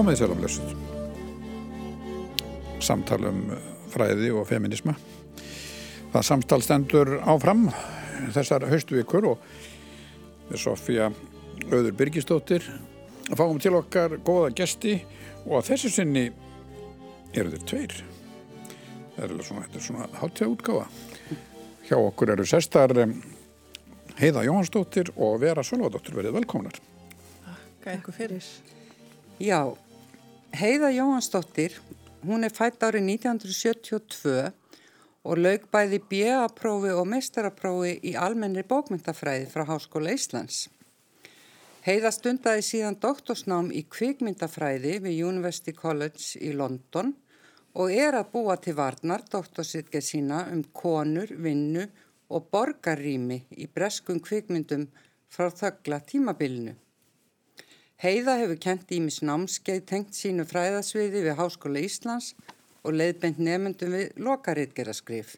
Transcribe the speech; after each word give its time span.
Komið 0.00 0.16
sér 0.16 0.30
af 0.32 0.38
lösut. 0.40 0.70
Samtalum 2.80 3.40
fræði 3.92 4.30
og 4.32 4.46
feminisma. 4.48 4.94
Það 6.14 6.22
samtal 6.24 6.64
stendur 6.64 7.10
áfram 7.28 7.66
þessar 8.32 8.64
haustvíkur 8.70 9.26
og 9.28 9.42
Sofía 10.56 11.10
Öður 11.68 11.92
Birgistóttir 11.98 12.64
fáum 13.28 13.60
til 13.60 13.74
okkar 13.76 14.14
góða 14.24 14.54
gesti 14.62 14.94
og 15.42 15.58
að 15.58 15.68
þessu 15.74 15.92
sinni 15.98 16.24
eru 17.34 17.52
þeir 17.58 17.68
tveir. 17.68 17.94
Það 19.18 19.36
er 19.36 19.44
svona, 19.50 19.66
svona 19.76 20.08
háttíða 20.22 20.50
útgáfa. 20.54 20.88
Hjá 21.90 21.98
okkur 21.98 22.32
eru 22.38 22.48
sestar 22.48 22.96
Heiða 24.16 24.48
Jóhansdóttir 24.48 25.12
og 25.18 25.42
Vera 25.44 25.60
Sölvadóttir 25.60 26.16
verið 26.16 26.40
velkomnar. 26.40 26.80
Takk 27.44 27.92
eitthvað 27.98 28.20
fyrir. 28.22 28.50
Já, 29.40 29.60
Heiða 30.50 30.90
Jóhansdóttir, 30.90 31.76
hún 32.26 32.42
er 32.42 32.50
fætt 32.50 32.82
árið 32.82 33.04
1972 33.06 34.48
og 35.22 35.38
laug 35.38 35.68
bæði 35.70 36.00
B.A.prófi 36.10 36.90
og 36.90 37.06
meistaraprófi 37.06 37.92
í 38.10 38.16
almennri 38.18 38.64
bókmyndafræði 38.66 39.46
frá 39.52 39.62
Háskóla 39.68 40.10
Íslands. 40.16 40.64
Heiða 41.86 42.10
stundaði 42.10 42.66
síðan 42.66 42.98
doktorsnám 42.98 43.70
í 43.70 43.84
kvikmyndafræði 43.94 44.98
við 45.06 45.22
University 45.30 45.76
College 45.76 46.42
í 46.42 46.50
London 46.58 47.14
og 47.78 47.94
er 47.94 48.18
að 48.18 48.34
búa 48.34 48.58
til 48.58 48.74
varnar 48.74 49.22
doktorsitgeð 49.30 50.02
sína 50.02 50.44
um 50.50 50.66
konur, 50.74 51.30
vinnu 51.30 51.86
og 52.26 52.50
borgarrými 52.50 53.44
í 53.54 53.70
breskum 53.70 54.18
kvikmyndum 54.18 54.90
frá 55.30 55.46
þöggla 55.46 56.02
tímabilinu. 56.10 56.74
Heiða 58.00 58.38
hefur 58.40 58.56
kent 58.56 58.92
ímis 58.96 59.18
námskeið 59.20 59.80
tengt 59.84 60.16
sínu 60.16 60.46
fræðasviði 60.48 61.20
við 61.26 61.34
Háskóla 61.36 61.82
Íslands 61.84 62.30
og 62.80 62.94
leiðbent 62.96 63.36
nefndum 63.44 63.92
við 63.92 64.14
lokaritgeraskrif. 64.24 65.34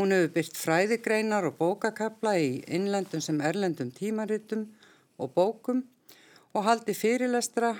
Hún 0.00 0.14
hefur 0.16 0.30
byrt 0.38 0.56
fræðigreinar 0.56 1.50
og 1.50 1.58
bókakabla 1.58 2.32
í 2.40 2.62
innlendum 2.64 3.20
sem 3.20 3.42
erlendum 3.44 3.90
tímaritum 3.92 4.62
og 5.20 5.34
bókum 5.34 5.82
og 6.56 6.64
haldi 6.64 6.94
fyrirlestra 6.96 7.74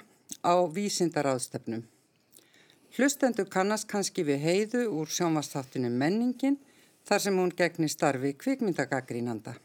á 0.44 0.54
vísindaráðstefnum. 0.76 1.86
Hlustendur 2.98 3.48
kannast 3.48 3.88
kannski 3.88 4.26
við 4.28 4.44
heiðu 4.44 4.84
úr 4.92 5.08
sjónvastáttunum 5.08 5.96
menningin 5.96 6.60
þar 7.08 7.24
sem 7.24 7.40
hún 7.40 7.56
gegni 7.56 7.88
starfi 7.88 8.34
kvikmyndagagrínanda. 8.36 9.56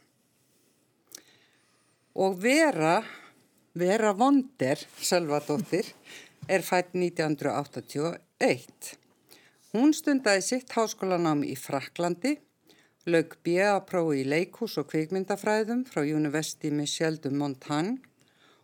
Og 2.15 2.39
Vera, 2.39 3.01
Vera 3.75 4.13
Vonder, 4.13 4.79
Sölvadóttir, 5.01 5.85
er 6.47 6.61
fætt 6.63 6.93
1981. 6.95 8.93
Hún 9.75 9.91
stundaði 9.91 10.45
sitt 10.47 10.71
háskólanám 10.71 11.41
í 11.43 11.57
Fraklandi, 11.59 12.37
lög 13.03 13.35
B.A.prófi 13.43 14.21
í 14.21 14.29
leikús 14.31 14.77
og 14.79 14.87
kvikmyndafræðum 14.93 15.83
frá 15.89 16.05
University 16.07 16.71
Michel 16.71 17.19
de 17.19 17.33
Montaigne 17.35 17.99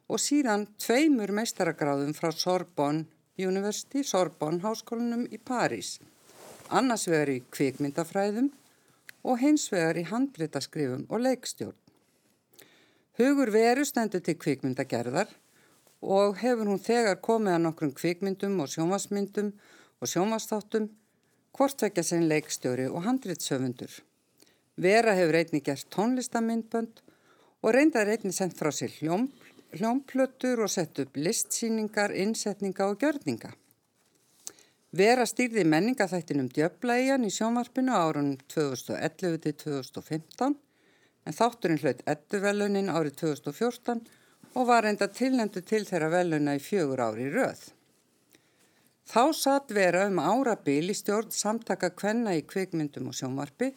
og 0.08 0.24
síðan 0.24 0.64
tveimur 0.80 1.36
meistaragráðum 1.36 2.16
frá 2.16 2.32
Sorbonne 2.32 3.04
University, 3.36 4.08
Sorbonne 4.08 4.64
háskólanum 4.64 5.28
í 5.28 5.44
París. 5.44 6.00
Annars 6.72 7.12
vegar 7.12 7.36
í 7.36 7.44
kvikmyndafræðum 7.52 8.48
og 9.28 9.44
hins 9.44 9.68
vegar 9.76 10.00
í 10.00 10.08
handbreytaskrifum 10.08 11.04
og 11.12 11.28
leikstjórn. 11.28 11.81
Hugur 13.22 13.52
veru 13.54 13.84
stendur 13.86 14.22
til 14.26 14.34
kvikmyndagerðar 14.42 15.30
og 16.02 16.40
hefur 16.42 16.72
hún 16.72 16.80
þegar 16.82 17.20
komið 17.22 17.54
að 17.54 17.60
nokkrum 17.68 17.92
kvikmyndum 17.94 18.56
og 18.64 18.72
sjónvasmyndum 18.74 19.52
og 20.02 20.10
sjónvastáttum, 20.10 20.88
hvort 21.54 21.84
vekja 21.86 22.04
sen 22.08 22.26
leikstjóri 22.32 22.88
og 22.90 23.04
handritsöfundur. 23.06 23.92
Vera 24.74 25.14
hefur 25.20 25.38
einni 25.38 25.62
gert 25.62 25.86
tónlistamindbönd 25.94 27.04
og 27.62 27.76
reyndar 27.76 28.10
einni 28.10 28.34
sendt 28.34 28.58
frá 28.58 28.72
sér 28.74 28.90
hljóm, 28.96 29.28
hljómplötur 29.78 30.66
og 30.66 30.74
sett 30.74 31.04
upp 31.06 31.22
listsýningar, 31.22 32.16
innsetninga 32.26 32.90
og 32.90 33.06
gjörninga. 33.06 33.54
Vera 34.98 35.30
stýrði 35.30 35.68
menningaþættinum 35.70 36.50
Djöblæjan 36.50 37.30
í 37.30 37.30
sjónvarpinu 37.30 37.94
árunum 37.94 38.42
2011 38.50 39.38
til 39.46 39.58
2015 39.68 40.58
en 41.26 41.36
þátturinn 41.38 41.82
hlaut 41.82 42.02
edduvelunin 42.10 42.90
árið 42.90 43.20
2014 43.22 44.02
og 44.56 44.68
var 44.68 44.88
enda 44.90 45.08
tilnendu 45.08 45.62
til 45.64 45.86
þeirra 45.88 46.10
veluna 46.12 46.58
í 46.58 46.64
fjögur 46.64 47.04
ári 47.06 47.30
röð. 47.32 47.62
Þá 49.12 49.24
satt 49.36 49.74
vera 49.76 50.06
um 50.08 50.20
árabil 50.24 50.92
í 50.92 50.96
stjórn 50.96 51.34
samtaka 51.36 51.92
kvenna 51.96 52.36
í 52.38 52.46
kvikmyndum 52.48 53.10
og 53.12 53.18
sjónvarpi 53.18 53.72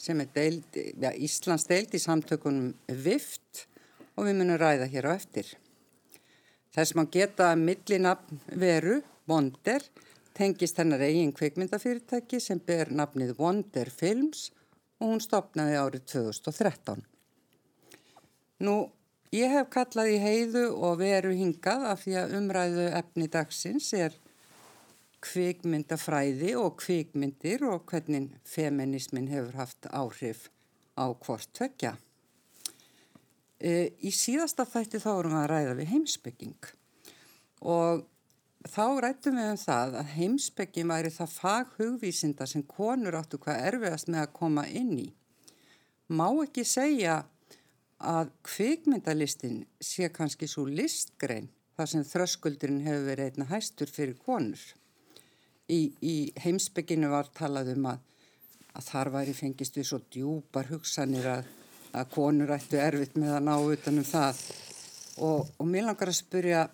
sem 0.00 0.20
er 0.22 0.30
deild, 0.34 0.78
ja, 1.00 1.12
Íslands 1.12 1.66
deild 1.68 1.92
í 1.94 2.00
samtökunum 2.02 2.72
VIFT 2.88 3.66
og 4.16 4.26
við 4.26 4.38
munum 4.40 4.58
ræða 4.60 4.88
hér 4.92 5.08
á 5.08 5.12
eftir. 5.14 5.50
Þess 6.72 6.96
maður 6.96 7.12
geta 7.18 7.50
millinafn 7.58 8.40
veru, 8.58 9.02
Wonder, 9.28 9.84
tengist 10.34 10.80
hennar 10.80 11.04
eigin 11.04 11.34
kvikmyndafyrirtæki 11.36 12.40
sem 12.40 12.58
ber 12.64 12.90
nafnið 12.90 13.36
Wonder 13.38 13.92
Films 13.92 14.48
og 14.50 14.61
hún 15.06 15.22
stopnaði 15.22 15.78
árið 15.80 16.04
2013. 16.14 17.02
Nú, 18.62 18.76
ég 19.34 19.50
hef 19.50 19.70
kallað 19.74 20.12
í 20.14 20.18
heiðu 20.22 20.66
og 20.76 21.00
veru 21.00 21.32
hingað 21.36 21.88
af 21.92 22.04
því 22.04 22.18
að 22.20 22.36
umræðu 22.38 22.86
efni 23.00 23.28
dagsins 23.32 23.90
er 23.98 24.18
kvikmyndafræði 25.22 26.54
og 26.58 26.76
kvikmyndir 26.82 27.64
og 27.68 27.84
hvernig 27.90 28.32
feminismin 28.48 29.30
hefur 29.30 29.60
haft 29.60 29.86
áhrif 29.90 30.48
á 30.98 31.06
hvort 31.14 31.50
tvekja. 31.54 31.94
E, 33.62 33.94
í 34.02 34.10
síðasta 34.10 34.66
þætti 34.66 35.00
þá 35.02 35.10
erum 35.14 35.36
við 35.36 35.42
að 35.42 35.50
ræða 35.52 35.76
við 35.78 35.92
heimsbygging 35.92 36.70
og 37.62 38.02
þá 38.68 38.84
rættum 39.02 39.38
við 39.38 39.50
um 39.52 39.58
það 39.58 39.96
að 39.98 40.12
heimsbygging 40.16 40.90
væri 40.90 41.10
það 41.10 41.34
faghugvísinda 41.36 42.46
sem 42.46 42.62
konur 42.68 43.16
áttu 43.18 43.40
hvað 43.42 43.64
erfiðast 43.70 44.10
með 44.12 44.24
að 44.26 44.34
koma 44.36 44.66
inn 44.68 44.92
í. 45.00 45.08
Má 46.12 46.28
ekki 46.44 46.64
segja 46.68 47.22
að 48.02 48.30
kvikmyndalistin 48.46 49.62
sé 49.82 50.10
kannski 50.14 50.48
svo 50.50 50.66
listgrein 50.66 51.48
þar 51.76 51.90
sem 51.90 52.04
þröskuldurinn 52.06 52.84
hefur 52.84 53.06
verið 53.08 53.30
einna 53.30 53.48
hæstur 53.50 53.90
fyrir 53.90 54.18
konur. 54.26 54.62
Í, 55.70 55.94
í 56.02 56.16
heimsbygginu 56.42 57.08
var 57.12 57.30
talað 57.34 57.72
um 57.76 57.88
að, 57.94 58.02
að 58.76 58.88
þar 58.90 59.12
væri 59.16 59.34
fengist 59.38 59.78
við 59.78 59.88
svo 59.88 60.00
djúpar 60.12 60.68
hugsanir 60.72 61.28
að, 61.38 61.48
að 61.96 62.12
konur 62.12 62.52
ættu 62.54 62.80
erfitt 62.82 63.16
með 63.16 63.38
að 63.38 63.46
ná 63.48 63.54
utanum 63.56 64.06
það 64.06 64.42
og, 65.22 65.48
og 65.58 65.66
mér 65.68 65.88
langar 65.88 66.12
að 66.12 66.18
spyrja 66.18 66.66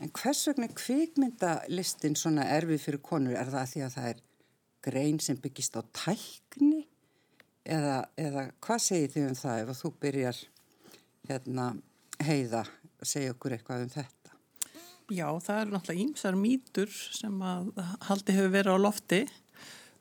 en 0.00 0.12
hvers 0.12 0.42
vegna 0.50 0.68
kvikmyndalistin 0.72 2.16
svona 2.18 2.46
erfið 2.56 2.82
fyrir 2.84 3.02
konur? 3.04 3.36
Er 3.38 3.50
það 3.52 3.70
því 3.72 3.84
að 3.86 3.96
það 3.96 4.10
er 4.10 4.22
grein 4.86 5.20
sem 5.22 5.40
byggist 5.42 5.78
á 5.78 5.82
tækni? 6.04 6.84
Eða, 7.66 7.96
eða 8.14 8.46
hvað 8.62 8.82
segir 8.84 9.14
þið 9.14 9.28
um 9.30 9.38
það 9.40 9.62
ef 9.62 9.80
þú 9.80 9.92
byrjar 10.04 10.42
hérna 11.26 11.70
heiða 12.22 12.62
að 12.62 13.10
segja 13.10 13.32
okkur 13.34 13.56
eitthvað 13.56 13.86
um 13.86 13.90
þetta? 13.96 14.12
Já, 15.06 15.26
það 15.38 15.60
eru 15.60 15.72
náttúrulega 15.74 16.02
ímsar 16.02 16.38
mýtur 16.38 16.90
sem 16.90 17.42
að 17.46 17.68
haldi 18.08 18.34
hefur 18.34 18.54
verið 18.54 18.74
á 18.74 18.78
lofti. 18.82 19.20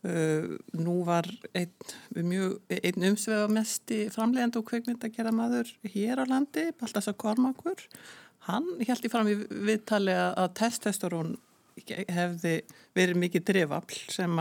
Uh, 0.05 0.59
nú 0.77 0.99
var 1.07 1.25
einn, 1.57 1.71
einn 2.13 3.05
umsvegamesti 3.07 4.03
framlegend 4.13 4.59
og 4.59 4.67
kveikmynd 4.67 5.01
að 5.01 5.15
gera 5.15 5.31
maður 5.33 5.71
hér 5.89 6.21
á 6.21 6.25
landi, 6.29 6.67
Baltasar 6.77 7.15
Kormakur. 7.17 7.81
Hann 8.45 8.67
held 8.85 9.07
í 9.07 9.09
fram 9.09 9.31
í 9.31 9.39
viðtali 9.49 10.13
að 10.13 10.51
testosterón 10.59 11.31
hefði 11.89 12.59
verið 12.95 13.19
mikið 13.23 13.47
drifafl 13.49 13.97
sem, 14.13 14.37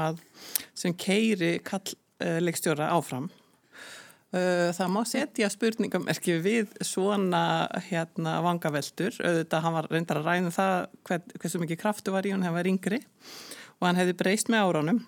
sem 0.76 0.94
keiri 1.00 1.54
kallleikstjóra 1.64 2.90
áfram. 2.92 3.30
Það 4.34 4.90
má 4.90 5.00
setja 5.06 5.48
spurningamerki 5.48 6.36
við 6.44 6.76
svona 6.84 7.70
hérna 7.88 8.36
vangaveltur, 8.44 9.16
auðvitað 9.22 9.64
hann 9.64 9.76
var 9.78 9.90
reyndar 9.94 10.20
að 10.20 10.28
ræða 10.28 10.44
um 10.44 10.54
það 10.58 10.76
hvern, 11.08 11.34
hversu 11.40 11.64
mikið 11.64 11.82
kraftu 11.86 12.14
var 12.14 12.26
í 12.26 12.34
hann, 12.34 12.44
hann 12.44 12.56
var 12.56 12.68
yngri 12.68 13.00
og 13.78 13.88
hann 13.88 14.00
hefði 14.02 14.18
breyst 14.18 14.50
með 14.52 14.68
áránum 14.68 15.04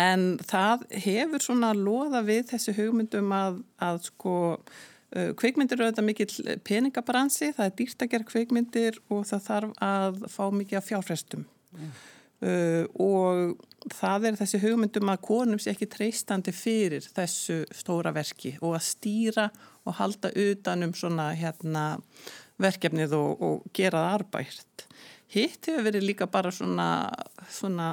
en 0.00 0.24
það 0.42 0.88
hefur 1.04 1.44
svona 1.44 1.74
loða 1.76 2.24
við 2.26 2.48
þessu 2.52 2.74
hugmyndum 2.78 3.30
að, 3.34 3.60
að 3.82 4.02
sko 4.08 4.34
kveikmyndir 5.14 5.78
eru 5.78 5.86
auðvitað 5.86 6.06
mikill 6.08 6.56
peningabransi, 6.66 7.52
það 7.54 7.68
er 7.68 7.74
dýrt 7.78 8.00
að 8.02 8.08
gera 8.10 8.26
kveikmyndir 8.26 8.96
og 9.14 9.20
það 9.28 9.44
þarf 9.44 9.76
að 9.86 10.16
fá 10.32 10.42
mikið 10.50 10.80
af 10.80 10.88
fjárfrestum 10.88 11.44
mm. 11.70 11.92
Uh, 12.44 12.84
og 13.00 13.92
það 13.94 14.26
er 14.28 14.36
þessi 14.36 14.58
hugmyndum 14.60 15.08
að 15.08 15.20
konum 15.24 15.60
sé 15.62 15.70
ekki 15.70 15.86
treystandi 15.88 16.52
fyrir 16.52 17.06
þessu 17.14 17.62
stóra 17.72 18.10
verki 18.12 18.56
og 18.58 18.74
að 18.76 18.82
stýra 18.84 19.46
og 19.86 19.96
halda 20.00 20.32
utanum 20.42 20.92
svona 20.98 21.30
hérna 21.38 21.84
verkefnið 22.60 23.14
og, 23.16 23.40
og 23.40 23.64
gera 23.76 24.02
það 24.02 24.16
arbært. 24.18 24.84
Hitt 25.32 25.70
hefur 25.70 25.86
verið 25.86 26.08
líka 26.10 26.28
bara 26.28 26.52
svona, 26.52 26.88
svona 27.48 27.88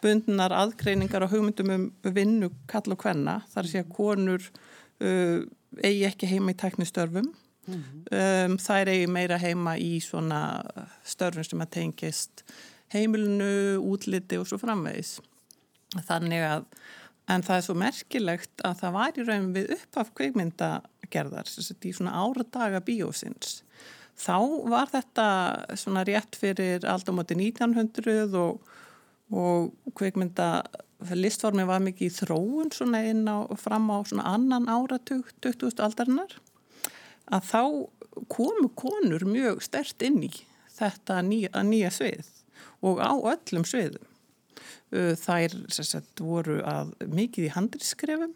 kynbundnar 0.00 0.54
aðgreiningar 0.56 1.24
og 1.26 1.32
hugmyndum 1.34 1.72
um 1.74 1.86
vinnu 2.02 2.50
kall 2.70 2.92
og 2.92 3.04
hvenna. 3.04 3.40
Þar 3.52 3.68
sé 3.68 3.82
að 3.84 3.92
konur 3.94 4.46
uh, 5.04 5.40
eigi 5.84 6.06
ekki 6.08 6.30
heima 6.30 6.54
í 6.54 6.58
tæknistörfum. 6.60 7.30
Mm 7.70 7.82
-hmm. 7.82 8.50
um, 8.50 8.56
þær 8.58 8.88
eigi 8.88 9.06
meira 9.06 9.38
heima 9.38 9.76
í 9.78 10.00
svona 10.00 10.62
störfum 11.04 11.44
sem 11.44 11.60
að 11.60 11.70
tengist 11.70 12.44
heimilinu, 12.90 13.78
útliti 13.78 14.38
og 14.38 14.48
svo 14.48 14.58
framvegis. 14.58 15.20
Þannig 16.06 16.42
að, 16.42 16.64
en 17.28 17.42
það 17.42 17.56
er 17.56 17.62
svo 17.62 17.74
merkilegt 17.74 18.64
að 18.64 18.78
það 18.80 18.92
var 18.92 19.18
í 19.18 19.22
raun 19.22 19.52
við 19.54 19.70
uppaf 19.76 20.10
kveikmyndagerðar, 20.14 21.46
í 21.84 21.92
svona 21.92 22.16
áradaga 22.16 22.80
bíósins 22.80 23.62
þá 24.20 24.36
var 24.70 24.90
þetta 24.92 25.26
svona 25.78 26.04
rétt 26.08 26.36
fyrir 26.38 26.84
alltaf 26.88 27.16
móti 27.16 27.36
1900 27.38 28.36
og, 28.38 28.60
og 29.30 29.72
kveikmynda 29.96 30.50
listformi 31.16 31.64
var 31.68 31.82
mikið 31.84 32.10
í 32.10 32.14
þróun 32.18 32.72
svona 32.74 33.02
inn 33.08 33.24
á 33.24 33.48
fram 33.58 33.88
á 33.88 34.04
svona 34.04 34.26
annan 34.34 34.68
áratug 34.68 35.30
20. 35.40 35.80
aldarinnar 35.80 36.36
að 37.30 37.46
þá 37.48 37.62
komu 38.28 38.68
konur 38.76 39.24
mjög 39.28 39.62
stert 39.64 40.02
inn 40.04 40.20
í 40.26 40.32
þetta 40.76 41.20
nýja, 41.24 41.62
nýja 41.64 41.92
svið 41.94 42.28
og 42.84 43.00
á 43.00 43.12
öllum 43.12 43.66
sviðum. 43.68 44.06
Þær 44.90 45.54
sagt, 45.70 46.18
voru 46.18 46.58
að 46.66 46.94
mikið 47.06 47.46
í 47.46 47.52
handriskrefum 47.54 48.32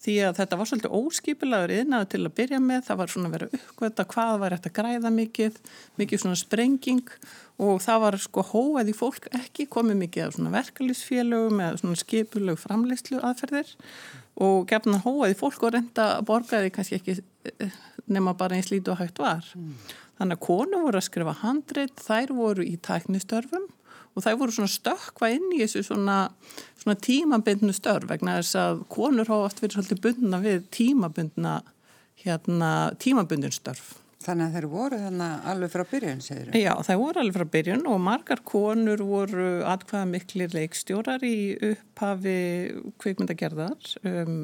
því 0.00 0.14
að 0.24 0.38
þetta 0.38 0.58
var 0.58 0.68
svolítið 0.68 0.94
óskipilagur 0.96 1.72
innan 1.76 2.08
til 2.08 2.22
að 2.24 2.34
byrja 2.38 2.60
með, 2.64 2.84
það 2.86 3.00
var 3.00 3.12
svona 3.12 3.28
að 3.28 3.34
vera 3.36 3.48
uppkvöta 3.58 4.06
hvað 4.14 4.32
var 4.40 4.56
þetta 4.56 4.70
að 4.70 4.76
græða 4.78 5.12
mikið 5.16 5.58
mikið 6.00 6.22
svona 6.22 6.40
sprenging 6.40 7.14
og 7.60 7.82
það 7.84 8.04
var 8.06 8.16
sko 8.24 8.44
hóað 8.50 8.92
í 8.92 8.96
fólk 8.96 9.28
ekki 9.36 9.66
komið 9.72 10.00
mikið 10.04 10.26
af 10.26 10.36
svona 10.36 10.54
verkefliðsfélögum 10.54 11.60
eða 11.66 11.80
svona 11.82 12.00
skipulög 12.00 12.60
framleyslu 12.62 13.20
aðferðir 13.20 13.74
og 14.40 14.64
gefna 14.70 15.02
hóað 15.04 15.34
í 15.34 15.38
fólk 15.38 15.66
og 15.66 15.74
reynda 15.76 16.06
borgaði 16.26 16.72
kannski 16.72 17.00
ekki 17.00 17.18
eh, 17.20 17.74
nema 18.08 18.32
bara 18.38 18.56
eins 18.56 18.70
lítu 18.72 18.94
og 18.94 19.02
hægt 19.02 19.20
var 19.20 19.44
mm. 19.52 19.74
þannig 20.20 20.38
að 20.38 20.46
konu 20.46 20.80
voru 20.86 21.00
að 21.02 21.08
skrifa 21.10 21.36
handrit, 21.42 22.00
þær 22.00 22.34
voru 22.38 22.64
í 22.64 22.78
tæknistörfum 22.80 23.68
og 24.14 24.24
það 24.24 24.40
voru 24.40 24.56
svona 24.56 24.72
stökva 24.72 25.30
inn 25.36 25.48
í 25.54 25.62
þessu 25.62 25.84
svona, 25.86 26.18
svona 26.80 26.98
tímabindnu 27.06 27.74
störf 27.76 28.08
vegna 28.10 28.38
þess 28.40 28.58
að 28.58 28.84
konur 28.92 29.30
hafa 29.30 29.48
oft 29.50 29.62
verið 29.62 29.78
svolítið 29.78 30.02
bundna 30.06 30.42
við 30.44 30.62
tímabindna 30.74 31.56
hérna, 32.24 32.70
tímabindin 33.00 33.54
störf. 33.54 33.94
Þannig 34.20 34.50
að 34.50 34.56
þeir 34.56 34.66
voru 34.68 34.96
þannig 35.00 35.44
alveg 35.48 35.70
frá 35.72 35.82
byrjun, 35.88 36.18
segir 36.20 36.50
þau? 36.50 36.56
Já, 36.60 36.72
þeir 36.84 36.98
voru 37.00 37.20
alveg 37.22 37.36
frá 37.38 37.52
byrjun 37.54 37.86
og 37.88 38.02
margar 38.04 38.42
konur 38.44 39.04
voru 39.08 39.46
atkvæða 39.64 40.10
miklir 40.10 40.56
leikstjórar 40.56 41.24
í 41.24 41.38
upphafi 41.70 42.34
kvikmyndagerðar 43.00 43.94
um, 44.10 44.42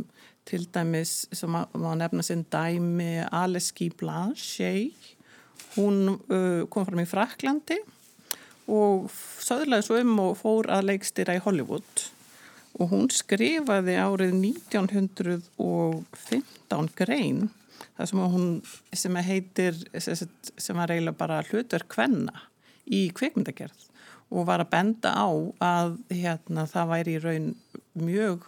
til 0.48 0.62
dæmis 0.72 1.26
sem 1.36 1.58
að 1.58 1.90
nefna 2.00 2.24
sinn 2.24 2.46
dæmi 2.54 3.18
Aleski 3.28 3.90
Blanche 4.00 4.72
hún 5.74 6.14
uh, 6.14 6.64
kom 6.72 6.88
fram 6.88 7.04
í 7.04 7.08
Fraklandi 7.10 7.76
og 8.66 9.10
söðlaði 9.42 9.82
svo 9.86 9.96
um 10.02 10.18
og 10.24 10.32
fór 10.40 10.64
að 10.74 10.86
leikstýra 10.90 11.36
í 11.38 11.44
Hollywood. 11.44 11.94
Og 12.76 12.84
hún 12.92 13.06
skrifaði 13.14 13.94
árið 14.02 14.32
1915 14.36 16.88
grein 16.98 17.40
það 17.96 18.06
sem 18.10 18.20
hún 18.34 18.48
sem 18.96 19.16
heitir 19.26 19.74
sem 20.02 20.76
var 20.76 20.92
eiginlega 20.92 21.18
bara 21.18 21.42
hlutur 21.48 21.82
kvenna 21.88 22.36
í 22.86 23.10
kveikmyndagerð 23.16 23.80
og 24.34 24.46
var 24.48 24.60
að 24.62 24.72
benda 24.72 25.10
á 25.14 25.28
að 25.62 25.98
hérna, 26.10 26.66
það 26.66 26.92
væri 26.92 27.14
í 27.14 27.22
raun 27.22 27.48
mjög 27.96 28.38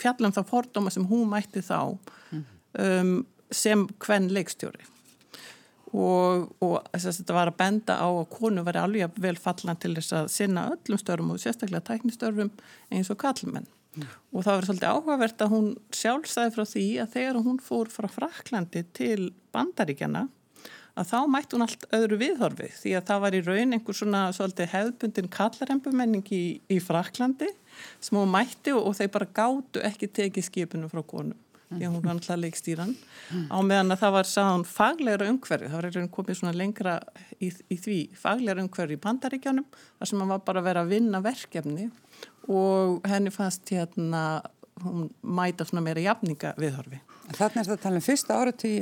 fjallum 0.00 0.34
það 0.34 0.50
fordóma 0.50 0.90
sem 0.92 1.06
hún 1.06 1.28
mætti 1.30 1.62
þá 1.62 1.96
um, 2.32 3.26
sem 3.50 3.86
kvenn 4.02 4.30
leikstjóri 4.34 4.82
og, 5.90 6.50
og 6.62 6.76
þess 6.92 7.08
að 7.10 7.18
þetta 7.20 7.36
var 7.36 7.50
að 7.50 7.58
benda 7.58 7.98
á 7.98 8.06
að 8.06 8.28
konu 8.30 8.64
var 8.66 8.78
alveg 8.84 9.20
vel 9.20 9.36
fallan 9.40 9.78
til 9.80 9.92
þess 9.96 10.16
að 10.20 10.32
sinna 10.32 10.68
öllum 10.74 11.00
störfum 11.00 11.32
og 11.34 11.42
sérstaklega 11.42 11.82
tæknistörfum 11.88 12.52
eins 12.94 13.10
og 13.10 13.18
kallmenn 13.20 13.66
mm. 13.66 14.10
og 14.30 14.44
það 14.46 14.52
var 14.52 14.68
svolítið 14.68 14.90
áhugavert 14.94 15.44
að 15.44 15.54
hún 15.56 15.70
sjálfstæði 15.96 16.54
frá 16.54 16.68
því 16.74 16.84
að 17.02 17.16
þegar 17.16 17.40
hún 17.48 17.62
fór 17.64 17.90
frá 17.90 18.10
Fraklandi 18.12 18.84
til 18.94 19.32
Bandaríkjana 19.54 20.28
að 20.98 21.10
þá 21.10 21.18
mætti 21.30 21.56
hún 21.56 21.66
allt 21.66 21.86
öðru 21.96 22.18
viðhorfi 22.20 22.70
því 22.76 22.94
að 22.98 23.06
það 23.10 23.22
var 23.24 23.36
í 23.36 23.42
raun 23.46 23.76
einhver 23.76 23.96
svona 23.96 24.24
svolítið 24.36 24.72
hefðbundin 24.74 25.30
kallarembumenning 25.32 26.34
í, 26.34 26.44
í 26.70 26.78
Fraklandi 26.82 27.50
sem 27.98 28.18
hún 28.18 28.30
mætti 28.30 28.74
og, 28.76 28.90
og 28.90 28.98
þeir 28.98 29.14
bara 29.14 29.30
gáttu 29.40 29.82
ekki 29.86 30.10
tekið 30.20 30.46
skipinu 30.50 30.90
frá 30.92 31.02
konum 31.02 31.38
því 31.70 31.86
að 31.86 31.94
hún 31.94 32.04
var 32.04 32.12
alltaf 32.16 32.40
leikstýran 32.40 32.94
á 33.50 33.58
meðan 33.62 33.94
að 33.94 34.02
það 34.02 34.14
var 34.16 34.30
sáðan 34.30 34.64
faglegra 34.66 35.28
umhverfi, 35.30 35.68
það 35.68 35.78
var 35.78 35.88
einhvern 35.88 36.12
komið 36.16 36.40
svona 36.40 36.54
lengra 36.56 36.96
í, 37.38 37.50
í 37.50 37.78
því 37.78 37.98
faglegra 38.18 38.64
umhverfi 38.64 38.98
í 38.98 39.02
Pandaríkjanum 39.04 39.68
þar 39.74 40.10
sem 40.10 40.22
hann 40.22 40.32
var 40.32 40.42
bara 40.46 40.62
að 40.62 40.70
vera 40.70 40.84
að 40.84 40.94
vinna 40.96 41.22
verkefni 41.24 41.90
og 42.50 43.06
henni 43.10 43.30
fannst 43.34 43.70
hérna 43.70 44.24
hún 44.80 45.10
mæta 45.22 45.66
svona 45.68 45.84
meira 45.84 46.02
jafninga 46.02 46.54
viðhorfi. 46.58 47.00
Þannig 47.30 47.62
er 47.62 47.66
þetta 47.68 47.76
að 47.76 47.82
tala 47.84 48.00
um 48.00 48.04
fyrsta 48.04 48.38
áratí 48.40 48.74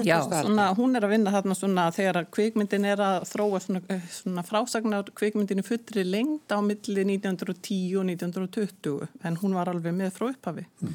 Já, 0.00 0.22
svona, 0.24 0.70
hún 0.72 0.96
er 0.96 1.04
að 1.04 1.12
vinna 1.12 1.32
þarna 1.34 1.54
svona 1.56 1.82
þegar 1.92 2.24
kvikmyndin 2.32 2.86
er 2.88 3.00
að 3.02 3.26
þróa 3.28 3.58
svona, 3.60 3.82
eh, 3.92 4.06
svona 4.08 4.44
frásagnar 4.46 5.10
kvikmyndinu 5.12 5.64
fullri 5.66 6.04
lengt 6.06 6.48
á 6.48 6.58
milli 6.64 7.04
1910 7.04 7.98
og 8.00 8.06
1920 8.08 9.08
en 9.22 9.36
hún 9.42 9.52
var 9.58 9.68
alveg 9.68 9.92
með 9.92 10.14
frá 10.16 10.30
upphafi. 10.30 10.64
Mm. 10.80 10.94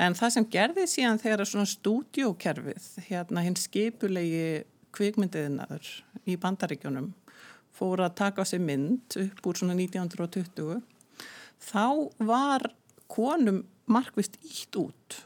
En 0.00 0.14
það 0.16 0.34
sem 0.36 0.46
gerði 0.52 0.86
síðan 0.88 1.20
þegar 1.20 1.48
svona 1.48 1.68
stúdjókerfið, 1.68 2.86
hérna 3.08 3.42
hinn 3.44 3.58
skipulegi 3.60 4.62
kvikmyndiðinaður 4.96 5.88
í 6.28 6.36
bandaríkjónum 6.40 7.10
fór 7.76 8.04
að 8.04 8.16
taka 8.20 8.44
á 8.44 8.46
sig 8.48 8.60
mynd 8.62 9.16
upp 9.20 9.46
úr 9.48 9.58
svona 9.58 9.76
1920, 9.76 10.80
þá 11.60 11.84
var 12.24 12.68
konum 13.12 13.62
markvist 13.90 14.38
ítt 14.44 14.76
út. 14.80 15.18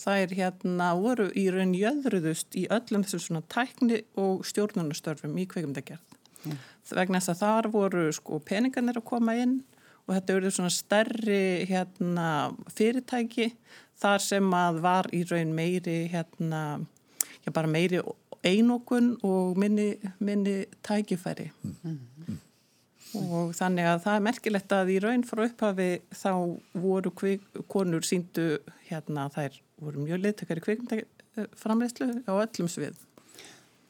Það 0.00 0.22
er 0.22 0.34
hérna 0.38 0.88
voru 0.98 1.28
í 1.38 1.46
raun 1.54 1.74
jöðruðust 1.76 2.56
í 2.58 2.66
öllum 2.72 3.04
þessu 3.06 3.20
svona 3.22 3.44
tækni 3.50 4.02
og 4.20 4.42
stjórnunastörfum 4.48 5.36
í 5.38 5.46
kvikmyndagerð. 5.50 6.18
Mm. 6.44 6.58
Vegna 6.98 7.20
þess 7.22 7.32
að 7.32 7.44
þar 7.44 7.70
voru 7.72 8.08
sko 8.12 8.40
peningarnir 8.44 8.98
að 9.00 9.08
koma 9.08 9.36
inn 9.40 9.60
og 10.04 10.12
þetta 10.12 10.36
verður 10.36 10.56
svona 10.58 10.72
stærri 10.74 11.44
hérna 11.70 12.26
fyrirtæki 12.74 13.52
þar 14.00 14.22
sem 14.22 14.54
að 14.56 14.80
var 14.84 15.08
í 15.14 15.22
raun 15.28 15.54
meiri 15.56 15.98
hérna, 16.12 16.62
já 17.44 17.52
bara 17.54 17.70
meiri 17.70 18.00
einokun 18.44 19.14
og 19.24 19.58
minni, 19.60 19.94
minni 20.18 20.64
tækifæri 20.84 21.48
mm. 21.64 21.76
Mm. 21.84 22.38
og 23.32 23.54
þannig 23.56 23.88
að 23.88 24.02
það 24.04 24.18
er 24.18 24.26
merkilegt 24.28 24.76
að 24.76 24.92
í 24.94 25.00
raun 25.04 25.24
frá 25.26 25.44
upphafi 25.46 25.88
þá 26.12 26.30
voru 26.84 27.12
kvik, 27.16 27.46
konur 27.72 28.04
síndu 28.06 28.58
hérna 28.90 29.30
þær 29.32 29.58
voru 29.80 30.04
mjög 30.04 30.24
liðtökari 30.26 30.64
kvikmyndaframleyslu 30.68 32.10
á 32.28 32.32
öllum 32.36 32.70
svið 32.70 33.00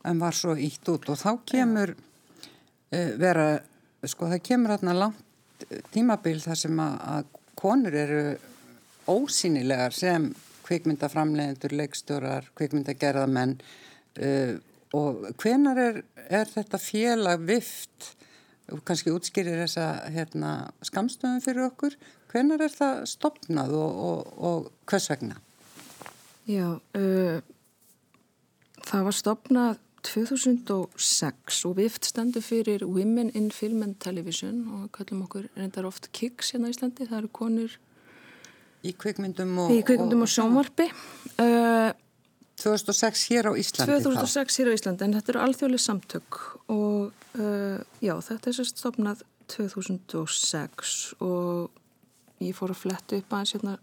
En 0.05 0.19
var 0.21 0.37
svo 0.37 0.53
ítt 0.61 0.85
út 0.93 1.07
og 1.09 1.17
þá 1.17 1.31
kemur 1.49 1.95
uh, 1.97 3.13
vera, 3.17 3.55
sko 4.05 4.29
það 4.29 4.43
kemur 4.45 4.75
hérna 4.75 4.97
langt 4.99 5.23
tímabil 5.95 6.43
þar 6.43 6.59
sem 6.61 6.81
að, 6.83 6.99
að 7.15 7.31
konur 7.57 7.97
eru 7.97 8.25
ósýnilegar 9.11 9.95
sem 9.97 10.31
kvikmyndaframlegendur, 10.65 11.75
leikstjórar, 11.77 12.49
kvikmyndagerðamenn 12.59 13.57
uh, 13.61 14.55
og 14.95 15.25
hvenar 15.43 15.81
er, 15.81 16.03
er 16.31 16.51
þetta 16.51 16.81
félag 16.81 17.43
vift, 17.49 18.13
kannski 18.87 19.13
útskýrir 19.13 19.59
þessa 19.65 19.89
hérna, 20.15 20.53
skamstöðum 20.87 21.43
fyrir 21.45 21.67
okkur, 21.67 21.97
hvenar 22.33 22.63
er 22.65 22.73
það 22.73 23.03
stopnað 23.11 23.75
og, 23.79 23.99
og, 24.09 24.37
og 24.39 24.71
hvers 24.91 25.11
vegna? 25.13 25.41
Já, 26.49 26.77
uh, 26.77 27.41
það 28.85 29.09
var 29.09 29.19
stopnað 29.19 29.81
2006 30.05 31.63
og 31.65 31.79
vift 31.79 32.05
stendur 32.05 32.45
fyrir 32.45 32.85
Women 32.85 33.31
in 33.35 33.49
Film 33.55 33.83
and 33.83 33.97
Television 34.05 34.67
og 34.77 34.91
kallum 34.93 35.25
okkur 35.25 35.49
reyndar 35.57 35.89
oft 35.89 36.11
KIKS 36.13 36.55
hérna 36.55 36.69
í 36.69 36.75
Íslandi, 36.75 37.09
það 37.09 37.23
eru 37.23 37.31
konur 37.41 37.79
Í 38.85 38.93
kvikmyndum 39.01 39.53
og, 39.65 39.73
í 39.73 39.83
kvikmyndum 39.87 40.25
og, 40.25 40.29
og 40.29 40.33
sjónvarpi. 40.35 40.89
Uh, 41.41 41.93
2006 42.61 43.25
hér 43.33 43.49
á 43.51 43.53
Íslandi 43.59 43.97
2006 44.05 44.55
þá. 44.55 44.59
hér 44.61 44.71
á 44.71 44.77
Íslandi 44.77 45.07
en 45.07 45.17
þetta 45.17 45.33
eru 45.33 45.43
alþjóðlega 45.45 45.85
samtök 45.85 46.41
og 46.71 47.41
uh, 47.41 47.81
já 48.05 48.15
þetta 48.29 48.51
er 48.51 48.57
sérst 48.59 48.83
stopnað 48.83 49.25
2006 49.51 50.95
og 51.25 52.45
ég 52.45 52.55
fór 52.57 52.73
að 52.75 52.83
fletta 52.85 53.19
upp 53.19 53.35
aðeins 53.35 53.57
hérna 53.57 53.75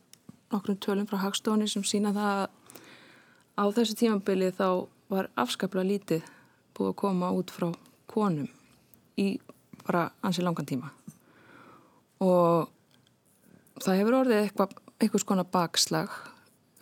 nokkrum 0.51 0.79
tölum 0.83 1.09
frá 1.09 1.19
Hagstofni 1.25 1.67
sem 1.69 1.83
sína 1.87 2.13
það 2.15 2.45
að 2.45 2.47
á 3.59 3.63
þessu 3.75 3.97
tímambili 3.99 4.51
þá 4.55 4.67
var 5.11 5.29
afskaplega 5.39 5.89
lítið 5.91 6.27
búið 6.77 6.93
að 6.93 6.99
koma 7.03 7.31
út 7.35 7.51
frá 7.51 7.67
konum 8.11 8.47
í 9.19 9.33
bara 9.83 10.07
ansi 10.23 10.43
langan 10.45 10.67
tíma 10.67 10.91
og 12.23 12.69
það 13.81 13.99
hefur 13.99 14.17
orðið 14.21 14.43
eitthvað, 14.45 14.75
eitthvað 15.01 15.23
skona 15.25 15.45
bakslag 15.47 16.11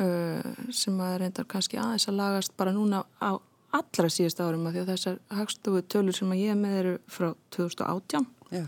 uh, 0.04 0.52
sem 0.76 1.00
að 1.04 1.16
reyndar 1.24 1.48
kannski 1.50 1.80
aðeins 1.80 2.10
að 2.12 2.20
lagast 2.20 2.56
bara 2.60 2.76
núna 2.76 3.04
á 3.24 3.40
allra 3.76 4.10
síðust 4.10 4.42
árum 4.42 4.68
að 4.68 4.78
því 4.78 4.84
að 4.84 4.92
þessar 4.94 5.18
hagstofu 5.38 5.82
tölur 5.94 6.18
sem 6.18 6.32
að 6.34 6.44
ég 6.44 6.58
með 6.58 6.78
eru 6.80 6.94
frá 7.12 7.30
2018 7.56 8.26
Já. 8.56 8.64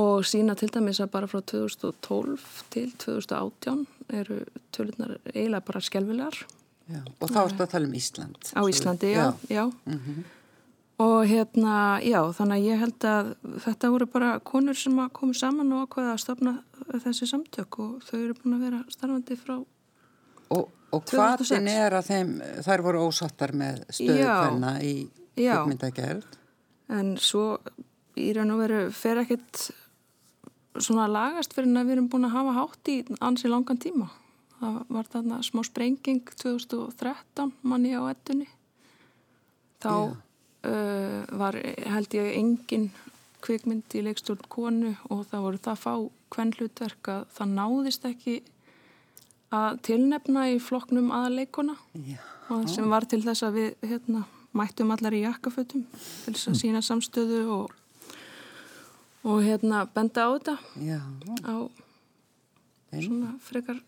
og 0.00 0.24
sína 0.24 0.56
til 0.56 0.70
dæmis 0.72 1.02
að 1.04 1.12
bara 1.12 1.28
frá 1.28 1.42
2012 1.52 2.46
til 2.72 2.88
2018 3.04 3.86
eru 4.22 4.40
tölurnar 4.72 5.18
eiginlega 5.34 5.66
bara 5.68 5.84
skelvilegar 5.84 6.40
Já. 6.90 7.00
Og 7.22 7.30
þá 7.30 7.40
ertu 7.44 7.62
að 7.62 7.72
tala 7.72 7.88
um 7.88 7.92
Ísland. 7.96 8.48
á 8.52 8.60
Íslandi, 8.68 9.12
já, 9.14 9.26
já. 9.48 9.62
og 10.98 11.20
hérna, 11.30 12.00
já, 12.02 12.20
þannig 12.34 12.56
að 12.58 12.66
ég 12.66 12.80
held 12.82 13.06
að 13.06 13.30
þetta 13.64 13.90
voru 13.94 14.08
bara 14.10 14.32
konur 14.44 14.76
sem 14.76 14.98
að 14.98 15.12
komu 15.16 15.36
saman 15.36 15.72
og 15.72 15.86
ákveða 15.86 16.16
að 16.16 16.22
stopna 16.24 16.54
þessi 17.04 17.28
samtök 17.30 17.78
og 17.82 18.06
þau 18.06 18.18
eru 18.20 18.36
búin 18.38 18.56
að 18.58 18.66
vera 18.68 18.82
starfandi 18.92 19.38
frá 19.40 19.56
Og, 20.52 20.66
og 20.92 21.04
2006. 21.08 21.48
hvaðin 21.48 21.68
er 21.72 21.94
að 21.96 22.08
þeim, 22.10 22.32
þær 22.66 22.82
voru 22.84 23.04
ósattar 23.06 23.54
með 23.56 23.84
stöðu 23.88 24.26
hvenna 24.28 24.72
í 24.84 24.94
Já. 25.38 25.54
kvikmyndagerð. 25.62 26.26
en 26.92 27.14
svo 27.16 27.46
í 28.20 28.32
raun 28.36 28.52
og 28.52 28.60
veru 28.60 28.80
fer 28.92 29.22
ekkit 29.22 29.70
svona 30.80 31.06
lagast 31.08 31.54
fyrir 31.56 31.72
að 31.76 31.88
við 31.88 31.96
erum 31.96 32.10
búin 32.12 32.28
að 32.28 32.36
hafa 32.36 32.56
hátt 32.58 32.90
í 32.92 32.98
ansi 33.24 33.48
langan 33.48 33.80
tíma 33.80 34.10
það 34.60 34.82
var 34.94 35.08
þarna 35.14 35.40
smá 35.44 35.62
sprenging 35.66 36.22
2013 36.42 37.54
manni 37.66 37.94
á 37.96 38.02
ettunni 38.12 38.48
þá 39.82 39.94
uh, 40.12 41.18
var 41.40 41.58
held 41.94 42.16
ég 42.18 42.36
engin 42.38 42.90
kvikmynd 43.42 43.96
í 43.98 44.04
leikstjórn 44.06 44.44
konu 44.52 44.94
og 45.10 45.24
það 45.30 45.46
voru 45.46 45.62
það 45.62 45.80
fá 45.82 45.94
hvern 46.32 46.52
hlutverk 46.56 47.10
að 47.12 47.24
það 47.36 47.54
náðist 47.58 48.06
ekki 48.08 48.36
að 49.52 49.80
tilnefna 49.88 50.46
í 50.54 50.58
flokknum 50.62 51.10
aðaleikona 51.12 51.76
Já. 52.06 52.16
og 52.54 52.64
sem 52.72 52.88
var 52.88 53.04
til 53.08 53.20
þess 53.24 53.44
að 53.46 53.58
við 53.58 53.86
hérna, 53.90 54.24
mættum 54.56 54.92
allar 54.94 55.16
í 55.16 55.22
jakkafötum 55.26 55.84
til 55.92 56.34
þess 56.34 56.50
að 56.52 56.58
sína 56.62 56.82
samstöðu 56.84 57.42
og, 57.52 57.76
og 59.28 59.44
hérna 59.44 59.84
benda 59.92 60.28
á 60.28 60.30
þetta 60.36 60.56
Já. 60.80 61.00
á 61.44 61.54
svona 62.96 63.36
frekar 63.44 63.80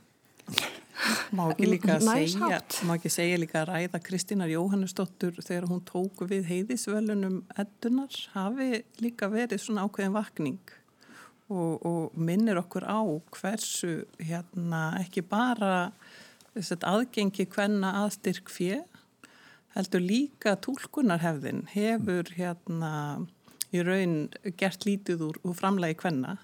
Má 1.35 1.49
ekki 1.51 1.67
líka 1.67 1.97
að 1.97 2.05
segja, 2.13 2.49
hátt. 2.53 2.77
má 2.87 2.95
ekki 2.95 3.11
segja 3.11 3.39
líka 3.41 3.63
að 3.65 3.71
ræða 3.73 4.01
Kristínar 4.05 4.53
Jóhannesdóttur 4.53 5.41
þegar 5.41 5.67
hún 5.73 5.81
tók 5.89 6.23
við 6.31 6.47
heiðisvölunum 6.53 7.41
eddunar 7.59 8.15
hafi 8.37 8.85
líka 9.03 9.29
verið 9.33 9.65
svona 9.65 9.89
ákveðin 9.89 10.15
vakning 10.15 10.61
og, 11.53 11.85
og 11.85 12.17
minnir 12.17 12.59
okkur 12.61 12.87
á 12.89 13.01
hversu 13.37 14.05
hérna 14.19 14.83
ekki 15.03 15.25
bara 15.27 15.91
að 16.55 16.87
aðgengi 16.87 17.47
hvenna 17.51 17.93
aðstyrk 18.05 18.51
fjö 18.53 18.81
heldur 19.75 20.05
líka 20.05 20.55
tólkunarhefðin 20.63 21.65
hefur 21.75 22.31
hérna 22.37 22.93
í 23.75 23.83
raun 23.83 24.29
gert 24.57 24.87
lítið 24.87 25.29
úr, 25.29 25.41
úr 25.43 25.57
framlagi 25.59 25.99
hvenna 26.05 26.39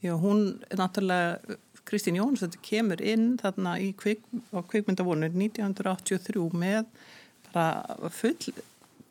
því 0.00 0.12
að 0.12 0.22
hún 0.22 0.42
náttúrulega 0.78 1.58
Kristín 1.86 2.18
Jónsson 2.18 2.54
kemur 2.62 3.00
inn 3.02 3.34
þarna 3.40 3.74
í 3.82 3.90
kvik, 3.98 4.22
á 4.54 4.62
kvikmyndavonu 4.70 5.32
1983 5.34 6.44
með 6.54 6.86
bara 7.52 8.10
full 8.14 8.52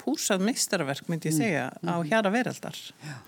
púsað 0.01 0.45
meistarverk 0.47 1.09
myndi 1.11 1.29
ég 1.29 1.35
segja 1.35 1.65
á 1.69 1.95
hjara 2.07 2.31
veraldar. 2.33 2.77
Uh, 3.03 3.19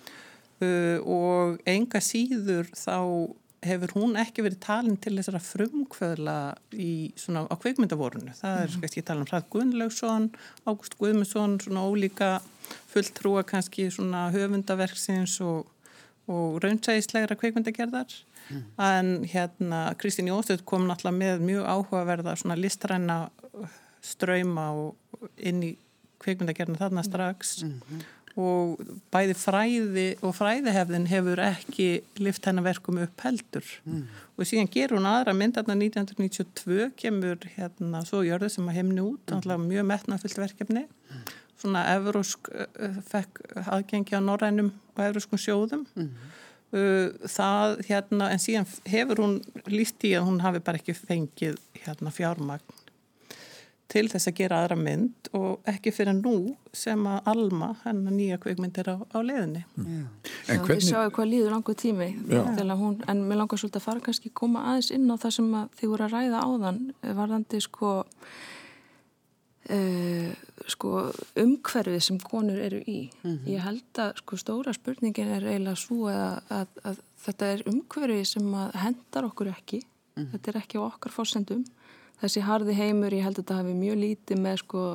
og 1.03 1.59
enga 1.69 2.01
síður 2.03 2.69
þá 2.77 2.97
hefur 3.63 3.93
hún 3.95 4.17
ekki 4.19 4.43
verið 4.43 4.59
talin 4.63 4.97
til 4.99 5.15
þessara 5.17 5.39
frumkvöðla 5.43 6.37
í 6.75 7.13
svona 7.19 7.45
á 7.47 7.55
kvikmyndavorunu. 7.55 8.33
Það 8.35 8.57
er 8.59 8.73
mm. 8.73 8.87
ekki 8.87 9.03
tala 9.07 9.23
um 9.23 9.29
Ræð 9.29 9.45
Gunnlaugsson, 9.53 10.27
Ágúst 10.67 10.97
Guðmundsson, 10.99 11.55
svona 11.63 11.85
ólíka 11.87 12.33
fulltrúa 12.91 13.45
kannski 13.47 13.87
svona 13.93 14.25
höfundaverksins 14.33 15.37
og, 15.45 15.69
og 16.27 16.59
raunsæðislegra 16.63 17.39
kvikmyndagerðar. 17.39 18.17
En 18.77 19.23
hérna 19.31 19.93
Kristín 19.97 20.27
Jónsdótt 20.27 20.65
kom 20.67 20.87
náttúrulega 20.89 21.15
með 21.15 21.45
mjög 21.47 21.69
áhugaverða 21.69 22.35
svona 22.39 22.59
listræna 22.59 23.17
ströyma 24.03 24.67
inn 25.39 25.63
í 25.63 25.71
kvikmyndagerðina 26.23 26.81
þarna 26.81 27.03
strax 27.07 27.61
og 28.39 28.79
bæði 29.13 29.35
fræði 29.37 30.05
og 30.25 30.33
fræðihefðin 30.33 31.05
hefur 31.11 31.41
ekki 31.45 31.87
lift 32.17 32.47
hennar 32.49 32.65
verkum 32.65 32.97
upp 33.03 33.25
heldur. 33.25 33.67
Og 34.37 34.49
síðan 34.49 34.71
gerur 34.73 34.97
hún 34.97 35.09
aðra 35.09 35.35
mynd 35.37 35.59
þarna 35.59 35.77
1992 35.77 36.89
kemur 36.97 37.45
hérna 37.57 38.01
svo 38.07 38.23
jörðu 38.25 38.49
sem 38.49 38.69
að 38.69 38.79
heimni 38.79 39.05
út 39.05 39.35
mm. 39.35 39.67
mjög 39.67 39.89
metnafyllt 39.91 40.41
verkefni. 40.41 40.87
Svona 41.61 41.85
evrósk 41.93 42.49
fekk 43.11 43.43
aðgengi 43.67 44.17
á 44.17 44.21
norrænum 44.25 44.73
og 44.95 45.03
evróskum 45.05 45.41
sjóðum. 45.41 45.85
Uh, 46.73 47.13
það 47.29 47.83
hérna 47.85 48.31
en 48.33 48.41
síðan 48.41 48.65
hefur 48.89 49.19
hún 49.21 49.35
líst 49.69 50.01
í 50.09 50.15
að 50.17 50.25
hún 50.25 50.41
hafi 50.41 50.63
bara 50.65 50.79
ekki 50.81 50.95
fengið 50.97 51.59
hérna 51.83 52.09
fjármagn 52.09 52.82
til 53.91 54.05
þess 54.09 54.29
að 54.29 54.37
gera 54.37 54.61
aðra 54.63 54.77
mynd 54.79 55.29
og 55.37 55.67
ekki 55.69 55.91
fyrir 55.93 56.15
nú 56.17 56.55
sem 56.75 57.03
að 57.09 57.27
Alma, 57.33 57.73
hennar 57.83 58.15
nýja 58.15 58.39
kvikmynd 58.41 58.79
er 58.81 58.89
á, 58.95 58.97
á 58.97 59.19
leiðinni. 59.21 59.63
Já. 59.75 59.99
Já, 60.47 60.57
við 60.69 60.81
sjáum 60.87 61.13
hvað 61.13 61.29
líður 61.29 61.53
langur 61.55 61.77
tími 61.79 62.09
hún, 62.79 62.97
en 63.09 63.21
mér 63.27 63.41
langar 63.41 63.61
svolítið 63.61 63.81
að 63.81 63.85
fara 63.85 64.03
kannski 64.07 64.33
koma 64.33 64.65
aðeins 64.71 64.91
inn 64.95 65.11
á 65.11 65.15
það 65.19 65.35
sem 65.37 65.53
að 65.59 65.77
þið 65.79 65.93
voru 65.93 66.07
að 66.07 66.15
ræða 66.17 66.41
áðan 66.47 66.81
varðandi 67.19 67.61
sko, 67.63 67.91
uh, 69.75 70.33
sko 70.73 70.95
umhverfið 71.43 72.03
sem 72.07 72.19
konur 72.23 72.65
eru 72.65 72.81
í. 72.87 72.99
Ég 73.51 73.63
held 73.67 74.03
að 74.03 74.17
sko 74.23 74.41
stóra 74.41 74.73
spurningin 74.75 75.35
er 75.37 75.47
eiginlega 75.51 75.79
svo 75.79 76.09
að, 76.11 76.41
að, 76.49 76.83
að 76.83 77.05
þetta 77.27 77.53
er 77.53 77.67
umhverfið 77.69 78.25
sem 78.35 78.59
að 78.63 78.81
hendar 78.87 79.29
okkur 79.29 79.53
ekki. 79.53 79.83
Þetta 80.13 80.51
er 80.51 80.59
ekki 80.63 80.77
á 80.77 80.87
okkar 80.87 81.13
fórsendum 81.13 81.63
þessi 82.23 82.45
harði 82.47 82.77
heimur, 82.77 83.13
ég 83.13 83.27
held 83.27 83.37
að 83.37 83.43
þetta 83.43 83.59
hafi 83.59 83.75
mjög 83.77 83.99
lítið 84.03 84.43
með 84.43 84.61
sko, 84.63 84.85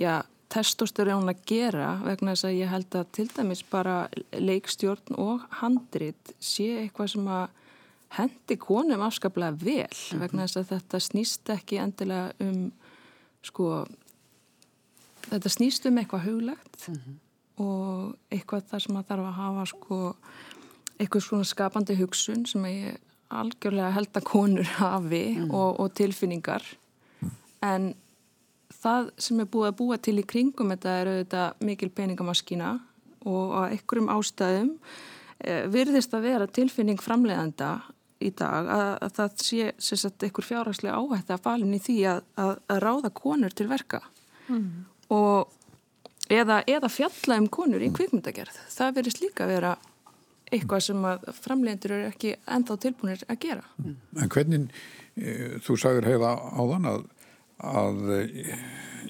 já 0.00 0.14
testosterón 0.54 1.30
að 1.30 1.42
gera 1.48 1.90
vegna 2.04 2.34
þess 2.34 2.46
að 2.48 2.56
ég 2.60 2.70
held 2.70 2.96
að 2.98 3.10
til 3.16 3.26
dæmis 3.32 3.62
bara 3.70 3.96
leikstjórn 4.38 5.18
og 5.20 5.44
handrit 5.60 6.34
sé 6.38 6.68
eitthvað 6.84 7.14
sem 7.14 7.28
að 7.32 7.60
hendi 8.14 8.56
konum 8.62 9.02
afskaplega 9.02 9.56
vel 9.58 10.20
vegna 10.20 10.46
þess 10.46 10.60
að 10.60 10.70
þetta 10.74 11.00
snýst 11.08 11.52
ekki 11.54 11.80
endilega 11.82 12.34
um 12.44 12.68
sko 13.44 13.70
þetta 15.30 15.54
snýst 15.56 15.88
um 15.90 15.98
eitthvað 16.00 16.28
huglegt 16.28 16.88
og 17.62 18.14
eitthvað 18.34 18.68
þar 18.70 18.86
sem 18.86 19.00
að 19.00 19.08
þarf 19.10 19.30
að 19.30 19.40
hafa 19.40 19.66
sko 19.72 19.98
eitthvað 21.00 21.26
svona 21.26 21.50
skapandi 21.50 21.98
hugsun 21.98 22.46
sem 22.46 22.70
ég 22.70 23.02
algjörlega 23.40 23.92
held 23.94 24.16
að 24.16 24.26
konur 24.28 24.70
hafi 24.78 25.24
og, 25.48 25.80
og 25.82 25.92
tilfinningar. 25.98 26.66
En 27.64 27.92
það 28.74 29.10
sem 29.26 29.40
er 29.40 29.50
búið 29.50 29.70
að 29.70 29.78
búa 29.80 29.98
til 30.02 30.18
í 30.20 30.26
kringum 30.28 30.72
þetta 30.74 30.94
er 31.00 31.10
auðvitað 31.12 31.66
mikil 31.68 31.90
peningamaskína 31.96 32.70
og 33.24 33.56
á 33.56 33.60
einhverjum 33.70 34.10
ástæðum 34.12 34.72
e, 35.40 35.64
virðist 35.72 36.14
að 36.16 36.26
vera 36.28 36.48
tilfinning 36.48 37.00
framleiðanda 37.00 37.70
í 38.24 38.30
dag 38.36 38.68
að, 38.70 38.90
að 39.04 39.14
það 39.18 39.44
sé 39.44 39.70
sagt, 39.78 40.24
einhver 40.24 40.46
fjárhagslega 40.46 41.00
áhætti 41.00 41.34
að 41.34 41.44
falin 41.44 41.76
í 41.76 41.80
því 41.82 41.98
að, 42.12 42.22
að, 42.40 42.54
að 42.72 42.82
ráða 42.84 43.12
konur 43.16 43.56
til 43.56 43.68
verka. 43.70 44.02
Mm. 44.44 44.84
og 45.08 45.48
eða, 46.28 46.60
eða 46.68 46.90
fjalla 46.92 47.38
um 47.40 47.46
konur 47.48 47.80
í 47.80 47.88
kvikmyndagerð. 47.96 48.58
Það 48.72 48.96
verðist 48.98 49.22
líka 49.22 49.48
vera 49.48 49.70
eitthvað 50.54 50.84
sem 50.86 51.06
að 51.08 51.26
framleiðendur 51.42 51.96
eru 51.96 52.10
ekki 52.12 52.34
ennþá 52.56 52.78
tilbúinir 52.84 53.24
að 53.28 53.40
gera. 53.44 53.66
En 53.84 54.32
hvernig, 54.32 54.66
e, 55.18 55.36
þú 55.64 55.78
sagður 55.80 56.08
heiða 56.12 56.32
áðan 56.54 56.90
að, 56.90 57.06
að 57.74 58.02
e, 58.16 58.58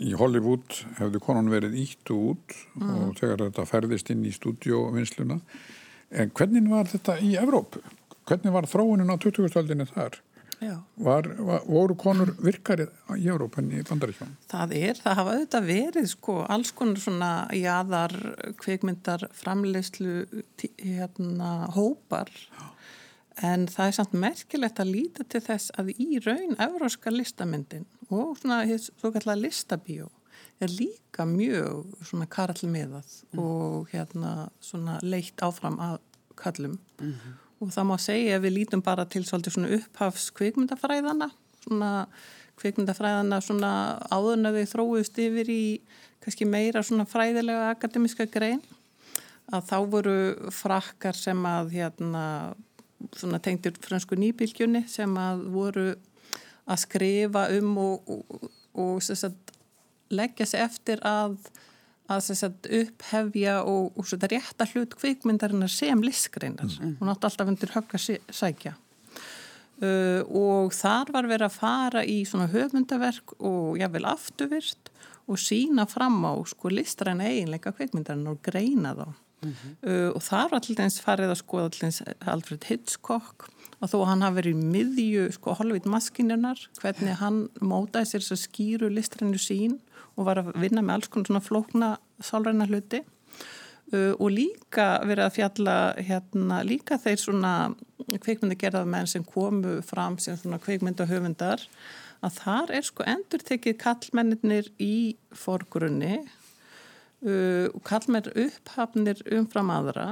í 0.02 0.12
Hollywood 0.18 0.80
hefðu 0.98 1.22
konan 1.22 1.52
verið 1.52 1.76
ítt 1.84 2.12
og 2.14 2.34
út 2.34 2.58
mm. 2.74 2.92
og 2.96 3.16
þegar 3.20 3.46
þetta 3.46 3.66
ferðist 3.70 4.12
inn 4.14 4.24
í 4.26 4.34
stúdíóvinnsluna. 4.34 5.40
En 6.14 6.30
hvernig 6.34 6.70
var 6.70 6.90
þetta 6.90 7.18
í 7.22 7.34
Evrópu? 7.40 7.82
Hvernig 8.24 8.54
var 8.54 8.68
þróunin 8.70 9.12
á 9.12 9.16
20-stöldinni 9.20 9.86
þar? 9.90 10.20
Var, 11.06 11.28
var, 11.48 11.64
voru 11.66 11.96
konur 11.98 12.34
virkari 12.42 12.86
í 13.16 13.28
Európa 13.28 13.62
en 13.62 13.70
í 13.72 13.82
Bandaríkjum? 13.88 14.34
Það 14.50 14.74
er, 14.78 15.00
það 15.02 15.18
hafa 15.20 15.34
auðvitað 15.34 15.68
verið 15.70 16.08
sko 16.12 16.36
alls 16.56 16.72
konar 16.76 17.02
svona 17.02 17.30
jáðar 17.56 18.14
kvikmyndar 18.62 19.28
framleyslu 19.36 20.24
hérna 20.78 21.52
hópar 21.74 22.30
en 23.42 23.66
það 23.70 23.86
er 23.86 23.96
samt 23.96 24.18
merkilegt 24.24 24.80
að 24.80 24.92
líta 24.94 25.26
til 25.26 25.42
þess 25.42 25.72
að 25.78 25.94
í 25.98 26.20
raun 26.22 26.54
evróska 26.62 27.10
listamyndin 27.10 27.88
og 28.10 28.36
svona 28.38 28.62
svo 28.78 29.10
kallar 29.14 29.40
listabíó 29.40 30.10
er 30.62 30.70
líka 30.70 31.26
mjög 31.26 31.94
svona 32.06 32.26
karlmiðað 32.30 33.16
mm. 33.32 33.40
og 33.42 33.88
hérna 33.92 34.50
svona 34.62 34.98
leitt 35.02 35.42
áfram 35.42 35.80
að 35.82 35.98
kallum 36.38 36.78
mm 37.00 37.12
-hmm. 37.12 37.34
Og 37.64 37.72
það 37.74 37.88
má 37.88 37.96
segja 38.02 38.36
ef 38.36 38.44
við 38.44 38.56
lítum 38.58 38.84
bara 38.84 39.08
til 39.08 39.24
svolítið 39.24 39.56
svona 39.56 39.74
upphafs 39.78 40.30
kvikmyndafræðana 40.36 41.30
svona 41.64 41.90
kvikmyndafræðana 42.60 43.40
svona 43.42 43.72
áðurnaði 44.12 44.64
þróist 44.70 45.18
yfir 45.20 45.50
í 45.50 45.64
kannski 46.24 46.46
meira 46.48 46.82
svona 46.84 47.06
fræðilega 47.08 47.72
akademiska 47.74 48.26
grein. 48.32 48.62
Að 49.52 49.66
þá 49.68 49.76
voru 49.92 50.18
frakkar 50.54 51.16
sem 51.18 51.40
að 51.44 51.74
hérna 51.74 52.24
svona 53.18 53.40
tengtir 53.44 53.74
fransku 53.84 54.16
nýbylgjunni 54.16 54.86
sem 54.88 55.10
að 55.20 55.44
voru 55.52 55.88
að 56.64 56.80
skrifa 56.86 57.48
um 57.58 57.74
og, 57.82 58.08
og, 58.08 58.46
og 58.80 59.02
sagt, 59.04 59.52
leggja 60.14 60.46
sig 60.48 60.64
eftir 60.64 61.02
að, 61.04 61.36
að 62.12 62.24
sagt, 62.36 62.68
upphefja 62.68 63.58
og, 63.64 63.92
og 63.96 64.08
sagt, 64.08 64.26
rétta 64.32 64.66
hlut 64.72 64.96
kvikmyndarinnar 65.00 65.72
sem 65.72 66.02
listgreinar. 66.04 66.68
Mm. 66.80 66.96
Hún 67.00 67.12
átti 67.12 67.28
alltaf 67.30 67.52
undir 67.52 67.72
högg 67.74 67.96
að 67.96 68.08
sækja. 68.34 68.74
Uh, 69.82 70.22
og 70.30 70.74
þar 70.76 71.10
var 71.10 71.26
verið 71.26 71.48
að 71.48 71.56
fara 71.56 72.04
í 72.06 72.20
svona 72.28 72.46
höfmyndaverk 72.52 73.34
og 73.42 73.74
jável 73.80 74.04
afturvirt 74.06 74.92
og 75.26 75.40
sína 75.40 75.88
fram 75.90 76.20
á 76.22 76.32
sko 76.46 76.70
listræna 76.70 77.26
eiginleika 77.26 77.72
kvikmyndarinnar 77.74 78.36
og 78.36 78.44
greina 78.44 78.94
þá. 78.94 79.06
Mm 79.44 79.50
-hmm. 79.52 79.72
uh, 79.88 80.10
og 80.14 80.22
þar 80.22 80.50
var 80.50 80.60
alltaf 80.60 81.00
farið 81.04 81.32
að 81.32 81.42
skoða 81.42 81.64
alltaf 81.64 82.28
Alfred 82.28 82.64
Hitchcock 82.64 83.48
og 83.80 83.90
þó 83.90 84.04
hann 84.06 84.22
hafi 84.22 84.36
verið 84.36 84.54
í 84.54 84.70
miðju 84.74 85.32
sko 85.32 85.54
Hollywood 85.58 85.86
maskinunar, 85.90 86.60
hvernig 86.80 87.18
hann 87.20 87.48
mótaði 87.60 88.06
sér 88.06 88.22
þess 88.22 88.32
að 88.32 88.44
skýru 88.46 88.88
listrænu 88.88 89.38
sín 89.38 89.80
og 90.14 90.28
var 90.28 90.40
að 90.42 90.54
vinna 90.62 90.82
með 90.84 90.98
alls 90.98 91.10
konar 91.12 91.30
svona 91.30 91.44
flókna 91.44 91.90
sálræna 92.22 92.68
hluti. 92.70 93.02
Uh, 93.92 94.14
og 94.16 94.30
líka 94.32 94.86
verið 95.04 95.26
að 95.26 95.34
fjalla 95.36 95.76
hérna 96.00 96.62
líka 96.64 96.96
þeir 96.98 97.20
svona 97.20 97.52
kveikmyndagerðað 98.08 98.88
menn 98.94 99.10
sem 99.10 99.26
komu 99.28 99.76
fram 99.84 100.16
sem 100.22 100.38
svona 100.40 100.58
kveikmyndahöfundar 100.62 101.66
að 102.24 102.38
þar 102.38 102.72
er 102.78 102.86
sko 102.88 103.04
endur 103.12 103.44
tekið 103.44 103.76
kallmennir 103.82 104.70
í 104.80 105.18
forgrunni 105.36 106.22
uh, 106.24 107.68
og 107.68 107.80
kallmenn 107.84 108.32
upphafnir 108.32 109.20
umfram 109.36 109.72
aðra 109.74 110.08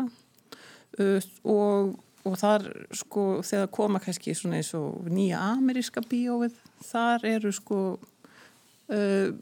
uh, 1.01 1.31
og 1.49 1.97
og 2.23 2.39
þar 2.39 2.67
sko 2.95 3.23
þegar 3.43 3.71
koma 3.75 4.01
kannski 4.03 4.35
svona 4.39 4.61
eins 4.61 4.71
og 4.79 5.09
nýja 5.11 5.41
ameríska 5.57 6.05
bíóið 6.07 6.55
þar 6.87 7.27
eru 7.33 7.51
sko 7.55 7.79
uh, 7.99 9.33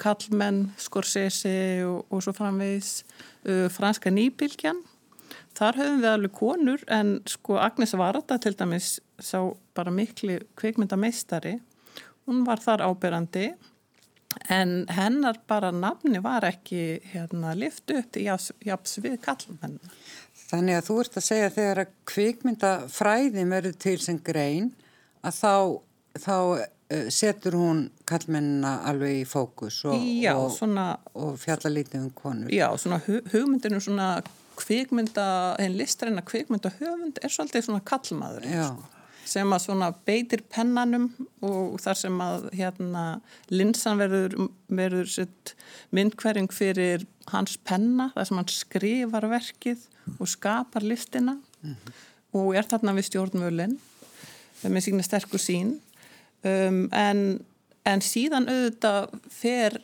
Kallmenn, 0.00 0.72
Scorsese 0.80 1.54
og, 1.86 2.04
og 2.10 2.24
svo 2.24 2.34
framvegis 2.36 3.04
uh, 3.48 3.68
franska 3.72 4.12
nýbylgjan. 4.12 4.82
Þar 5.54 5.78
höfum 5.78 6.00
við 6.02 6.10
alveg 6.10 6.34
konur 6.34 6.82
en 6.90 7.16
sko 7.30 7.60
Agnes 7.62 7.94
Varda 7.98 8.38
til 8.42 8.56
dæmis 8.58 8.96
sá 9.22 9.38
bara 9.74 9.92
miklu 9.94 10.40
kveikmyndameistari 10.58 11.58
hún 12.26 12.44
var 12.46 12.62
þar 12.62 12.84
áberandi 12.88 13.52
en 14.50 14.72
hennar 14.90 15.38
bara 15.48 15.70
nafni 15.70 16.18
var 16.22 16.46
ekki 16.48 17.00
hérna 17.12 17.54
lift 17.54 17.90
upp 17.94 18.10
til 18.14 18.26
japs 18.26 18.98
við 19.04 19.20
Kallmenn 19.22 19.78
Þannig 20.44 20.78
að 20.78 20.88
þú 20.88 20.96
ert 21.02 21.18
að 21.18 21.26
segja 21.28 21.52
þegar 21.54 21.80
að 21.82 21.92
kvikmyndafræðin 22.10 23.52
verður 23.54 23.76
til 23.86 23.96
sem 24.02 24.18
grein 24.22 24.72
að 25.24 25.38
þá, 25.38 25.54
þá 26.20 26.36
setur 27.08 27.56
hún 27.58 27.84
kallmennina 28.08 28.76
alveg 28.90 29.22
í 29.22 29.26
fókus 29.28 29.80
og, 29.88 30.00
og, 30.36 30.56
og 31.14 31.36
fjalla 31.40 31.72
lítið 31.72 32.02
um 32.02 32.10
konur. 32.16 32.50
Já, 32.52 32.68
svona 32.78 33.00
hugmyndinu 33.06 33.80
svona 33.80 34.08
kvikmynda, 34.60 35.28
einn 35.58 35.78
listræna 35.78 36.22
kvikmyndahöfund 36.22 37.22
er 37.22 37.32
svolítið 37.32 37.68
svona 37.68 37.84
kallmaður. 37.88 38.46
Já. 38.46 38.68
Sko 38.68 38.94
sem 39.28 39.54
að 39.54 39.62
svona 39.66 39.90
beitir 40.06 40.44
pennanum 40.52 41.08
og 41.44 41.78
þar 41.82 41.98
sem 41.98 42.20
að 42.22 42.46
hérna 42.56 43.04
linsan 43.52 44.00
verður, 44.00 44.36
verður 44.68 45.30
myndkverjum 45.94 46.50
fyrir 46.52 47.06
hans 47.32 47.56
penna 47.64 48.10
þar 48.14 48.28
sem 48.28 48.40
hann 48.40 48.52
skrifar 48.52 49.28
verkið 49.32 49.86
og 50.18 50.28
skapar 50.28 50.84
listina 50.84 51.38
mm 51.38 51.74
-hmm. 51.74 51.92
og 52.32 52.54
er 52.56 52.68
þarna 52.68 52.96
við 52.96 53.08
stjórnmölinn 53.08 53.78
með 54.62 54.80
sína 54.84 55.02
sterkur 55.02 55.40
sín 55.40 55.78
um, 56.44 56.84
en, 56.92 57.24
en 57.88 58.04
síðan 58.04 58.48
auðvitað 58.50 59.18
fer, 59.32 59.78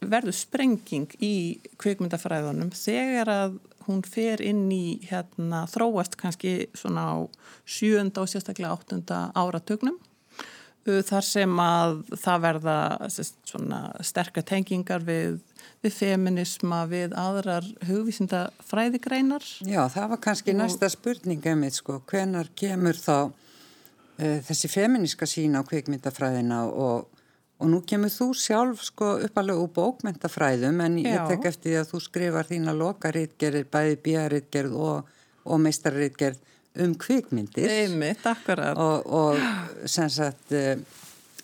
verður 0.00 0.36
sprenging 0.36 1.12
í 1.20 1.34
kvikmyndafræðunum 1.82 2.72
þegar 2.76 3.32
að 3.32 3.60
hún 3.88 4.02
fer 4.06 4.42
inn 4.44 4.68
í 4.72 5.00
hérna, 5.08 5.64
þróast 5.70 6.14
kannski 6.20 6.68
svona 6.78 7.08
á 7.10 7.16
sjönda 7.66 8.22
og 8.22 8.30
sérstaklega 8.30 8.70
áttunda 8.76 9.24
áratögnum 9.34 9.98
þar 10.82 11.22
sem 11.22 11.60
að 11.62 12.00
það 12.18 12.40
verða 12.42 12.76
svona 13.46 13.80
sterkar 14.02 14.42
tengingar 14.46 15.04
við, 15.06 15.36
við 15.84 15.94
feminisma, 15.94 16.82
við 16.90 17.14
aðrar 17.18 17.66
hugvísinda 17.86 18.48
fræðigreinar. 18.66 19.46
Já, 19.62 19.84
það 19.92 20.08
var 20.14 20.22
kannski 20.26 20.54
og... 20.54 20.58
næsta 20.58 20.90
spurninga 20.90 21.54
mitt 21.58 21.78
sko, 21.78 22.00
hvenar 22.10 22.50
kemur 22.58 22.98
þá 22.98 23.14
uh, 23.30 23.41
þessi 24.18 24.68
feminiska 24.68 25.26
sín 25.26 25.56
á 25.56 25.62
kvikmyndafræðina 25.66 26.64
og 26.68 27.08
Og 27.62 27.70
nú 27.70 27.78
kemur 27.86 28.10
þú 28.10 28.32
sjálf 28.34 28.80
sko 28.88 29.12
uppalega 29.22 29.62
úr 29.62 29.70
bókmentafræðum 29.76 30.80
en 30.82 30.96
Já. 30.98 31.12
ég 31.12 31.28
tek 31.30 31.44
eftir 31.52 31.70
því 31.70 31.76
að 31.78 31.92
þú 31.92 32.00
skrifar 32.02 32.48
þína 32.48 32.74
lokaritgerðir, 32.74 33.68
bæði 33.70 33.98
bíaritgerð 34.02 34.74
og, 34.82 35.12
og 35.46 35.62
meistarritgerð 35.62 36.40
um 36.82 36.96
kvikmyndir. 36.98 37.70
Einmitt. 37.70 38.26
Og, 38.74 39.06
og 39.06 39.86
sem 39.86 40.10
sagt 40.10 40.54
eh, 40.56 40.74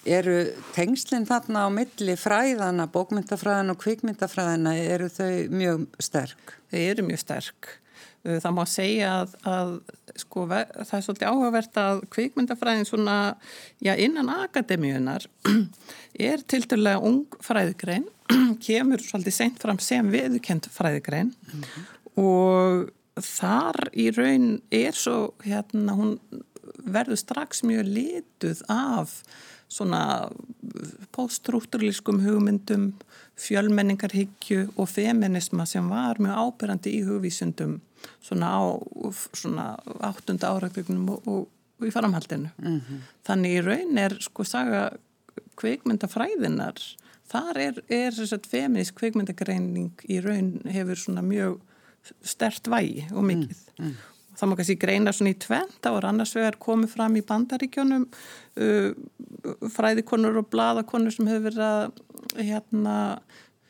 eru 0.08 0.40
tengslinn 0.74 1.28
þarna 1.28 1.66
á 1.66 1.68
milli 1.70 2.16
fræðana, 2.18 2.88
bókmyndafræðana 2.90 3.76
og 3.76 3.82
kvikmyndafræðana, 3.84 4.74
eru 4.96 5.10
þau 5.12 5.30
mjög 5.54 5.86
sterk? 6.02 6.56
Þau 6.72 6.80
eru 6.80 7.06
mjög 7.12 7.22
sterk. 7.22 7.70
Það 8.26 8.54
má 8.56 8.64
segja 8.66 9.10
að, 9.20 9.34
að 9.46 9.72
sko, 10.18 10.44
það 10.50 10.94
er 10.98 11.04
svolítið 11.06 11.28
áhugavert 11.30 11.78
að 11.80 12.00
kvikmyndafræðin 12.14 12.88
svona, 12.88 13.16
já, 13.84 13.92
innan 13.94 14.30
akademíunar 14.34 15.28
er 16.28 16.42
til 16.50 16.64
dærulega 16.66 17.02
ung 17.08 17.38
fræðigrein, 17.44 18.08
kemur 18.66 19.02
svolítið 19.04 19.36
seint 19.38 19.62
fram 19.62 19.80
sem 19.82 20.10
viðkend 20.12 20.68
fræðigrein 20.74 21.32
mm 21.32 21.62
-hmm. 21.62 21.88
og 22.24 23.22
þar 23.22 23.90
í 23.94 24.10
raun 24.14 24.60
er 24.70 24.92
svo, 24.92 25.34
hérna, 25.44 25.94
hún 25.94 26.18
verður 26.84 27.18
strax 27.18 27.62
mjög 27.62 27.86
lituð 27.86 28.62
af 28.68 29.22
svona 29.68 30.30
poststruktúrlískum 31.12 32.22
hugmyndum, 32.24 32.92
fjölmenningarhyggju 33.36 34.72
og 34.76 34.88
feminisma 34.88 35.66
sem 35.66 35.88
var 35.88 36.18
mjög 36.18 36.38
ábyrrandi 36.44 36.94
í 36.98 37.04
hugvísundum 37.06 37.80
svona 38.24 38.54
á 38.58 38.62
svona 39.32 39.66
áttunda 40.04 40.52
áratögnum 40.54 41.10
og, 41.14 41.28
og, 41.28 41.48
og 41.80 41.86
í 41.86 41.92
framhaldinu. 41.94 42.50
Mm 42.58 42.80
-hmm. 42.80 43.04
Þannig 43.26 43.58
í 43.58 43.64
raun 43.64 43.98
er 43.98 44.16
sko 44.20 44.44
saga 44.44 44.90
kveikmyndafræðinar, 45.58 46.78
þar 47.28 47.56
er, 47.56 47.80
er 47.88 48.14
þess 48.14 48.32
að 48.32 48.46
feminist 48.50 48.94
kveikmyndagreining 48.98 50.04
í 50.08 50.20
raun 50.24 50.60
hefur 50.64 50.96
svona 50.96 51.22
mjög 51.22 51.58
stert 52.22 52.70
vægi 52.70 53.08
og 53.12 53.24
mikið. 53.24 53.64
Mm, 53.78 53.84
mm. 53.84 53.96
Það 54.38 54.48
má 54.48 54.54
kannski 54.56 54.78
greina 54.78 55.12
svona 55.12 55.32
í 55.34 55.38
tvent, 55.42 55.78
þá 55.82 55.88
er 55.90 56.06
annars 56.06 56.34
vegar 56.36 56.58
komið 56.62 56.92
fram 56.94 57.16
í 57.18 57.24
bandaríkjónum 57.26 58.04
uh, 58.06 58.90
fræðikonur 59.74 60.38
og 60.42 60.50
bladakonur 60.52 61.14
sem 61.14 61.26
hefur 61.26 61.48
verið 61.48 61.64
að 61.66 62.44
hérna 62.46 62.96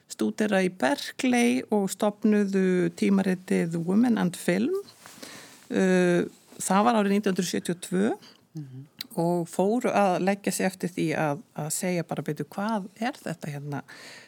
stúdera 0.09 0.63
í 0.65 0.71
Berkeley 0.73 1.63
og 1.75 1.89
stopnuðu 1.93 2.91
tímaritið 2.99 3.77
Women 3.81 4.19
and 4.21 4.39
Film. 4.41 4.75
Uh, 5.69 6.25
það 6.59 6.87
var 6.87 7.01
árið 7.01 7.19
1972 7.19 8.15
mm 8.55 8.65
-hmm. 8.65 8.87
og 9.21 9.49
fóru 9.49 9.93
að 9.93 10.23
leggja 10.25 10.53
sér 10.53 10.67
eftir 10.67 10.89
því 10.89 11.07
að, 11.17 11.43
að 11.55 11.71
segja 11.71 12.09
bara 12.09 12.23
betur 12.23 12.47
hvað 12.49 12.89
er 13.01 13.15
þetta 13.25 13.51
hérna, 13.51 13.83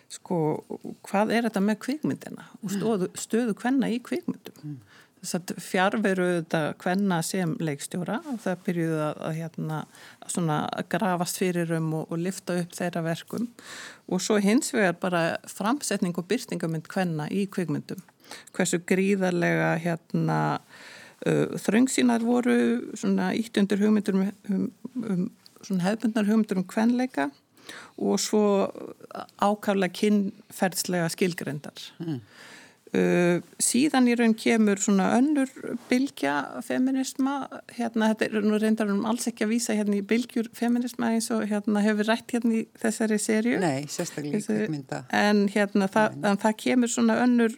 sko, 0.09 0.65
hvað 1.03 1.33
er 1.33 1.43
þetta 1.49 1.61
með 1.61 1.79
kvikmyndina 1.79 2.45
og 2.63 2.71
stöðu, 2.71 3.09
stöðu 3.15 3.55
hvenna 3.55 3.89
í 3.89 3.99
kvikmyndum. 3.99 4.55
Mm 4.63 4.79
fjárveru 5.23 6.27
þetta 6.39 6.61
hvenna 6.81 7.21
sem 7.27 7.53
leikstjóra 7.61 8.21
og 8.31 8.39
það 8.45 8.63
byrjuði 8.67 9.01
að, 9.05 9.19
að, 9.27 9.35
hérna, 9.41 9.81
að 10.57 10.87
grafast 10.95 11.41
fyrir 11.41 11.75
um 11.77 11.91
og, 11.99 12.07
og 12.09 12.23
lifta 12.25 12.57
upp 12.61 12.73
þeirra 12.77 13.05
verkum 13.05 13.51
og 14.09 14.23
svo 14.25 14.39
hins 14.41 14.73
vegar 14.75 14.97
bara 15.03 15.25
framsetning 15.51 16.17
og 16.17 16.29
byrstingamind 16.31 16.89
hvenna 16.93 17.29
í 17.29 17.45
kvikmyndum 17.53 18.01
hversu 18.57 18.81
gríðarlega 18.87 19.75
hérna 19.83 20.41
uh, 21.27 21.59
þröngsínar 21.67 22.25
voru 22.25 22.57
svona 22.97 23.33
ítt 23.37 23.61
undir 23.61 23.83
hugmyndur 23.83 24.17
um, 24.17 24.33
um, 24.49 25.31
um 25.69 25.85
hefbundnar 25.85 26.29
hugmyndur 26.29 26.63
um 26.63 26.69
hvenleika 26.71 27.31
og 28.01 28.17
svo 28.21 28.45
ákaflega 29.39 29.93
kynferðslega 29.95 31.11
skilgrendar. 31.13 31.83
Mm. 32.01 32.21
Uh, 32.91 33.39
síðan 33.63 34.09
í 34.11 34.17
raun 34.19 34.33
kemur 34.35 34.81
svona 34.83 35.13
önnur 35.15 35.47
bylgja 35.87 36.33
feminisma 36.67 37.37
hérna, 37.77 38.09
þetta 38.11 38.27
er 38.27 38.43
nú 38.43 38.59
reyndar 38.59 38.91
um 38.91 39.05
alls 39.07 39.29
ekki 39.31 39.47
að 39.47 39.53
vísa 39.53 39.77
hérna 39.79 40.01
í 40.01 40.03
bylgjur 40.11 40.49
feminisma 40.59 41.13
eins 41.15 41.29
og 41.31 41.45
hérna 41.47 41.85
hefur 41.85 42.11
rætt 42.11 42.35
hérna 42.35 42.57
í 42.59 42.65
þessari 42.83 43.21
sériu 43.23 43.61
Nei, 43.63 43.87
sérstaklega 43.87 44.43
Þessi, 44.43 44.67
mynda 44.75 45.05
En 45.15 45.45
hérna 45.55 45.87
það, 45.87 46.19
en 46.33 46.43
það 46.43 46.59
kemur 46.65 46.95
svona 46.97 47.21
önnur 47.23 47.55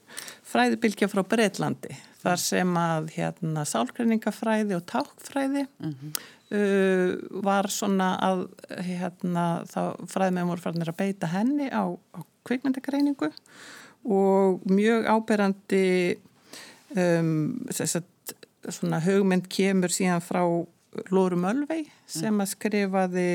fræðibylgja 0.53 1.09
frá 1.09 1.25
Breitlandi 1.25 1.97
þar 2.21 2.45
sem 2.45 2.79
að 2.85 3.13
hérna 3.17 3.65
sálkræningafræði 3.73 4.77
og 4.77 4.89
tákfræði 4.93 5.65
mm 5.65 5.95
-hmm. 5.95 6.25
uh, 6.61 7.43
var 7.49 7.73
svona 7.73 8.19
að 8.21 8.51
hérna 8.85 9.65
þá 9.65 9.97
fræðmegum 10.13 10.53
voru 10.53 10.69
farinir 10.69 10.93
að 10.93 11.01
beita 11.01 11.33
henni 11.33 11.73
á, 11.73 11.89
á 11.89 12.21
kvikmyndagreiningu. 12.45 13.33
og 13.33 13.81
mjög 14.03 15.07
áberandi 15.07 16.19
um, 16.97 17.61
sagt, 17.71 18.35
svona 18.69 19.01
hugmynd 19.03 19.49
kemur 19.53 19.93
síðan 19.93 20.23
frá 20.25 20.43
Lóru 21.13 21.39
Mölvei 21.41 21.87
sem 22.11 22.41
að 22.43 22.53
skrifaði 22.53 23.29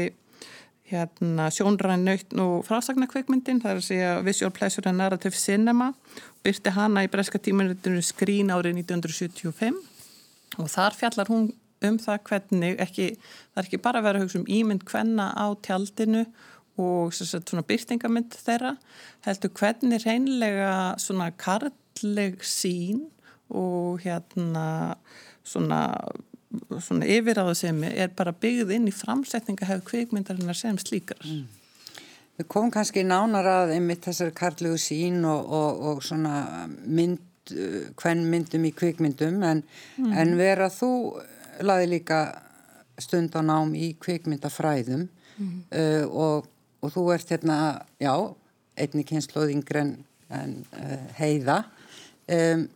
hérna, 0.88 1.50
sjónræn 1.52 2.06
nöytn 2.08 2.40
og 2.40 2.62
frásagnarkveikmyndin, 2.68 3.60
það 3.60 3.72
er 3.74 3.80
að 3.82 3.88
segja 3.90 4.12
Visual 4.24 4.54
Pleasure 4.56 4.88
and 4.88 5.02
Narrative 5.02 5.36
Cinema 5.36 5.90
byrti 6.46 6.72
hana 6.72 7.04
í 7.04 7.10
breska 7.12 7.42
tímanutinu 7.44 8.04
skrín 8.06 8.54
árið 8.56 8.80
1975 8.86 9.82
og 10.62 10.70
þar 10.72 10.96
fjallar 10.96 11.32
hún 11.32 11.50
um 11.86 11.98
það 12.02 12.22
hvernig 12.30 12.80
ekki, 12.82 13.10
það 13.54 13.62
er 13.62 13.68
ekki 13.68 13.82
bara 13.84 14.02
að 14.02 14.08
vera 14.08 14.22
hugsa 14.24 14.40
um 14.40 14.48
ímynd 14.50 14.86
hvenna 14.88 15.28
á 15.36 15.46
tjaldinu 15.66 16.24
og 16.78 17.14
svona 17.16 17.66
byrtingamind 17.66 18.38
þeirra 18.38 18.76
heldur 19.26 19.54
hvernig 19.58 20.04
reynlega 20.06 20.74
svona 21.02 21.32
karlleg 21.38 22.44
sín 22.46 23.08
og 23.50 24.04
hérna 24.04 24.96
svona, 25.48 25.82
svona 26.80 27.08
yfiráðsemi 27.08 27.92
er 27.96 28.12
bara 28.16 28.36
byggð 28.36 28.74
inn 28.76 28.90
í 28.90 28.96
framsetninga 28.96 29.68
hefur 29.70 29.88
kvikmyndarinnar 29.92 30.58
sem 30.58 30.78
slíkar. 30.82 31.24
Mm. 31.24 31.46
Við 32.38 32.50
komum 32.54 32.74
kannski 32.74 33.02
nánar 33.08 33.48
að 33.50 33.74
einmitt 33.78 34.06
þessari 34.06 34.36
karlegu 34.38 34.78
sín 34.82 35.24
og, 35.26 35.48
og, 35.48 35.80
og 35.90 36.04
svona 36.06 36.68
mynd, 36.86 37.24
hvern 37.98 38.28
myndum 38.30 38.68
í 38.68 38.74
kvikmyndum 38.76 39.42
en, 39.48 39.64
mm. 39.98 40.12
en 40.12 40.36
vera 40.38 40.68
þú 40.70 40.92
laði 41.66 41.90
líka 41.96 42.20
stund 43.02 43.34
á 43.38 43.42
nám 43.46 43.74
í 43.78 43.94
kvikmyndafræðum 44.02 45.08
mm. 45.08 45.58
uh, 45.72 46.06
og 46.12 46.52
og 46.82 46.94
þú 46.94 47.06
ert 47.16 47.32
hérna, 47.34 47.58
já, 48.02 48.14
einni 48.78 49.06
kynnslóðingre 49.08 49.84
en, 49.84 49.94
en 50.34 50.58
uh, 50.78 51.06
heiða. 51.18 51.62
Um, 52.28 52.68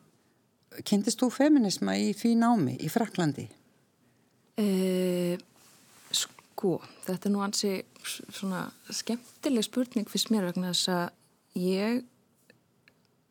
Kynntist 0.87 1.19
þú 1.19 1.27
feminisma 1.35 1.97
í 1.99 2.11
því 2.15 2.35
námi 2.39 2.77
í 2.79 2.87
Fraklandi? 2.91 3.43
E, 4.55 5.35
sko, 6.15 6.77
þetta 7.03 7.27
er 7.27 7.33
nú 7.33 7.41
ansi 7.43 7.73
svona 8.01 8.63
skemmtileg 8.87 9.67
spurning 9.67 10.07
fyrst 10.09 10.31
mér 10.31 10.47
vegna 10.47 10.71
þess 10.71 10.93
að 10.93 11.59
ég 11.59 11.99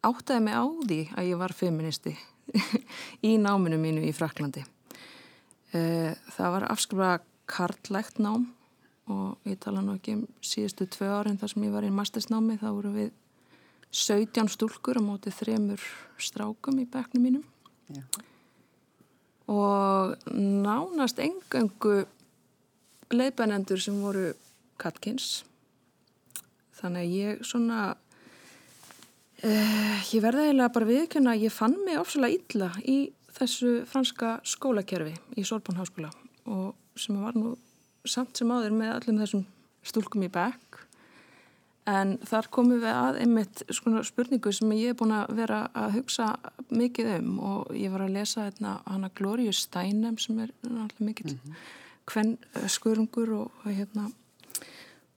áttaði 0.04 0.44
mig 0.44 0.61
á 0.61 0.64
því 0.68 1.00
að 1.16 1.30
ég 1.30 1.40
var 1.40 1.56
feministi 1.56 2.14
í 3.30 3.35
náminu 3.40 3.80
mínu 3.80 4.04
í 4.04 4.12
Fraklandi. 4.16 4.66
E, 5.72 5.80
það 6.37 6.56
var 6.59 6.68
afskaplega 6.68 7.20
karlægt 7.50 8.20
nám 8.20 8.50
og 9.11 9.49
ég 9.49 9.59
tala 9.61 9.83
nú 9.83 9.96
ekki 9.99 10.16
um 10.18 10.25
síðustu 10.44 10.87
tvö 10.90 11.09
árin 11.18 11.38
þar 11.40 11.53
sem 11.53 11.66
ég 11.66 11.75
var 11.75 11.87
í 11.87 11.92
mastersnámi 11.94 12.59
þá 12.61 12.68
voru 12.70 12.92
við 12.94 13.11
17 13.90 14.53
stúlkur 14.55 15.01
á 15.01 15.03
móti 15.03 15.33
þremur 15.35 15.83
strákum 16.20 16.79
í 16.79 16.87
beknum 16.87 17.25
mínum 17.27 17.44
Já. 17.90 18.05
og 19.51 20.14
nánast 20.31 21.18
engöngu 21.18 22.05
leiðbænendur 23.11 23.83
sem 23.83 23.96
voru 24.03 24.31
Katkins 24.79 25.42
þannig 26.79 27.03
að 27.03 27.16
ég 27.18 27.42
svona 27.44 27.81
eh, 29.42 29.99
ég 30.14 30.23
verði 30.23 30.46
eiginlega 30.46 30.75
bara 30.77 30.90
viðkjöna 30.92 31.38
ég 31.40 31.55
fann 31.55 31.75
mig 31.83 31.99
ofsalega 31.99 32.38
illa 32.38 32.70
í 32.87 33.01
þessu 33.35 33.81
franska 33.90 34.38
skólakerfi 34.46 35.16
í 35.35 35.44
Sorbonn 35.46 35.81
háskóla 35.81 36.12
og 36.46 36.77
sem 36.99 37.18
var 37.18 37.35
nú 37.35 37.57
samt 38.08 38.38
sem 38.38 38.50
áður 38.50 38.76
með 38.76 38.92
allum 38.94 39.18
þessum 39.20 39.44
stúlkum 39.86 40.24
í 40.24 40.30
bekk. 40.32 40.80
En 41.90 42.16
þar 42.28 42.48
komum 42.52 42.82
við 42.82 42.92
að 42.92 43.18
einmitt 43.22 43.62
spurningu 43.72 44.52
sem 44.54 44.72
ég 44.76 44.92
er 44.92 44.98
búin 44.98 45.14
að 45.16 45.32
vera 45.40 45.60
að 45.74 45.96
hugsa 45.96 46.28
mikið 46.68 47.12
um 47.16 47.30
og 47.48 47.70
ég 47.74 47.92
var 47.92 48.04
að 48.04 48.16
lesa 48.18 48.46
hérna 48.46 48.76
hana 48.84 49.10
Glórius 49.16 49.64
Steinem 49.64 50.18
sem 50.20 50.38
er 50.44 50.52
alltaf 50.68 51.00
mikill 51.00 51.32
mm 51.32 51.38
-hmm. 51.38 51.54
kvenn 52.06 52.36
skurungur 52.68 53.32
og 53.32 53.50
hérna 53.64 54.10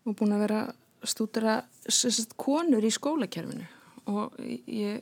og 0.05 0.15
búin 0.15 0.33
að 0.33 0.43
vera 0.47 0.61
stúdera 1.03 1.63
konur 2.37 2.83
í 2.83 2.91
skólakerfinu. 2.91 3.67
Og 4.07 4.31
ég 4.67 5.01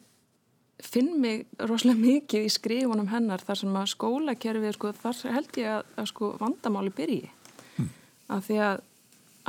finn 0.81 1.21
mig 1.21 1.45
rosalega 1.59 1.99
mikið 1.99 2.45
í 2.45 2.49
skrifunum 2.49 3.07
hennar 3.07 3.39
þar 3.39 3.57
sem 3.57 3.75
að 3.75 3.85
skólakerfi 3.85 4.73
sko, 4.73 4.91
þar 4.91 5.15
held 5.33 5.57
ég 5.57 5.67
að, 5.67 5.85
að 5.95 6.05
sko, 6.05 6.37
vandamáli 6.39 6.89
byrji 6.89 7.29
af 8.31 8.47
því 8.47 8.61
að 8.67 8.87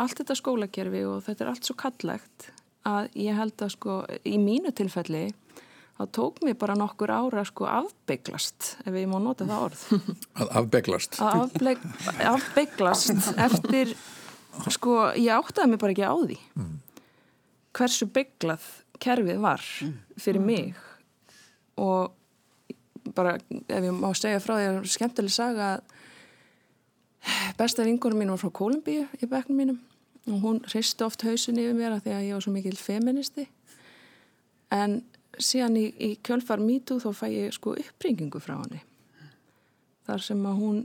allt 0.03 0.19
þetta 0.21 0.37
skólakerfi 0.39 1.05
og 1.09 1.23
þetta 1.27 1.45
er 1.45 1.53
allt 1.53 1.69
svo 1.69 1.77
kallegt 1.79 2.49
að 2.89 3.13
ég 3.23 3.37
held 3.39 3.63
að 3.63 3.75
sko 3.77 3.97
í 4.27 4.39
mínu 4.41 4.73
tilfelli 4.75 5.27
þá 5.99 6.05
tók 6.17 6.41
mér 6.43 6.57
bara 6.59 6.77
nokkur 6.79 7.13
ára 7.13 7.45
sko 7.47 7.69
afbygglast 7.69 8.73
ef 8.87 8.97
ég 8.97 9.11
má 9.11 9.19
nota 9.23 9.47
það 9.47 9.67
orð. 9.69 9.83
Að 10.41 10.55
afbygglast 10.63 11.19
að 11.23 11.43
afbygglast 12.33 13.29
eftir 13.37 13.93
sko 14.73 14.97
ég 15.19 15.31
áttaði 15.37 15.73
mér 15.73 15.83
bara 15.83 15.95
ekki 15.95 16.09
á 16.09 16.17
því 16.17 16.39
mm. 16.57 16.73
hversu 17.77 18.09
bygglað 18.13 18.67
kerfið 19.03 19.39
var 19.43 19.63
fyrir 20.21 20.43
mig. 20.43 20.75
Og 21.81 22.13
bara 23.17 23.37
ef 23.37 23.83
ég 23.83 23.95
má 23.95 24.13
segja 24.17 24.43
frá 24.43 24.57
því 24.57 24.67
að 24.71 24.85
skemmtileg 24.93 25.35
saga 25.35 25.75
að 25.77 25.99
Besta 27.59 27.85
vingunum 27.85 28.19
mín 28.19 28.31
var 28.33 28.41
frá 28.41 28.51
Kolumbíu 28.55 29.07
í 29.21 29.29
beknum 29.29 29.59
mínum 29.59 29.81
og 30.31 30.39
hún 30.45 30.61
hristi 30.71 31.05
oft 31.05 31.25
hausin 31.27 31.59
yfir 31.59 31.75
mér 31.77 31.97
að 31.97 32.05
því 32.07 32.15
að 32.15 32.25
ég 32.27 32.37
var 32.37 32.45
svo 32.45 32.53
mikil 32.55 32.77
feministi. 32.79 33.47
En 34.73 35.03
síðan 35.39 35.77
í, 35.81 35.87
í 35.99 36.11
kjölfar 36.25 36.63
mítú 36.63 37.01
þá 37.03 37.11
fæ 37.17 37.27
ég 37.33 37.57
sko 37.57 37.75
uppringingu 37.81 38.41
frá 38.43 38.55
henni. 38.61 38.83
Þar 40.07 40.25
sem 40.25 40.47
að 40.47 40.61
hún 40.61 40.81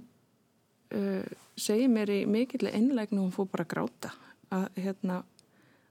uh, 0.97 1.37
segir 1.57 1.91
mér 1.93 2.11
í 2.13 2.19
mikill 2.29 2.69
einlegnu 2.71 3.21
og 3.21 3.27
hún 3.27 3.35
fór 3.35 3.49
bara 3.53 3.67
að 3.67 3.73
gráta 3.75 4.13
að 4.53 4.81
hérna 4.81 5.21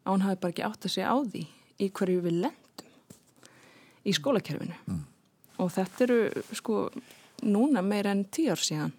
að 0.06 0.12
hún 0.12 0.26
hafi 0.26 0.40
bara 0.42 0.54
ekki 0.54 0.66
átt 0.66 0.88
að 0.88 0.94
segja 0.96 1.14
á 1.14 1.16
því 1.22 1.46
í 1.82 1.90
hverju 1.92 2.22
við 2.24 2.38
lendum 2.44 2.92
í 4.06 4.14
skólakerfinu. 4.14 4.76
Mm. 4.86 5.02
og 5.58 5.72
þetta 5.72 6.04
eru 6.06 6.20
sko 6.54 6.76
núna 7.42 7.82
meira 7.82 8.12
enn 8.14 8.26
tíu 8.32 8.52
ár 8.54 8.62
síðan 8.62 8.94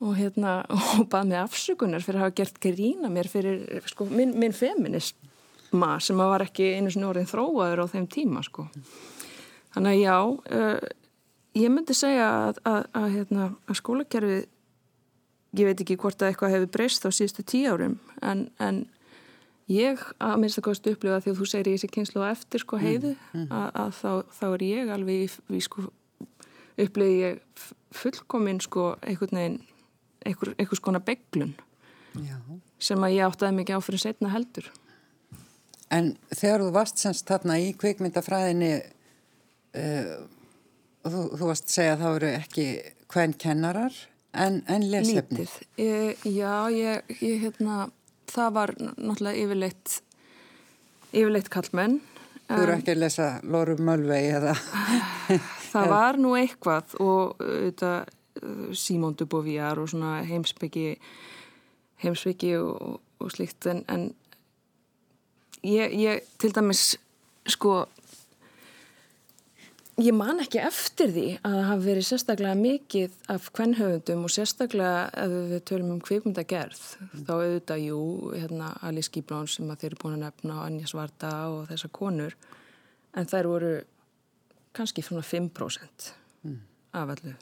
og 0.00 0.14
hérna 0.16 0.60
og 0.72 1.08
bað 1.12 1.30
mig 1.30 1.40
afsökunar 1.40 2.04
fyrir 2.04 2.20
að 2.20 2.26
hafa 2.26 2.36
gert 2.40 2.60
grína 2.62 3.10
mér 3.12 3.28
fyrir 3.30 3.82
sko, 3.90 4.06
minn, 4.08 4.32
minn 4.40 4.56
feminisma 4.56 5.96
sem 6.00 6.20
var 6.20 6.44
ekki 6.46 6.72
einu 6.76 6.92
svona 6.92 7.12
orðin 7.12 7.28
þróaður 7.30 7.84
á 7.84 7.86
þeim 7.92 8.06
tíma 8.10 8.44
sko 8.46 8.68
þannig 9.74 9.90
að 9.92 10.00
já 10.00 10.16
uh, 10.20 10.78
ég 11.60 11.74
myndi 11.74 11.96
segja 11.96 12.30
að, 12.30 12.62
að, 12.64 12.80
að, 12.96 13.10
hérna, 13.16 13.50
að 13.66 13.80
skólakerfið 13.82 14.40
ég 15.58 15.66
veit 15.66 15.82
ekki 15.82 15.98
hvort 15.98 16.22
að 16.22 16.30
eitthvað 16.30 16.56
hefur 16.56 16.72
breyst 16.76 17.06
á 17.06 17.10
síðustu 17.10 17.44
tíu 17.46 17.74
árum 17.74 17.96
en, 18.22 18.46
en 18.62 18.84
ég 19.70 20.02
að 20.22 20.36
minnst 20.42 20.60
að 20.60 20.68
kostu 20.68 20.94
upplifa 20.94 21.20
því 21.22 21.32
að 21.32 21.40
þú 21.40 21.48
segir 21.50 21.72
ég 21.72 21.78
þessi 21.78 21.94
kynslu 21.96 22.22
á 22.22 22.32
eftir 22.32 22.62
sko 22.62 22.78
heiðu 22.80 23.16
mm, 23.16 23.42
mm. 23.42 23.50
að 23.82 23.96
þá, 23.98 24.12
þá 24.38 24.46
er 24.50 24.64
ég 24.66 24.92
alveg 24.94 25.24
í, 25.26 25.28
í 25.58 25.62
sko 25.66 25.88
upplifi 26.80 27.18
ég 27.18 27.66
fullkominn 28.00 28.62
sko 28.62 28.94
einhvern 29.02 29.40
veginn 29.40 29.60
einhver, 30.26 30.54
einhvers 30.58 30.82
konar 30.84 31.04
beiglun 31.06 31.54
Já. 32.14 32.36
sem 32.82 33.06
að 33.06 33.16
ég 33.16 33.26
áttaði 33.28 33.58
mikið 33.60 33.78
á 33.78 33.86
fyrir 33.86 34.02
setna 34.02 34.32
heldur. 34.34 34.70
En 35.90 36.12
þegar 36.30 36.64
þú 36.64 36.74
varst 36.74 37.02
semst 37.02 37.26
þarna 37.30 37.58
í 37.58 37.72
kveikmyndafræðinni 37.78 38.72
uh, 38.78 40.12
þú, 41.06 41.24
þú 41.38 41.48
varst 41.48 41.66
að 41.66 41.74
segja 41.76 41.96
að 41.96 42.04
það 42.04 42.14
voru 42.16 42.30
ekki 42.36 42.66
hvern 43.10 43.34
kennarar 43.42 43.96
en, 44.32 44.60
en 44.70 44.86
lesefni. 44.92 45.48
Ég, 45.80 46.22
já, 46.30 46.54
ég, 46.74 47.16
ég 47.18 47.42
hérna, 47.46 47.88
það 48.30 48.54
var 48.58 48.74
náttúrulega 48.78 49.42
yfirleitt 49.44 49.96
yfirleitt 51.10 51.50
kallmenn. 51.50 51.98
Þú 52.50 52.62
eru 52.64 52.74
ekki 52.74 52.94
að 52.94 53.02
lesa 53.04 53.26
Lóru 53.46 53.76
Mölvei 53.78 54.24
eða? 54.30 54.54
það 55.70 55.92
var 55.92 56.18
nú 56.18 56.34
eitthvað 56.38 56.96
og 57.02 57.36
auðvitað 57.38 58.16
Simón 58.76 59.16
Duboviar 59.18 59.78
og 59.78 59.90
svona 59.92 60.20
heimsbyggi 60.26 60.94
heimsbyggi 62.00 62.56
og, 62.56 63.00
og 63.20 63.32
slíkt 63.32 63.66
en, 63.70 63.84
en 63.88 64.10
ég, 65.64 65.92
ég 65.92 66.28
til 66.40 66.54
dæmis 66.56 66.94
sko 67.48 67.84
ég 70.00 70.14
man 70.16 70.40
ekki 70.40 70.60
eftir 70.62 71.10
því 71.12 71.26
að 71.42 71.56
það 71.56 71.66
hafi 71.68 71.86
verið 71.86 72.06
sérstaklega 72.08 72.58
mikið 72.60 73.18
af 73.34 73.50
kvennhöfundum 73.56 74.24
og 74.24 74.32
sérstaklega 74.32 75.02
ef 75.24 75.34
við 75.50 75.64
tölum 75.68 75.92
um 75.96 76.00
kvikmyndagerð 76.04 76.80
mm. 76.96 77.26
þá 77.26 77.32
auðvitað, 77.34 77.84
jú, 77.90 78.00
hérna 78.36 78.70
Alice 78.86 79.12
Gíblón 79.12 79.50
sem 79.50 79.68
að 79.68 79.82
þeir 79.82 79.90
eru 79.90 80.00
búin 80.04 80.16
að 80.16 80.24
nefna 80.24 80.56
og 80.56 80.64
Anja 80.68 80.90
Svarta 80.90 81.34
og 81.52 81.68
þessar 81.72 81.94
konur 82.00 82.38
en 83.16 83.30
þær 83.30 83.50
voru 83.50 83.76
kannski 84.76 85.04
svona 85.04 85.26
5% 85.26 86.10
mm. 86.46 86.58
af 86.96 87.16
allu 87.16 87.36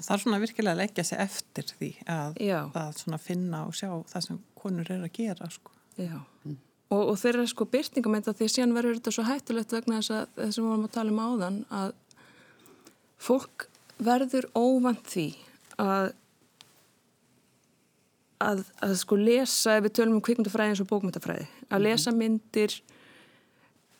Það 0.00 0.14
er 0.14 0.22
svona 0.22 0.40
virkilega 0.42 0.74
að 0.74 0.82
leggja 0.82 1.04
sig 1.08 1.20
eftir 1.24 1.70
því 1.78 1.90
að, 2.10 2.38
að 2.80 3.20
finna 3.22 3.64
og 3.68 3.76
sjá 3.78 3.90
það 4.10 4.26
sem 4.26 4.40
konur 4.58 4.90
eru 4.90 5.08
að 5.08 5.14
gera 5.16 5.50
sko. 5.52 5.74
Já 5.98 6.16
mm. 6.18 6.56
Og, 6.94 7.02
og 7.10 7.16
þeirra 7.18 7.46
sko 7.48 7.66
byrtingamentar 7.70 8.36
því 8.36 8.46
að 8.46 8.52
síðan 8.54 8.74
verður 8.76 8.98
þetta 8.98 9.12
svo 9.16 9.24
hættulegt 9.26 9.72
vegna 9.72 10.00
þess 10.00 10.12
að 10.14 10.34
þessum 10.40 10.66
við 10.66 10.70
varum 10.70 10.84
að 10.84 10.92
tala 10.94 11.14
um 11.14 11.22
áðan 11.24 11.56
að 11.74 11.94
fólk 13.24 13.66
verður 14.04 14.48
óvand 14.58 15.00
því 15.08 15.26
að 15.80 16.10
að, 18.44 18.64
að 18.84 18.96
sko 19.00 19.18
lesa 19.18 19.78
ef 19.78 19.86
við 19.86 19.94
tölum 19.98 20.18
um 20.18 20.24
kvikmyndafræði 20.24 20.74
eins 20.74 20.82
og 20.84 20.90
bókmyndafræði 20.90 21.46
að 21.46 21.78
mhm. 21.78 21.86
lesa 21.86 22.14
myndir 22.14 22.76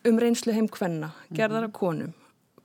um 0.05 0.21
reynslu 0.21 0.53
heim 0.53 0.69
hvenna, 0.69 1.15
gerðar 1.33 1.71
af 1.71 1.75
konum 1.77 2.13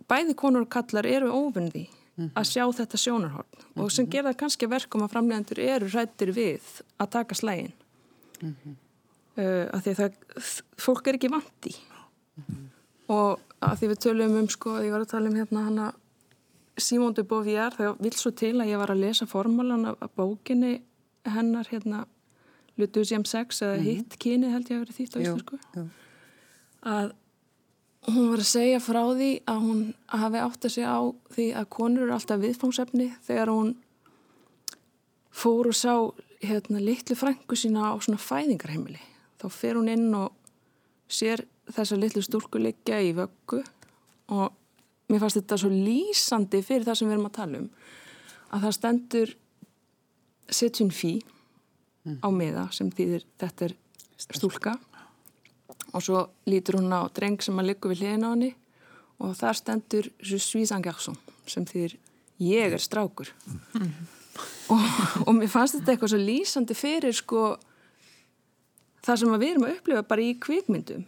bæði 0.09 0.35
konur 0.37 0.65
og 0.65 0.73
kallar 0.73 1.07
eru 1.07 1.29
mhm. 1.29 1.87
Að 2.27 2.47
sjá 2.49 2.63
þetta 2.79 2.97
sjónarhorn 2.97 3.65
og 3.75 3.91
sem 3.91 4.05
mhm. 4.05 4.11
gerða 4.13 4.33
kannski 4.39 4.69
verkum 4.69 5.05
að 5.05 5.13
framlegandur 5.13 5.61
eru 5.63 5.89
rættir 5.93 6.33
við 6.35 6.81
að 6.99 7.11
taka 7.15 7.35
slægin 7.35 7.73
mm 8.41 8.55
-hmm. 8.55 8.75
uh, 9.37 9.65
að 9.73 9.81
því 9.83 9.91
að 9.93 10.01
það, 10.01 10.11
fólk 10.77 11.07
er 11.07 11.19
ekki 11.19 11.31
vandi 11.31 11.73
mm 11.75 12.43
-hmm. 12.43 12.67
og 13.07 13.39
að 13.61 13.79
því 13.79 13.87
við 13.87 13.99
tölum 14.05 14.37
um 14.39 14.49
sko, 14.49 14.77
ég 14.83 14.91
var 14.91 15.01
að 15.01 15.11
tala 15.15 15.29
um 15.29 15.35
hérna 15.35 15.63
hana 15.63 15.93
Simón 16.79 17.13
de 17.13 17.23
Beauvoir, 17.23 17.73
það 17.75 17.97
vil 17.99 18.13
svo 18.13 18.31
til 18.31 18.55
að 18.55 18.69
ég 18.71 18.77
var 18.79 18.91
að 18.91 19.01
lesa 19.03 19.25
formálan 19.25 19.85
af, 19.85 19.97
bókinni 20.15 20.81
hennar 21.25 21.67
hérna 21.67 22.05
Lutusjám 22.77 23.25
6 23.25 23.61
eða 23.61 23.75
mm 23.75 23.79
-hmm. 23.79 23.83
hitt 23.83 24.19
kyni 24.19 24.51
held 24.51 24.69
ég 24.69 24.75
að 24.75 24.79
vera 24.79 24.97
þýtt 24.97 25.15
á 25.15 25.19
Íslandsku 25.19 25.57
að 26.81 27.11
hún 28.15 28.31
var 28.31 28.41
að 28.43 28.49
segja 28.49 28.79
frá 28.83 29.01
því 29.11 29.29
að 29.49 29.61
hún 29.65 29.83
hafi 30.11 30.41
átt 30.41 30.65
að 30.65 30.73
segja 30.75 30.95
á 30.95 31.01
því 31.35 31.45
að 31.59 31.69
konur 31.75 32.05
eru 32.05 32.15
alltaf 32.15 32.41
viðfóngsefni 32.43 33.07
þegar 33.27 33.51
hún 33.53 33.71
fór 35.29 35.69
og 35.71 35.77
sá 35.77 35.93
hérna 36.43 36.81
litlu 36.83 37.17
frængu 37.19 37.57
sína 37.59 37.91
á 37.91 37.93
svona 37.99 38.21
fæðingarheimili. 38.21 39.01
Þá 39.39 39.47
fer 39.53 39.79
hún 39.79 39.91
inn 39.91 40.13
og 40.15 40.31
sér 41.09 41.43
þessa 41.73 41.97
litlu 41.99 42.23
stúrku 42.25 42.61
liggja 42.61 42.99
í 43.03 43.11
vöggu 43.17 43.61
og 44.35 44.55
mér 45.09 45.23
fannst 45.23 45.39
þetta 45.39 45.57
svo 45.61 45.71
lýsandi 45.73 46.61
fyrir 46.65 46.87
það 46.87 46.99
sem 46.99 47.09
við 47.09 47.17
erum 47.17 47.29
að 47.29 47.37
tala 47.39 47.61
um 47.63 47.69
að 48.49 48.65
það 48.65 48.75
stendur 48.77 49.35
setjun 50.49 50.93
fí 50.93 51.13
á 52.25 52.27
miða 52.33 52.67
sem 52.73 52.89
þýðir 52.93 53.25
þetta 53.41 53.69
er 53.69 53.75
stúlka 54.19 54.75
og 55.93 56.03
svo 56.05 56.25
lítur 56.49 56.79
hún 56.79 56.93
á 56.93 57.05
dreng 57.13 57.41
sem 57.41 57.59
að 57.59 57.71
liggja 57.71 57.91
við 57.91 58.03
hliðin 58.03 58.27
á 58.27 58.29
henni. 58.33 58.51
Og 59.19 59.33
þar 59.35 59.57
stendur 59.59 60.11
Svísan 60.23 60.83
Gjarsson 60.83 61.17
sem 61.49 61.65
þýðir 61.67 61.97
ég 62.39 62.75
er 62.75 62.83
strákur. 62.83 63.31
Mm. 63.73 63.91
og, 64.71 64.85
og 65.25 65.33
mér 65.35 65.51
fannst 65.51 65.75
þetta 65.75 65.95
eitthvað 65.95 66.13
svo 66.13 66.21
lýsandi 66.21 66.77
fyrir 66.77 67.15
sko 67.17 67.57
það 69.03 69.19
sem 69.21 69.33
við 69.33 69.49
erum 69.49 69.67
að 69.67 69.75
upplifa 69.75 70.05
bara 70.07 70.23
í 70.23 70.35
kvikmyndum. 70.39 71.03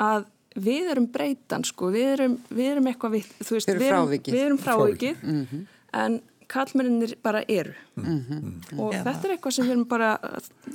Að 0.00 0.26
við 0.60 0.90
erum 0.92 1.06
breytan 1.12 1.64
sko, 1.64 1.92
við 1.94 2.08
erum, 2.16 2.36
við 2.50 2.72
erum 2.74 2.90
eitthvað 2.90 3.16
við, 3.16 3.30
veist, 3.38 3.70
við, 3.70 3.86
erum, 3.86 4.10
við 4.10 4.42
erum 4.42 4.60
frávikið. 4.60 5.22
mm 5.22 5.46
-hmm. 5.50 5.66
en 5.92 6.20
kallmennir 6.50 7.16
bara 7.22 7.42
eru 7.48 7.74
mm 7.96 8.04
-hmm. 8.04 8.78
og 8.78 8.94
ja. 8.94 9.02
þetta 9.04 9.28
er 9.28 9.34
eitthvað 9.36 9.56
sem 9.56 9.66
við 9.66 9.74
erum 9.76 9.88
bara 9.88 10.12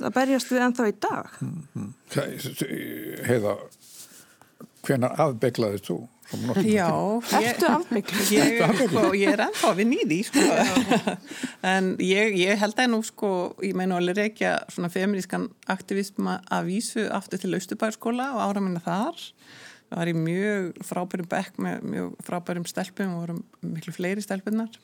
að 0.00 0.12
berjast 0.14 0.52
við 0.52 0.62
ennþá 0.66 0.88
í 0.88 0.94
dag 1.00 1.26
mm 1.40 1.62
-hmm. 1.74 1.92
Heiða 3.26 3.56
hvenar 4.86 5.16
afbeglaðið 5.20 5.82
þú? 5.88 5.96
Já, 6.66 6.90
Ertu 7.38 7.68
afbeglaðið? 7.70 8.32
Ég, 8.34 8.88
sko, 8.90 9.02
ég 9.14 9.32
er 9.32 9.42
ennþá 9.46 9.74
við 9.78 9.86
nýði 9.92 10.18
sko. 10.26 10.40
en 11.74 11.92
ég, 12.02 12.34
ég 12.40 12.58
held 12.58 12.82
að 12.82 12.90
nú 12.90 13.02
sko, 13.06 13.30
ég 13.62 13.76
meina 13.78 13.96
alveg 14.00 14.16
reykja 14.16 14.56
svona 14.68 14.90
feminískan 14.90 15.48
aktivism 15.66 16.26
að 16.26 16.66
vísu 16.70 17.06
aftur 17.14 17.38
til 17.38 17.54
Östubæðarskóla 17.54 18.32
og 18.34 18.42
ára 18.42 18.60
minna 18.64 18.80
þar 18.80 19.22
það 19.86 20.00
var 20.00 20.10
í 20.10 20.16
mjög 20.18 20.82
frábærum 20.86 21.30
bekk 21.30 21.62
með 21.62 21.86
mjög 21.92 22.12
frábærum 22.26 22.66
stelpum 22.66 23.14
og 23.14 23.22
vorum 23.22 23.42
miklu 23.62 23.94
fleiri 23.94 24.24
stelpunar 24.24 24.80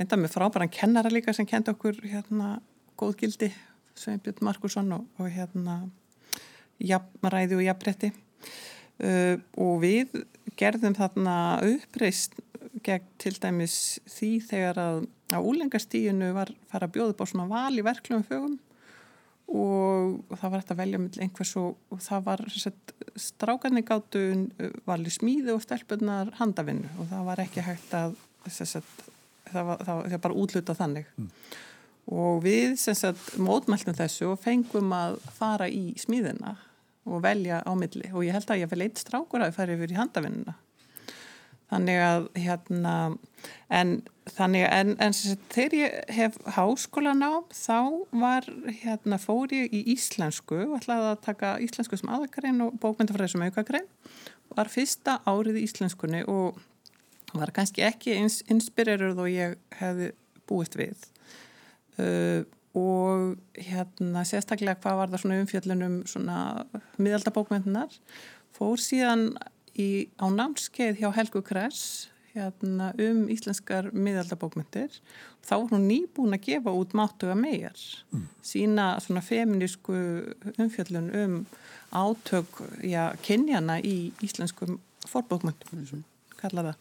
enda 0.00 0.18
með 0.18 0.34
frábæran 0.34 0.72
kennara 0.72 1.12
líka 1.12 1.34
sem 1.36 1.46
kendi 1.46 1.72
okkur 1.74 2.00
hérna 2.02 2.58
góðgildi 3.00 3.50
Sveinbjörn 3.98 4.42
Markusson 4.42 4.90
og, 4.96 5.06
og 5.18 5.30
hérna 5.30 5.84
jafnræði 6.82 7.58
og 7.58 7.66
jafnrætti 7.68 8.10
uh, 8.10 9.36
og 9.60 9.76
við 9.84 10.24
gerðum 10.58 10.96
þarna 10.98 11.36
uppreist 11.66 12.36
gegn 12.84 13.06
til 13.22 13.34
dæmis 13.40 14.00
því 14.10 14.30
þegar 14.48 14.80
að 14.82 15.00
á 15.32 15.38
úlengastíinu 15.40 16.34
var 16.36 16.50
fara 16.70 16.88
að 16.88 16.96
bjóða 16.96 17.14
upp 17.14 17.24
á 17.24 17.30
svona 17.30 17.50
val 17.50 17.74
í 17.78 17.84
verklum 17.86 18.24
fögum 18.26 18.58
og 19.54 20.36
það 20.40 20.50
var 20.50 20.60
eftir 20.60 20.74
að 20.74 20.80
velja 20.80 21.00
með 21.00 21.18
einhvers 21.24 21.54
og, 21.60 21.80
og 21.92 22.00
það 22.02 22.28
var 22.28 22.44
strákarni 23.20 23.84
gáttu 23.86 24.22
vali 24.88 25.12
smíði 25.12 25.52
og 25.54 25.62
stelpunar 25.64 26.32
handavinnu 26.40 26.90
og 26.98 27.10
það 27.12 27.26
var 27.28 27.42
ekki 27.44 27.64
hægt 27.64 27.96
að 27.98 28.16
sagt, 28.48 29.04
það, 29.54 29.70
var, 29.70 29.86
það 29.86 30.02
var 30.02 30.22
bara 30.26 30.42
útluta 30.42 30.76
þannig. 30.78 31.08
Mm. 31.16 31.30
og 32.20 32.42
við 32.44 32.74
sagt, 32.82 33.38
mótmæltum 33.40 33.96
þessu 33.96 34.28
og 34.34 34.42
fengum 34.42 34.92
að 34.92 35.16
fara 35.38 35.70
í 35.72 35.94
smíðina 36.00 36.58
og 37.04 37.22
velja 37.24 37.62
á 37.64 37.72
milli. 37.76 38.10
Og 38.12 38.26
ég 38.26 38.36
held 38.36 38.50
að 38.50 38.64
ég 38.64 38.70
vel 38.70 38.84
eitt 38.84 39.00
strákur 39.00 39.42
að 39.42 39.52
það 39.52 39.58
færi 39.58 39.76
yfir 39.78 39.94
í 39.94 39.98
handavinnuna. 39.98 40.56
Þannig 41.72 42.02
að 42.04 42.26
hérna 42.38 42.94
en 43.72 43.94
þannig 44.36 44.66
en, 44.68 44.92
en 45.02 45.16
þegar 45.52 45.76
ég 45.78 45.96
hef 46.16 46.36
háskólan 46.56 47.24
á 47.24 47.44
þá 47.52 47.80
var 48.20 48.46
hérna 48.82 49.18
fór 49.20 49.52
ég 49.52 49.72
í 49.74 49.82
íslensku 49.94 50.60
og 50.68 50.76
ætlaði 50.78 51.10
að 51.10 51.24
taka 51.24 51.54
íslensku 51.64 51.98
sem 52.00 52.12
aðakrein 52.12 52.62
og 52.64 52.76
bókmyndafræði 52.82 53.34
sem 53.34 53.44
aukakrein 53.48 53.88
var 54.54 54.70
fyrsta 54.72 55.18
árið 55.28 55.60
í 55.60 55.66
íslenskunni 55.66 56.22
og 56.30 56.60
var 57.40 57.52
kannski 57.54 57.84
ekki 57.86 58.18
ins, 58.18 58.42
inspirerur 58.50 59.16
þó 59.18 59.24
ég 59.30 59.56
hefði 59.80 60.12
búist 60.48 60.76
við. 60.78 61.08
Uh, 61.98 62.42
og 62.74 63.36
hérna 63.54 64.24
sérstaklega 64.26 64.80
hvað 64.82 64.96
var 64.98 65.12
það 65.12 65.22
svona 65.22 65.42
umfjöllunum 65.44 65.98
svona 66.10 66.38
miðaldabókmyndunar 66.98 67.92
fór 68.54 68.82
síðan 68.82 69.28
í, 69.78 70.10
á 70.18 70.26
námskeið 70.26 70.98
hjá 70.98 71.12
Helgu 71.14 71.42
Kress 71.46 72.08
hérna, 72.34 72.90
um 72.98 73.28
íslenskar 73.30 73.92
miðaldabókmyndir 73.94 74.98
þá 75.44 75.54
var 75.54 75.68
hún 75.70 75.86
nýbúin 75.86 76.34
að 76.34 76.48
gefa 76.48 76.74
út 76.74 76.96
mátuga 76.98 77.36
megar 77.38 77.78
mm. 78.10 78.26
sína 78.42 78.88
svona 79.04 79.22
feminísku 79.22 79.94
umfjöllun 80.58 81.12
um 81.20 81.36
átök 81.94 82.58
já, 82.82 83.14
kynjana 83.22 83.78
í 83.86 84.10
íslenskum 84.24 84.80
forbókmyndum 85.06 86.02
kallaða 86.40 86.74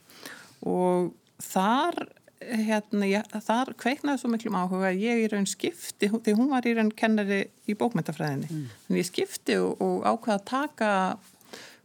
og 0.69 1.13
þar 1.43 1.97
hérna, 2.43 3.07
já, 3.07 3.21
þar 3.45 3.73
kveiknaði 3.79 4.21
svo 4.21 4.31
miklum 4.31 4.57
áhuga 4.59 4.89
að 4.91 5.03
ég 5.03 5.23
í 5.23 5.29
raun 5.31 5.47
skipti 5.49 6.09
því 6.11 6.35
hún 6.37 6.51
var 6.51 6.67
í 6.67 6.73
raun 6.77 6.91
kennari 6.95 7.43
í 7.69 7.75
bókmyndafræðinni 7.79 8.49
mm. 8.49 8.65
en 8.89 8.99
ég 8.99 9.07
skipti 9.07 9.57
og, 9.61 9.79
og 9.83 10.03
ákvaða 10.07 10.39
að 10.39 10.49
taka 10.51 10.91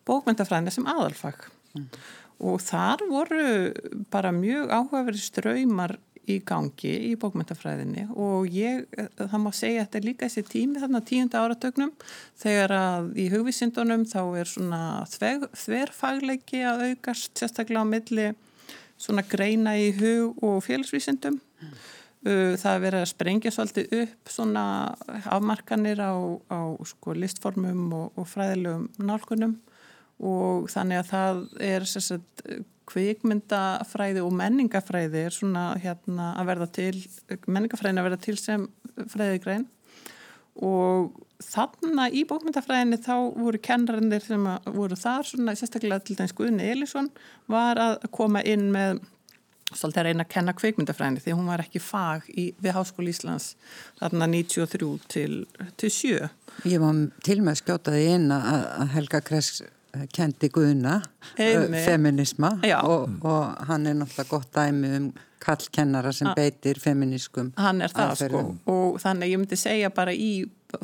bókmyndafræðina 0.09 0.75
sem 0.75 0.89
aðalfag 0.89 1.47
mm. 1.77 1.87
og 2.51 2.61
þar 2.65 3.07
voru 3.11 3.47
bara 4.13 4.35
mjög 4.35 4.73
áhugaverið 4.73 5.25
ströymar 5.29 5.99
í 6.29 6.39
gangi 6.45 6.91
í 7.09 7.15
bókmyndafræðinni 7.21 8.09
og 8.13 8.51
ég, 8.53 8.85
það 9.17 9.39
má 9.41 9.49
segja 9.57 9.83
að 9.83 9.87
þetta 9.87 10.01
er 10.01 10.09
líka 10.09 10.29
þessi 10.29 10.45
tími 10.51 10.83
þarna 10.83 11.01
tíunda 11.09 11.45
áratögnum 11.45 11.95
þegar 12.43 12.75
að 12.77 13.09
í 13.17 13.29
hugvísindunum 13.33 14.05
þá 14.11 14.21
er 14.43 14.51
svona 14.51 14.83
þverfagleiki 15.09 16.61
að 16.69 16.85
aukast 16.91 17.33
sérstaklega 17.41 17.87
á 17.87 17.93
milli 17.95 18.29
svona 18.99 19.25
greina 19.29 19.77
í 19.79 19.91
hug 19.99 20.43
og 20.45 20.61
félagsvísindum 20.67 21.39
mm. 21.39 21.77
það 22.61 22.83
verður 22.85 23.05
að 23.05 23.13
sprengja 23.13 23.53
svolítið 23.55 23.95
upp 24.03 24.33
svona 24.33 24.65
afmarkanir 25.31 26.03
á, 26.03 26.15
á 26.51 26.61
sko, 26.89 27.15
listformum 27.15 27.87
og, 27.95 28.19
og 28.19 28.29
fræðilegum 28.31 28.89
nálgunum 28.99 29.57
og 30.19 30.67
þannig 30.73 31.03
að 31.03 31.13
það 31.13 31.45
er 31.69 31.87
sagt, 31.95 32.45
kvikmyndafræði 32.89 34.23
og 34.25 34.35
menningafræði 34.35 35.25
er 35.29 35.35
svona 35.35 35.71
hérna 35.83 36.33
að 36.41 36.51
verða 36.53 36.69
til 36.79 36.93
menningafræðin 37.47 38.01
að 38.01 38.09
verða 38.09 38.21
til 38.25 38.37
sem 38.41 38.69
fræðigrein 39.13 39.67
og 40.65 41.19
þarna 41.45 42.09
í 42.11 42.25
bókmyndafræðinni 42.29 42.99
þá 43.05 43.13
voru 43.39 43.61
kennarinnir 43.63 44.25
sem 44.25 44.49
voru 44.75 44.97
þar 44.99 45.29
svona 45.29 45.55
sérstaklega 45.59 46.01
til 46.09 46.17
dæmis 46.19 46.35
Guðni 46.39 46.67
Elísson 46.73 47.11
var 47.51 47.79
að 47.79 48.09
koma 48.15 48.43
inn 48.43 48.69
með 48.75 48.99
svolítið 49.69 50.01
að 50.01 50.07
reyna 50.09 50.25
að 50.25 50.33
kenna 50.33 50.55
kveikmyndafræðinni 50.57 51.23
því 51.23 51.35
hún 51.37 51.51
var 51.53 51.63
ekki 51.63 51.81
fag 51.85 52.29
í, 52.33 52.49
við 52.59 52.73
Háskóli 52.75 53.13
Íslands 53.13 53.51
þarna 54.01 54.29
93 54.33 54.89
til, 55.13 55.33
til 55.77 55.91
7. 55.93 56.31
Ég 56.67 56.81
var 56.83 57.03
til 57.27 57.39
með 57.43 57.53
að 57.53 57.61
skjóta 57.63 57.95
því 57.95 58.07
inn 58.17 58.31
að, 58.35 58.87
Helga 58.97 59.21
Kress 59.29 59.63
kendi 60.15 60.49
Guðna 60.53 60.99
Einmitt. 61.37 61.85
feminisma 61.85 62.55
og, 62.83 63.09
og 63.25 63.69
hann 63.69 63.87
er 63.89 63.97
náttúrulega 64.01 64.31
gott 64.33 64.51
dæmi 64.57 64.91
um 64.99 65.09
kallkennara 65.43 66.11
sem 66.13 66.29
beitir 66.37 66.81
feminískum 66.83 67.53
Hann 67.57 67.81
er 67.85 67.93
það 67.95 68.11
aðferðum. 68.13 68.55
sko 68.59 68.75
og 68.75 68.99
þannig 69.05 69.33
ég 69.33 69.41
myndi 69.43 69.59
segja 69.61 69.91
bara 69.95 70.13
í 70.13 70.33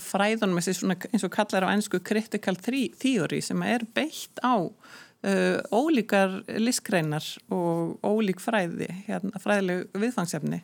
fræðunum 0.01 0.61
eins 0.61 1.27
og 1.27 1.33
kallar 1.35 1.67
á 1.69 1.73
ennsku 1.75 2.01
critical 2.05 2.57
theory 2.57 3.41
sem 3.45 3.63
er 3.67 3.85
beitt 3.97 4.41
á 4.41 4.57
uh, 4.59 5.59
ólíkar 5.75 6.41
listgreinar 6.61 7.27
og 7.53 7.99
ólík 8.05 8.43
fræði, 8.43 8.89
hérna, 9.09 9.41
fræðileg 9.43 9.89
viðfangsefni 9.93 10.63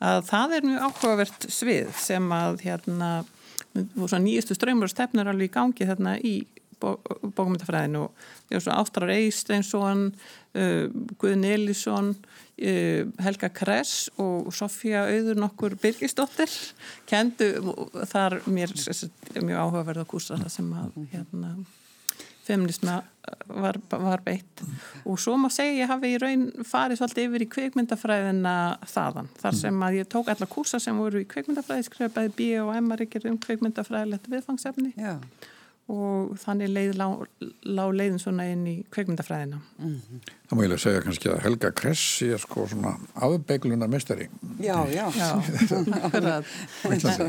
að 0.00 0.22
það 0.30 0.56
er 0.56 0.68
mjög 0.68 0.86
áhugavert 0.86 1.46
svið 1.52 1.92
sem 2.00 2.30
að 2.32 2.62
hérna, 2.64 3.10
nýjastu 3.74 4.56
ströymur 4.56 4.88
og 4.88 4.94
stefnur 4.94 5.28
alveg 5.28 5.50
í 5.50 5.54
gangi 5.54 5.88
þarna 5.88 6.16
í 6.24 6.34
bókumindafræðinu 6.80 8.06
og 8.06 8.68
Ástrar 8.72 9.12
Eisteinsson 9.12 10.06
uh, 10.56 10.86
Guðin 11.20 11.44
Elísson 11.44 12.14
Helga 12.60 13.48
Kress 13.54 14.10
og 14.20 14.50
Sofía 14.52 15.06
Auður 15.08 15.38
nokkur 15.40 15.76
Birgisdóttir 15.80 16.52
kendu 17.08 17.48
þar 18.10 18.40
mér 18.50 18.74
mjög 19.40 19.56
áhugaverða 19.56 20.04
kúsa 20.08 20.36
sem 20.52 20.68
að 20.76 20.98
hérna, 21.14 21.54
feminisma 22.44 22.98
var, 23.46 23.78
var 23.90 24.20
beitt. 24.24 24.64
Og 25.04 25.18
svo 25.20 25.36
má 25.40 25.48
segja 25.52 25.84
ég 25.84 25.90
hafi 25.90 26.12
í 26.14 26.18
raun 26.20 26.48
farið 26.66 27.00
svolítið 27.00 27.28
yfir 27.28 27.44
í 27.44 27.48
kveikmyndafræðina 27.54 28.56
þaðan 28.90 29.30
þar 29.40 29.58
sem 29.62 29.86
að 29.86 30.00
ég 30.00 30.10
tók 30.12 30.28
alla 30.32 30.50
kúsa 30.50 30.80
sem 30.82 30.98
voru 31.00 31.22
í 31.22 31.28
kveikmyndafræði 31.30 31.86
skrifaði 31.88 32.34
B 32.36 32.50
og 32.64 32.74
M 32.76 32.92
að 32.92 33.04
reykja 33.04 33.24
um 33.30 33.40
kveikmyndafræðilegt 33.40 34.30
viðfangsefni. 34.32 34.92
Já. 35.00 35.16
Og 35.90 36.36
þannig 36.38 36.68
leið 36.70 36.92
lág 37.00 37.24
lá 37.66 37.82
leiðin 37.90 38.20
svona 38.22 38.44
inn 38.52 38.62
í 38.70 38.76
kveikmyndafræðina. 38.94 39.58
Það 39.80 40.56
má 40.56 40.62
ég 40.64 40.70
lega 40.72 40.84
segja 40.84 41.04
kannski 41.04 41.26
að 41.32 41.42
Helga 41.46 41.70
Kress 41.82 42.04
er 42.26 42.38
sko 42.42 42.58
svona 42.70 42.92
afbeiglunar 43.26 43.90
mestari. 43.90 44.26
Já, 44.62 44.78
já. 44.94 45.06
Já. 45.18 45.30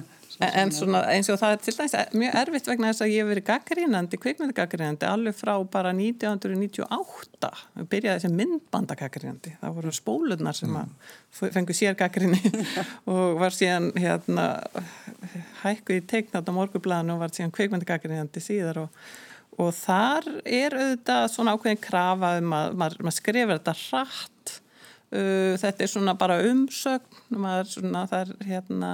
en, 0.40 0.72
svona 0.76 1.02
eins 1.12 1.30
og 1.32 1.40
það 1.42 1.56
er 1.56 1.64
til 1.66 1.74
dæmis 1.78 1.96
mjög 2.22 2.38
erfitt 2.42 2.70
vegna 2.70 2.92
þess 2.92 3.04
að 3.06 3.12
ég 3.12 3.24
hef 3.24 3.32
verið 3.32 3.48
gaggrínandi, 3.50 4.20
kveikmyndagaggrínandi 4.26 5.10
alveg 5.10 5.38
frá 5.38 5.54
bara 5.74 5.94
1998 5.98 7.52
byrjaði 7.92 8.22
þessi 8.22 8.32
myndbandagaggrínandi 8.38 9.56
það 9.62 9.76
voru 9.80 9.96
spólunar 9.96 10.58
sem 10.58 10.78
að 10.82 11.50
fengu 11.56 11.76
sér 11.78 11.98
gaggríni 12.00 12.40
og 13.12 13.42
var 13.42 13.56
síðan 13.56 13.92
hérna 13.98 14.48
hækkuð 15.66 16.00
í 16.00 16.08
teiknat 16.14 16.48
á 16.48 16.52
morgublaðinu 16.56 17.18
og 17.18 17.26
var 17.26 17.36
síðan 17.36 17.54
kveikmyndagaggrínandi 17.58 18.44
síðar 18.44 18.86
og 18.86 19.04
og 19.60 19.74
þar 19.76 20.28
er 20.48 20.76
auðvitað 20.78 21.26
svona 21.34 21.56
ákveðin 21.56 21.82
krafa 21.84 22.36
um 22.40 22.54
að 22.56 22.78
maður 22.80 23.16
skrifir 23.16 23.58
þetta 23.58 23.74
hratt 23.84 24.54
uh, 25.12 25.54
þetta 25.62 25.86
er 25.86 25.92
svona 25.92 26.16
bara 26.20 26.40
umsögn 26.48 27.22
svona 27.70 28.04
það 28.10 28.20
er 28.22 28.50
hérna 28.50 28.92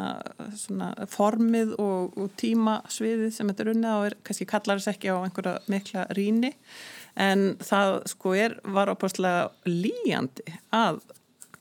svona 0.57 0.91
formið 1.11 1.75
og, 1.81 2.17
og 2.17 2.31
tímasviðið 2.39 3.33
sem 3.35 3.51
þetta 3.51 3.65
er 3.65 3.73
unnið 3.73 3.97
og 3.97 4.07
er, 4.09 4.17
kannski 4.27 4.49
kallar 4.49 4.81
þess 4.81 4.93
ekki 4.93 5.13
á 5.13 5.17
einhverja 5.21 5.57
mikla 5.71 6.07
ríni 6.17 6.53
en 7.17 7.49
það 7.63 7.99
sko 8.13 8.33
er 8.37 8.57
var 8.63 8.91
opastlega 8.93 9.49
líjandi 9.65 10.57
að 10.75 11.01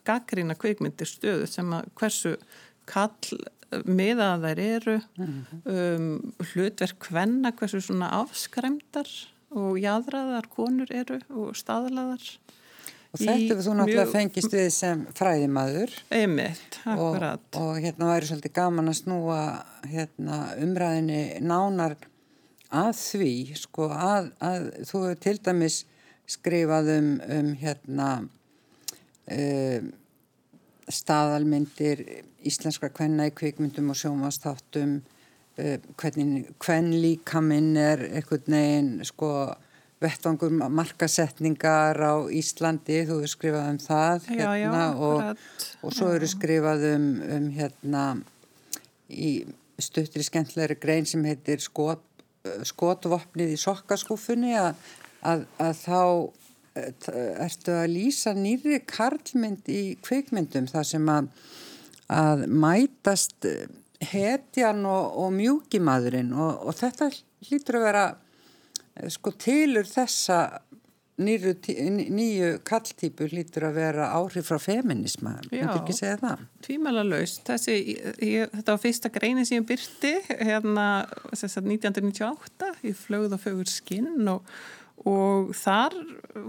gaggrína 0.07 0.55
kvikmyndir 0.59 1.09
stöðu 1.09 1.47
sem 1.49 1.71
að 1.75 1.89
hversu 1.99 2.35
kall 2.87 3.39
miðað 3.87 4.45
þær 4.45 4.61
eru 4.63 4.97
um, 5.67 6.11
hlutverk 6.53 7.09
hvenna 7.09 7.51
hversu 7.57 7.81
svona 7.83 8.13
afskremdar 8.21 9.09
og 9.57 9.79
jadraðar 9.81 10.47
konur 10.51 10.91
eru 10.93 11.19
og 11.31 11.55
staðlaðar 11.57 12.23
Og 13.13 13.21
þetta 13.21 13.55
er 13.55 13.63
þú 13.63 13.73
náttúrulega 13.77 14.11
fengist 14.11 14.53
við 14.53 14.67
sem 14.75 15.05
fræðimaður. 15.15 15.93
Einmitt, 16.13 16.79
akkurat. 16.83 17.45
og, 17.55 17.61
og 17.61 17.81
hérna 17.81 18.11
væri 18.11 18.29
svolítið 18.29 18.55
gaman 18.57 18.91
að 18.91 18.99
snúa 18.99 19.41
hérna, 19.87 20.39
umræðinni 20.63 21.21
nánar 21.45 21.95
að 22.73 22.91
því 22.99 23.33
sko 23.55 23.87
að, 23.93 24.31
að 24.43 24.65
þú 24.89 25.03
hefur 25.05 25.21
til 25.23 25.37
dæmis 25.45 25.77
skrifað 26.27 26.91
um, 26.97 27.11
um 27.31 27.51
hérna 27.61 28.09
um, 29.31 29.91
staðalmyndir 30.87 32.03
íslenskra 32.47 32.89
kvenna 32.91 33.29
í 33.29 33.35
kvikmyndum 33.35 33.93
og 33.93 33.99
sjónvastáttum 34.01 34.97
uh, 34.99 35.77
hvernig 35.95 36.51
hvern 36.63 36.91
líka 36.99 37.41
minn 37.43 37.75
er 37.79 38.03
einhvern 38.09 38.57
veginn 38.57 38.91
sko 39.07 39.31
vettvangur 40.03 40.51
markasetningar 40.53 41.97
á 41.97 42.15
Íslandi, 42.29 43.01
þú 43.07 43.21
hefur 43.21 43.31
skrifað 43.31 43.69
um 43.71 43.79
það 43.81 44.27
já, 44.29 44.49
hérna, 44.53 44.81
já, 44.83 45.05
og, 45.07 45.45
og 45.81 45.95
svo 45.95 46.11
eru 46.13 46.29
skrifað 46.29 46.85
um, 46.93 47.07
um 47.37 47.47
hérna 47.55 48.03
í 49.09 49.31
stuttri 49.81 50.25
skemmtlegri 50.25 50.77
grein 50.81 51.07
sem 51.09 51.25
heitir 51.25 51.61
skot, 51.63 52.03
skotvopnið 52.67 53.55
í 53.55 53.61
sokkaskúfunni 53.61 54.53
að, 54.59 54.77
að, 55.25 55.47
að 55.61 55.81
þá 55.81 56.01
ertu 56.77 57.73
að 57.73 57.89
lýsa 57.89 58.35
nýri 58.37 58.79
karlmynd 58.85 59.65
í 59.71 59.81
kveikmyndum 60.05 60.69
þar 60.69 60.87
sem 60.87 61.09
að, 61.09 61.31
að 62.13 62.45
mætast 62.53 63.47
hetjan 64.11 64.85
og, 64.85 65.17
og 65.23 65.33
mjúkimadurinn 65.33 66.33
og, 66.37 66.67
og 66.69 66.77
þetta 66.77 67.09
hlýtur 67.47 67.79
að 67.79 67.87
vera 67.87 68.05
sko 69.13 69.33
tilur 69.37 69.87
þessa 69.89 70.39
nýru, 71.17 71.55
nýju 72.13 72.49
kalltípu 72.67 73.27
hlýtur 73.31 73.67
að 73.71 73.79
vera 73.79 74.09
áhrif 74.19 74.51
frá 74.51 74.59
feminisma, 74.61 75.37
myndir 75.49 75.79
ekki 75.79 75.95
segja 75.97 76.17
það? 76.21 76.43
Tvímæla 76.67 77.03
laust, 77.07 77.41
þessi, 77.47 77.77
ég, 78.21 78.51
þetta 78.53 78.75
var 78.75 78.83
fyrsta 78.83 79.11
greini 79.13 79.45
sem 79.47 79.61
ég 79.61 79.69
byrti 79.69 80.13
hérna 80.29 80.87
1998 81.33 82.73
í 82.85 82.93
flögð 82.97 83.37
og 83.39 83.45
fögur 83.47 83.71
skinn 83.71 84.27
og 84.33 84.45
og 85.05 85.51
þar 85.55 85.93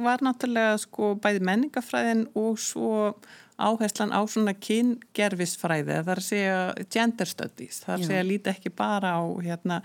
var 0.01 0.23
náttúrulega 0.25 0.79
sko 0.81 1.13
bæði 1.21 1.43
menningafræðin 1.45 2.25
og 2.39 2.57
svo 2.63 3.13
áherslan 3.59 4.15
á 4.15 4.23
svona 4.31 4.55
kyngerfisfræði 4.55 5.99
þar 6.07 6.23
segja 6.25 6.59
gender 6.95 7.29
studies. 7.29 7.83
Þar 7.85 8.05
segja 8.07 8.27
líti 8.27 8.53
ekki 8.53 8.73
bara 8.75 9.17
á 9.19 9.23
hérna 9.45 9.81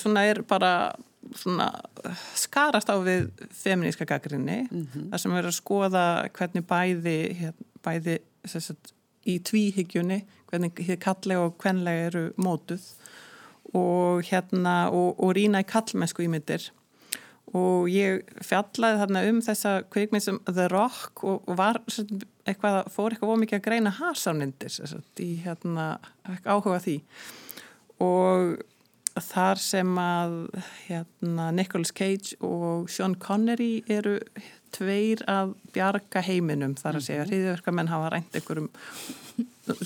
svona 0.00 0.24
er 0.30 0.42
bara 0.48 0.72
svona 1.36 1.68
skarast 2.38 2.90
á 2.90 2.96
við 3.02 3.30
feminíska 3.54 4.06
gaggrinni 4.08 4.62
mm 4.64 4.86
-hmm. 4.86 5.08
þar 5.10 5.22
sem 5.22 5.32
verður 5.32 5.52
að 5.52 5.60
skoða 5.60 6.04
hvernig 6.38 6.66
bæði 6.66 7.16
hérna, 7.40 7.66
bæði 7.82 8.18
sagt, 8.44 8.92
í 9.26 9.38
tvíhyggjunni 9.38 10.22
hvernig 10.50 10.98
kallega 11.00 11.46
og 11.46 11.58
kvenlega 11.58 12.06
eru 12.10 12.24
mótuð 12.36 12.82
og 13.74 14.22
hérna 14.28 14.90
og, 14.90 15.20
og 15.20 15.36
rína 15.36 15.62
í 15.62 15.68
kallmennsku 15.68 16.22
ímyndir 16.22 16.70
og 17.52 17.88
ég 17.92 18.24
fjallaði 18.44 19.00
þarna 19.02 19.22
um 19.28 19.40
þessa 19.44 19.72
kveikmið 19.92 20.24
sem 20.24 20.40
The 20.48 20.68
Rock 20.72 21.24
og 21.28 21.48
var 21.58 21.80
eitthvað, 22.48 22.88
fór 22.92 23.12
eitthvað 23.12 23.34
ómikið 23.34 23.58
að 23.58 23.64
greina 23.66 23.92
harsánundir 23.98 24.78
í 25.20 25.30
hérna 25.44 25.98
áhuga 26.44 26.80
því 26.80 26.96
og 28.02 28.62
þar 29.20 29.60
sem 29.60 29.98
að 30.00 30.34
hérna, 30.86 31.50
Nicolas 31.52 31.92
Cage 31.92 32.38
og 32.44 32.88
Sean 32.92 33.14
Connery 33.20 33.82
eru 33.90 34.18
tveir 34.72 35.22
að 35.28 35.52
bjarga 35.74 36.22
heiminum 36.24 36.74
þar 36.78 36.98
að 36.98 37.06
segja. 37.08 37.26
Hriðverkamenn 37.28 37.90
hafa 37.92 38.12
rænt 38.14 38.38
einhverjum 38.38 38.70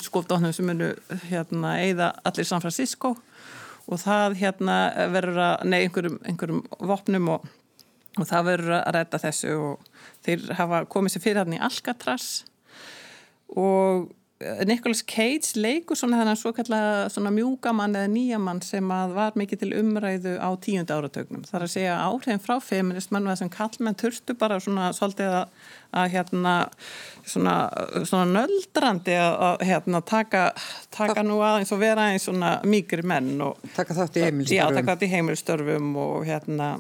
skófdóknum 0.03 0.55
sem 0.55 0.69
munu 0.69 0.93
hérna, 1.27 1.77
eigða 1.83 2.13
allir 2.27 2.49
San 2.49 2.63
Francisco 2.63 3.17
og 3.87 4.03
það 4.03 4.39
hérna 4.41 4.77
verður 5.15 5.43
að, 5.43 5.57
nei, 5.71 5.81
einhverjum, 5.85 6.21
einhverjum 6.27 6.63
vopnum 6.91 7.33
og, 7.37 7.49
og 8.17 8.29
það 8.29 8.49
verður 8.51 8.77
að 8.79 8.95
ræta 8.97 9.23
þessu 9.23 9.57
og 9.63 9.91
þeir 10.27 10.47
hafa 10.59 10.85
komið 10.91 11.17
sér 11.17 11.27
fyrir 11.27 11.43
hann 11.43 11.59
í 11.59 11.63
Alcatraz 11.63 12.31
og 13.55 14.09
Nicolas 14.39 15.01
Cage 15.09 15.57
leikur 15.57 15.97
svona 15.97 16.19
þennan 16.21 16.37
svo 16.37 16.51
kallega 16.53 17.07
svona 17.09 17.31
mjúgamann 17.33 17.97
eða 17.97 18.11
nýjamann 18.13 18.59
sem 18.61 18.91
að 18.93 19.15
var 19.17 19.39
mikið 19.41 19.63
til 19.63 19.71
umræðu 19.79 20.35
á 20.37 20.53
tíund 20.61 20.93
áratögnum. 20.93 21.47
Það 21.49 21.57
er 21.57 21.65
að 21.65 21.73
segja 21.73 21.95
áhrifin 22.05 22.43
frá 22.45 22.59
feministmann 22.61 23.25
og 23.25 23.33
þessum 23.33 23.53
kallmenn 23.55 23.97
turstu 23.97 24.37
bara 24.37 24.59
svona 24.61 24.91
svolítið 24.97 25.39
að, 25.39 25.65
að 26.03 26.11
hérna 26.19 26.55
svona, 27.25 27.57
svona 28.03 28.43
nöldrandi 28.43 29.17
að, 29.17 29.39
að 29.49 29.67
hérna 29.71 30.03
taka, 30.13 30.45
taka 30.93 31.25
nú 31.25 31.41
aðeins 31.41 31.73
og 31.73 31.81
vera 31.81 32.11
eins 32.13 32.29
svona 32.29 32.59
mýgri 32.69 33.09
menn 33.09 33.41
og 33.41 33.65
taka 33.73 33.97
þátt 33.97 34.21
í 34.21 34.29
heimilstörfum. 34.29 34.61
Já, 34.61 34.69
taka 34.69 34.93
þátt 34.93 35.09
í 35.09 35.13
heimilstörfum 35.17 35.91
og 36.05 36.29
hérna 36.29 36.75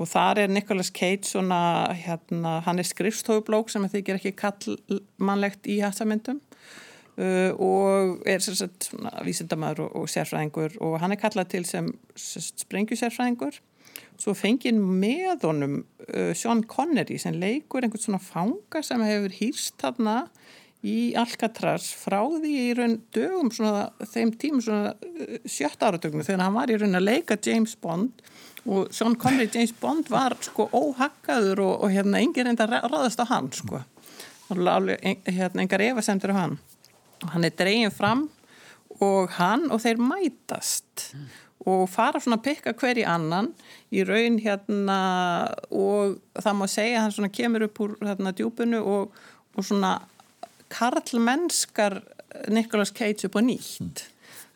og 0.00 0.08
þar 0.10 0.42
er 0.42 0.50
Nicolas 0.50 0.90
Cage 0.90 1.28
svona 1.28 1.62
hérna, 1.94 2.60
hann 2.66 2.82
er 2.82 2.86
skrifstofublók 2.88 3.70
sem 3.70 3.86
þykir 3.90 4.18
ekki 4.18 4.38
kallmannlegt 4.42 5.70
í 5.70 5.78
hættamyndum 5.84 6.42
uh, 7.18 7.50
og 7.56 8.22
er 8.28 8.44
sagt, 8.44 8.90
svona 8.90 9.12
vísindamæður 9.26 9.86
og, 9.86 9.96
og 10.02 10.12
sérfræðingur 10.12 10.78
og 10.84 11.00
hann 11.02 11.14
er 11.14 11.20
kallað 11.20 11.52
til 11.56 11.66
sem 11.68 11.90
sprengjusérfræðingur 12.16 13.60
svo 14.20 14.34
fengið 14.36 14.78
með 14.78 15.46
honum 15.48 15.76
uh, 15.80 16.32
Sean 16.36 16.62
Connery 16.68 17.18
sem 17.20 17.36
leikur 17.40 17.84
einhvern 17.84 18.04
svona 18.04 18.22
fanga 18.22 18.82
sem 18.84 19.02
hefur 19.04 19.36
hýrst 19.40 19.78
þarna 19.80 20.22
í 20.86 21.12
Alcatraz 21.18 21.90
frá 22.00 22.22
því 22.24 22.52
í 22.56 22.68
raun 22.76 22.98
dögum 23.12 23.50
svona 23.52 23.90
þeim 24.12 24.32
tímum 24.40 24.64
svona 24.64 24.94
uh, 24.94 25.36
sjött 25.44 25.82
áratögnum 25.82 26.24
þegar 26.24 26.46
hann 26.46 26.56
var 26.56 26.72
í 26.72 26.78
raun 26.80 27.00
að 27.00 27.08
leika 27.08 27.40
James 27.44 27.76
Bond. 27.80 28.24
Og 28.68 28.90
Sean 28.92 29.14
Connery 29.16 29.48
James 29.48 29.72
Bond 29.80 30.10
var 30.12 30.34
sko 30.44 30.66
óhakkaður 30.76 31.62
og, 31.64 31.74
og 31.84 31.94
hérna 31.94 32.20
engir 32.20 32.44
reynda 32.44 32.66
ráðast 32.68 33.22
á 33.24 33.26
hann 33.30 33.48
sko. 33.56 33.80
Hérna 34.50 35.62
engar 35.64 35.80
efasemtur 35.80 36.34
á 36.36 36.42
hann 36.42 36.58
hann 37.32 37.46
er 37.46 37.54
dreyin 37.56 37.92
fram 37.94 38.28
og 39.00 39.32
hann 39.38 39.68
og 39.72 39.82
þeir 39.84 40.00
mætast 40.02 41.10
mm. 41.14 41.26
og 41.70 41.84
fara 41.92 42.20
svona 42.20 42.40
að 42.40 42.46
pikka 42.48 42.74
hver 42.80 43.00
í 43.00 43.06
annan 43.08 43.52
í 43.92 44.04
raun 44.08 44.38
hérna 44.42 45.00
og 45.70 46.18
það 46.40 46.60
má 46.60 46.66
segja 46.70 47.04
hann 47.04 47.14
svona 47.14 47.32
kemur 47.32 47.68
upp 47.68 47.82
úr 47.84 47.96
hérna 48.04 48.34
djúbunu 48.36 48.80
og, 48.80 49.20
og 49.56 49.66
svona 49.66 49.98
karlmennskar 50.70 52.00
Nicolas 52.52 52.92
Cage 52.94 53.28
upp 53.28 53.38
á 53.38 53.42
nýtt 53.42 53.80
mm. 53.82 53.94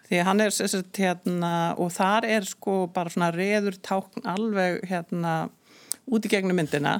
því 0.08 0.22
hann 0.28 0.44
er 0.44 0.54
sérst 0.54 1.00
hérna 1.00 1.74
og 1.80 1.92
þar 1.96 2.28
er 2.36 2.48
sko 2.48 2.84
bara 2.94 3.12
svona 3.12 3.32
reður 3.34 3.80
tákn 3.80 4.28
alveg 4.34 4.84
hérna 4.90 5.44
út 6.04 6.26
í 6.26 6.30
gegnum 6.30 6.58
myndina 6.60 6.98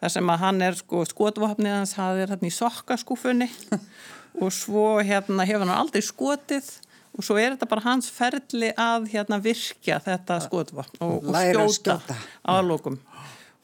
þar 0.00 0.14
sem 0.16 0.32
að 0.32 0.44
hann 0.44 0.62
er 0.66 0.78
sko 0.80 1.02
skotvapnið 1.08 1.76
hans 1.76 1.96
hafðir 1.98 2.34
hérna 2.34 2.50
í 2.50 2.54
sokkaskúfunni 2.56 3.50
og 4.42 4.54
svo 4.54 4.86
hérna 5.04 5.46
hefur 5.48 5.66
hann 5.66 5.76
aldrei 5.76 6.02
skotið 6.04 6.70
og 7.16 7.26
svo 7.26 7.36
er 7.40 7.54
þetta 7.54 7.68
bara 7.70 7.86
hans 7.88 8.10
ferli 8.14 8.70
að 8.78 9.10
hérna 9.14 9.40
virkja 9.42 9.98
þetta 10.04 10.40
skotvapn 10.46 11.02
og, 11.04 11.26
og 11.26 11.34
skjóta, 11.34 11.98
skjóta. 11.98 12.18
aðlokum 12.54 13.00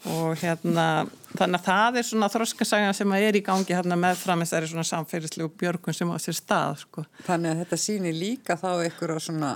og 0.06 0.36
hérna 0.38 1.06
þannig 1.36 1.58
að 1.58 1.66
það 1.66 1.98
er 1.98 2.06
svona 2.06 2.28
þroskasagan 2.30 2.94
sem 2.96 3.14
er 3.16 3.38
í 3.38 3.42
gangi 3.44 3.74
hérna 3.74 3.98
meðfram 3.98 4.44
þessari 4.44 4.68
svona 4.70 4.86
samfélaglegu 4.86 5.50
björgun 5.58 5.96
sem 5.96 6.12
á 6.12 6.16
sér 6.22 6.36
stað 6.36 6.82
sko. 6.84 7.04
Þannig 7.26 7.52
að 7.52 7.62
þetta 7.62 7.78
sýnir 7.80 8.16
líka 8.16 8.58
þá 8.60 8.68
einhverja 8.84 9.24
svona 9.26 9.52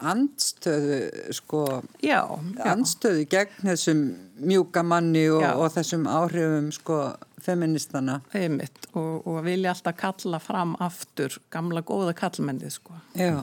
andstöðu 0.00 0.98
sko 1.36 1.64
já, 2.02 2.22
já. 2.24 2.64
andstöðu 2.72 3.26
gegn 3.30 3.70
þessum 3.70 4.02
mjúka 4.40 4.82
manni 4.86 5.26
og, 5.32 5.44
og 5.44 5.72
þessum 5.76 6.08
áhrifum 6.10 6.72
sko 6.74 6.98
feministana 7.44 8.20
Einmitt, 8.34 8.88
og, 8.96 9.26
og 9.28 9.42
vilja 9.44 9.74
alltaf 9.74 9.98
kalla 10.00 10.40
fram 10.42 10.74
aftur 10.82 11.36
gamla 11.52 11.84
góða 11.84 12.14
kallmenni 12.16 12.70
sko. 12.72 12.96
Já. 13.18 13.42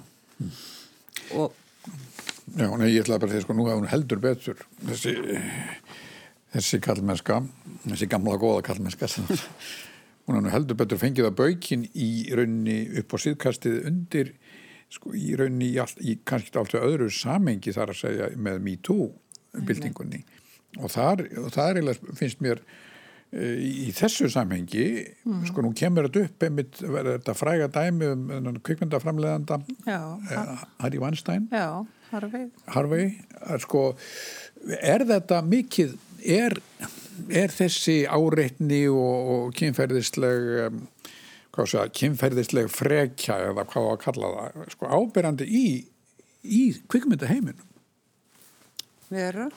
Og 1.38 1.58
Já, 2.52 2.68
nei, 2.76 2.90
ég 2.92 3.06
ætlaði 3.06 3.22
bara 3.22 3.30
að 3.30 3.36
segja 3.36 3.46
sko 3.46 3.56
nú 3.56 3.66
hefur 3.70 3.80
hún 3.80 3.92
heldur 3.92 4.20
betur 4.20 4.64
þessi 4.90 5.14
þessi 6.52 6.80
kallmennska, 6.84 7.38
þessi 7.86 8.08
gamla 8.12 8.36
góða 8.42 8.66
kallmennska 8.68 9.08
hún 10.28 10.50
heldur 10.52 10.80
betur 10.82 11.00
fengið 11.00 11.30
að 11.30 11.38
baukin 11.40 11.86
í 11.96 12.10
raunni 12.36 12.82
upp 13.00 13.16
á 13.16 13.18
síðkastið 13.24 13.78
undir 13.88 14.34
sko 14.92 15.16
í 15.16 15.34
raunni 15.40 15.72
í, 15.72 15.80
all, 15.82 15.92
í 16.04 16.18
kannski 16.28 16.60
alltaf 16.60 16.84
öðru 16.84 17.10
samengi 17.14 17.74
þar 17.76 17.94
að 17.94 18.02
segja 18.04 18.30
með 18.36 18.62
MeToo 18.68 19.10
bildingunni 19.68 20.24
og 20.80 20.92
þar, 20.94 21.26
og 21.42 21.52
er 21.60 21.80
eiginlega 21.80 22.16
finnst 22.16 22.44
mér 22.44 22.62
e, 23.32 23.48
í 23.60 23.90
þessu 23.96 24.30
samhengi 24.32 24.86
mm. 25.26 25.42
sko 25.50 25.66
nú 25.66 25.74
kemur 25.78 26.08
þetta 26.08 26.28
upp 26.28 26.46
einmitt 26.48 26.80
þetta 26.82 27.36
fræga 27.36 27.68
dæmi 27.72 28.12
um 28.12 28.62
kvikmyndaframleðanda 28.64 29.60
e, 29.88 29.98
Harry 30.84 31.02
Weinstein. 31.02 31.50
Já, 31.52 31.84
Harvey. 32.12 32.48
Harvey, 32.72 33.12
er 33.48 33.64
sko 33.64 33.90
er 34.80 35.06
þetta 35.10 35.42
mikið 35.48 35.96
er, 36.22 36.56
er 37.28 37.54
þessi 37.54 38.04
áreitni 38.08 38.86
og, 38.92 39.32
og 39.36 39.56
kynferðisleg 39.58 40.50
um, 40.68 40.84
kynferðisleg 41.52 42.72
frekja 42.72 43.38
eða 43.50 43.66
hvað 43.68 43.90
að 43.92 44.00
kalla 44.06 44.32
það 44.36 44.72
sko, 44.76 44.88
ábyrjandi 44.88 45.48
í, 45.48 45.66
í 46.44 46.62
kvikmyndaheiminum. 46.92 47.68
Vera 49.12 49.50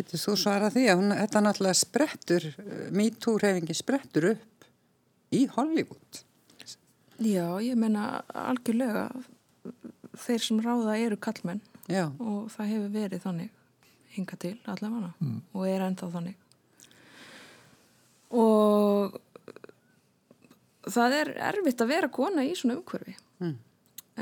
getur 0.00 0.20
þú 0.20 0.36
svara 0.38 0.70
því 0.72 0.86
að 0.88 1.00
hún, 1.00 1.14
þetta 1.16 1.42
náttúrulega 1.44 1.78
sprettur 1.78 2.46
MeToo-reyfingi 2.96 3.76
sprettur 3.76 4.30
upp 4.34 4.68
í 5.36 5.44
Hollywood? 5.54 6.20
Já, 7.20 7.46
ég 7.60 7.76
menna 7.76 8.22
algjörlega 8.32 9.08
þeir 10.20 10.44
sem 10.44 10.60
ráða 10.64 10.96
eru 11.00 11.18
kallmenn 11.20 11.60
Já. 11.90 12.06
og 12.16 12.48
það 12.54 12.70
hefur 12.74 12.94
verið 12.94 13.24
þannig 13.26 13.50
hinga 14.14 14.38
til 14.42 14.54
allavega. 14.66 15.12
Mm. 15.20 15.40
og 15.54 15.66
er 15.68 15.84
ennþá 15.86 16.08
þannig. 16.14 16.38
Og 18.30 19.18
það 20.94 21.16
er 21.20 21.32
erfitt 21.50 21.82
að 21.84 21.92
vera 21.94 22.12
kona 22.12 22.46
í 22.46 22.54
svona 22.58 22.78
umhverfi 22.78 23.16
mm. 23.42 23.56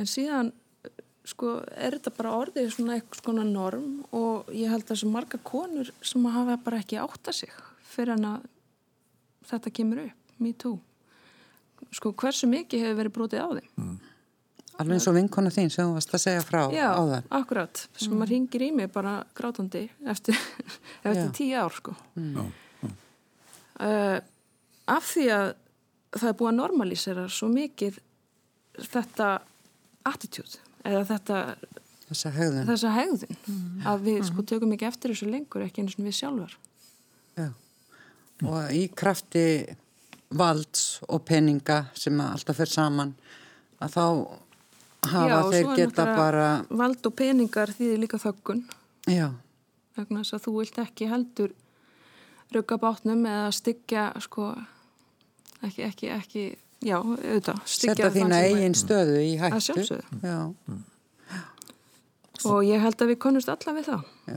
en 0.01 0.11
síðan 0.11 0.53
sko 1.29 1.59
er 1.77 1.99
þetta 1.99 2.15
bara 2.17 2.37
orðið 2.39 2.71
svona 2.73 2.97
eitthvað 2.97 3.23
svona 3.23 3.47
norm 3.49 3.89
og 4.17 4.49
ég 4.55 4.73
held 4.73 4.87
að 4.87 4.95
þessu 4.95 5.11
marga 5.13 5.41
konur 5.45 5.91
sem 6.01 6.29
hafa 6.33 6.57
bara 6.65 6.81
ekki 6.81 7.01
átta 7.03 7.35
sig 7.37 7.53
fyrir 7.89 8.15
en 8.17 8.29
að 8.35 8.47
þetta 9.49 9.73
kemur 9.79 10.05
upp, 10.07 10.37
me 10.41 10.53
too 10.57 10.79
sko 11.95 12.13
hversu 12.17 12.49
mikið 12.51 12.87
hefur 12.87 13.03
verið 13.03 13.17
brotið 13.19 13.45
á 13.45 13.49
þeim 13.59 13.75
mm. 13.77 13.99
Alveg 14.79 14.95
eins 14.95 15.09
og 15.11 15.17
vinkona 15.17 15.51
þín 15.51 15.73
sem 15.75 15.89
þú 15.89 15.95
varst 15.97 16.13
að 16.15 16.21
segja 16.23 16.43
frá 16.47 16.61
Já, 16.71 16.93
á 16.95 17.03
það. 17.03 17.15
Já, 17.17 17.31
akkurat. 17.35 17.81
Sem 17.99 18.13
mm. 18.13 18.19
maður 18.21 18.31
ringir 18.31 18.63
í 18.63 18.69
mig 18.77 18.91
bara 18.95 19.15
grátandi 19.35 19.81
eftir, 20.07 20.39
eftir 21.09 21.33
tíu 21.35 21.57
ár, 21.59 21.75
sko. 21.75 21.95
Mm. 22.15 22.53
Uh, 23.83 24.21
af 24.95 25.09
því 25.11 25.25
að 25.35 25.49
það 26.15 26.31
er 26.31 26.39
búið 26.39 26.51
að 26.51 26.59
normalísera 26.61 27.27
svo 27.33 27.51
mikið 27.53 27.99
þetta 28.79 29.29
attitude 30.09 30.61
eða 30.87 31.03
þetta 31.09 31.41
þessa 32.09 32.33
hegðun, 32.33 32.69
þessa 32.71 32.95
hegðun 32.95 33.37
mm. 33.37 33.83
að 33.91 34.07
við 34.07 34.19
sko 34.23 34.39
mm-hmm. 34.39 34.49
tökum 34.53 34.75
ekki 34.77 34.89
eftir 34.89 35.13
þessu 35.13 35.29
lengur 35.29 35.65
ekki 35.67 35.85
eins 35.85 35.99
og 35.99 36.07
við 36.07 36.17
sjálfar. 36.17 36.55
Já. 37.39 37.49
Og 38.47 38.73
í 38.73 38.85
krafti 38.97 39.45
valds 40.39 41.03
og 41.09 41.25
peninga 41.29 41.83
sem 41.99 42.21
alltaf 42.23 42.61
fer 42.61 42.71
saman 42.71 43.13
að 43.83 43.97
þá 43.97 44.05
hafa 45.09 45.29
Já, 45.29 45.37
þeir 45.53 45.69
geta 45.79 46.07
bara 46.13 46.49
vald 46.69 47.07
og 47.07 47.15
peningar 47.17 47.71
því 47.73 47.93
þið 47.93 48.03
líka 48.03 48.21
þöggun 48.23 48.65
Já 49.09 49.29
vegna 49.99 50.23
þess 50.23 50.37
að 50.37 50.45
þú 50.47 50.55
vilt 50.59 50.81
ekki 50.83 51.09
heldur 51.11 51.55
rugga 52.55 52.79
bátnum 52.81 53.25
eða 53.29 53.51
styggja 53.55 54.09
sko 54.25 54.53
ekki, 55.67 55.83
ekki, 55.89 56.11
ekki 56.15 56.45
já, 56.85 56.99
auðvitað 57.01 57.63
setja 57.67 58.11
þína 58.15 58.43
eigin 58.47 58.77
stöðu 58.79 59.19
í 59.25 59.35
hættu. 59.41 59.57
að 59.57 59.67
sjálfsögðu. 59.67 60.21
Já. 60.23 60.39
og 62.49 62.61
ég 62.69 62.85
held 62.85 63.03
að 63.03 63.13
við 63.13 63.21
konumst 63.25 63.53
alla 63.53 63.77
við 63.79 63.91
það. 63.93 64.13
Já. 64.29 64.37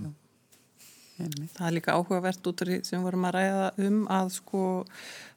það 1.58 1.66
er 1.68 1.76
líka 1.78 1.98
áhugavert 1.98 2.48
út 2.50 2.64
af 2.64 2.72
því 2.72 2.80
sem 2.88 3.04
vorum 3.06 3.28
að 3.30 3.36
ræða 3.38 3.68
um 3.88 4.00
að 4.10 4.32
sko 4.40 4.64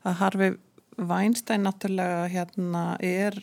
að 0.05 0.17
Harfi 0.23 0.55
Weinstein 0.95 1.67
náttúrulega 1.67 2.25
hérna 2.31 2.85
er 3.03 3.37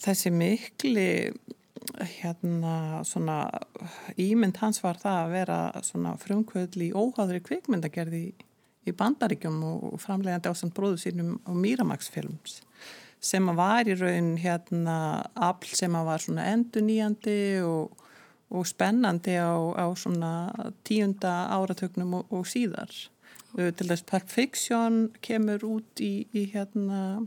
þessi 0.00 0.30
mikli 0.32 1.08
hérna 2.00 3.02
svona 3.04 3.38
ímynd 4.20 4.58
hans 4.62 4.80
var 4.82 4.98
það 5.02 5.18
að 5.20 5.34
vera 5.34 5.58
svona 5.84 6.14
frumkvöðli 6.20 6.90
í 6.90 6.94
óháðri 6.96 7.42
kvikmyndagerði 7.44 8.20
í, 8.22 8.32
í 8.84 8.94
bandaríkjum 8.96 9.60
og 9.68 9.98
framlegandi 10.02 10.50
á 10.50 10.54
samt 10.56 10.74
bróðu 10.76 11.00
sínum 11.00 11.36
á 11.48 11.52
Miramax-films 11.56 12.60
sem 13.24 13.46
að 13.48 13.60
var 13.60 13.88
í 13.88 13.96
raun 13.96 14.34
hérna 14.40 14.96
afl 15.34 15.70
sem 15.72 15.94
að 15.96 16.08
var 16.10 16.24
svona 16.24 16.48
enduníjandi 16.52 17.38
og, 17.64 17.94
og 18.52 18.66
spennandi 18.68 19.38
á, 19.40 19.56
á 19.80 19.86
svona 19.96 20.32
tíunda 20.84 21.32
áratögnum 21.56 22.18
og, 22.20 22.28
og 22.28 22.44
síðar. 22.50 22.92
Til 23.54 23.86
þess 23.86 24.04
Perfection 24.10 25.06
kemur 25.24 25.62
út 25.64 26.02
í, 26.02 26.26
í 26.34 26.44
hérna 26.52 27.22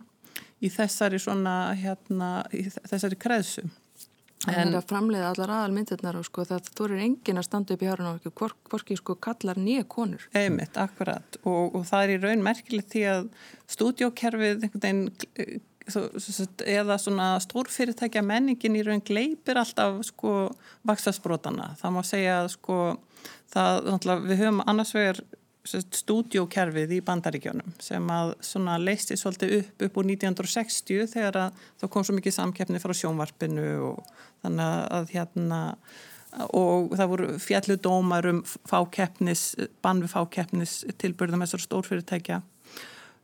í 0.62 0.70
þessari 0.74 1.20
svona 1.22 1.74
hérna, 1.78 2.30
í 2.54 2.66
þessari 2.70 3.18
kreðsum 3.20 3.72
það 4.46 4.60
er 4.62 4.76
að 4.78 4.90
framleiða 4.90 5.30
allar 5.32 5.54
aðal 5.56 5.76
myndirnar 5.76 6.18
og 6.20 6.28
sko 6.28 6.46
það 6.48 6.70
eru 6.86 7.00
engin 7.02 7.42
að 7.42 7.48
standa 7.48 7.76
upp 7.76 7.84
í 7.84 7.90
hárun 7.90 8.10
og 8.12 8.20
ekki 8.20 8.50
hvorki 8.72 8.98
sko 9.00 9.16
kallar 9.28 9.60
nýja 9.62 9.88
konur. 9.90 10.28
Einmitt, 10.38 10.78
akkurat 10.80 11.40
og, 11.44 11.78
og 11.78 11.88
það 11.90 12.04
er 12.04 12.14
í 12.14 12.20
raun 12.26 12.46
merkilegt 12.46 12.94
því 12.94 13.08
að 13.14 13.26
stúdjókerfið 13.78 14.68
einhvern 14.68 14.86
veginn 14.86 15.64
eða 16.68 16.98
svona 17.00 17.28
stórfyrirtækja 17.44 18.24
menningin 18.26 18.76
í 18.76 18.84
raun 18.86 19.04
gleipir 19.08 19.60
alltaf 19.62 20.02
sko 20.10 20.34
vaksasbrótana. 20.88 21.74
Það 21.80 21.96
má 21.96 22.02
segja 22.06 22.42
að 22.44 22.52
sko 22.58 22.80
það, 23.54 23.92
við 24.28 24.42
höfum 24.42 24.64
annars 24.68 24.94
vegar 24.96 25.22
stúdjókerfið 25.68 26.98
í 26.98 27.00
bandaríkjónum 27.06 27.76
sem 27.84 28.12
að 28.12 28.34
leisti 28.84 29.18
svolítið 29.20 29.56
upp 29.60 29.88
upp 29.88 30.02
úr 30.02 30.12
1960 30.14 31.10
þegar 31.14 31.40
að 31.46 31.64
það 31.82 31.92
kom 31.94 32.08
svo 32.08 32.18
mikið 32.18 32.38
samkeppni 32.38 32.84
frá 32.84 32.94
sjónvarpinu 32.98 33.68
og 33.92 34.14
þannig 34.46 34.86
að 35.00 35.12
hérna 35.16 35.62
og 36.54 36.94
það 36.98 37.12
voru 37.12 37.30
fjallu 37.42 37.78
dómar 37.82 38.28
um 38.30 38.44
fákeppnis, 38.46 39.50
bann 39.82 40.04
við 40.04 40.14
fákeppnis 40.14 40.80
tilbyrðum 41.02 41.44
þessar 41.46 41.64
stórfyrirtækja. 41.64 42.42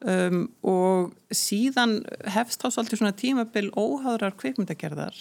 Um, 0.03 0.47
og 0.67 1.13
síðan 1.31 2.01
hefst 2.33 2.63
þá 2.63 2.73
svolítið 2.73 2.99
svona 2.99 3.15
tímabil 3.15 3.69
óháðrar 3.71 4.35
kvikmyndagerðar 4.39 5.15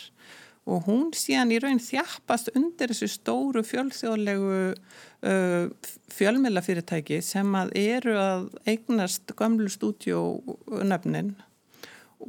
og 0.71 0.85
hún 0.87 1.09
síðan 1.17 1.53
í 1.55 1.59
raun 1.63 1.81
þjappast 1.83 2.53
undir 2.55 2.93
þessu 2.93 3.09
stóru 3.11 3.65
fjölþjóðlegu 3.67 4.59
uh, 4.73 5.71
fjölmjölafyrirtæki 6.15 7.19
sem 7.25 7.49
að 7.59 7.73
eru 7.81 8.19
að 8.21 8.45
eignast 8.71 9.35
gömlu 9.39 9.71
stúdjónöfnin 9.73 11.35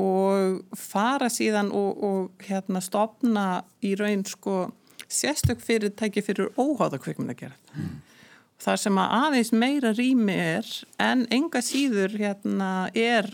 og 0.01 0.63
fara 0.77 1.29
síðan 1.29 1.69
og, 1.77 2.01
og 2.01 2.47
hérna 2.47 2.81
stopna 2.81 3.45
í 3.85 3.93
raun 3.99 4.25
sko 4.25 4.71
sérstök 5.13 5.61
fyrirtæki 5.61 6.23
fyrir 6.25 6.49
óháða 6.57 6.97
kvikmyndagerð. 6.97 7.53
Mm. 7.77 8.01
Það 8.63 8.77
sem 8.79 8.97
að 9.01 9.13
aðeins 9.19 9.51
meira 9.51 9.91
rými 9.93 10.35
er 10.39 10.67
en 11.01 11.25
enga 11.33 11.61
síður 11.61 12.15
hérna 12.17 12.89
er 12.95 13.27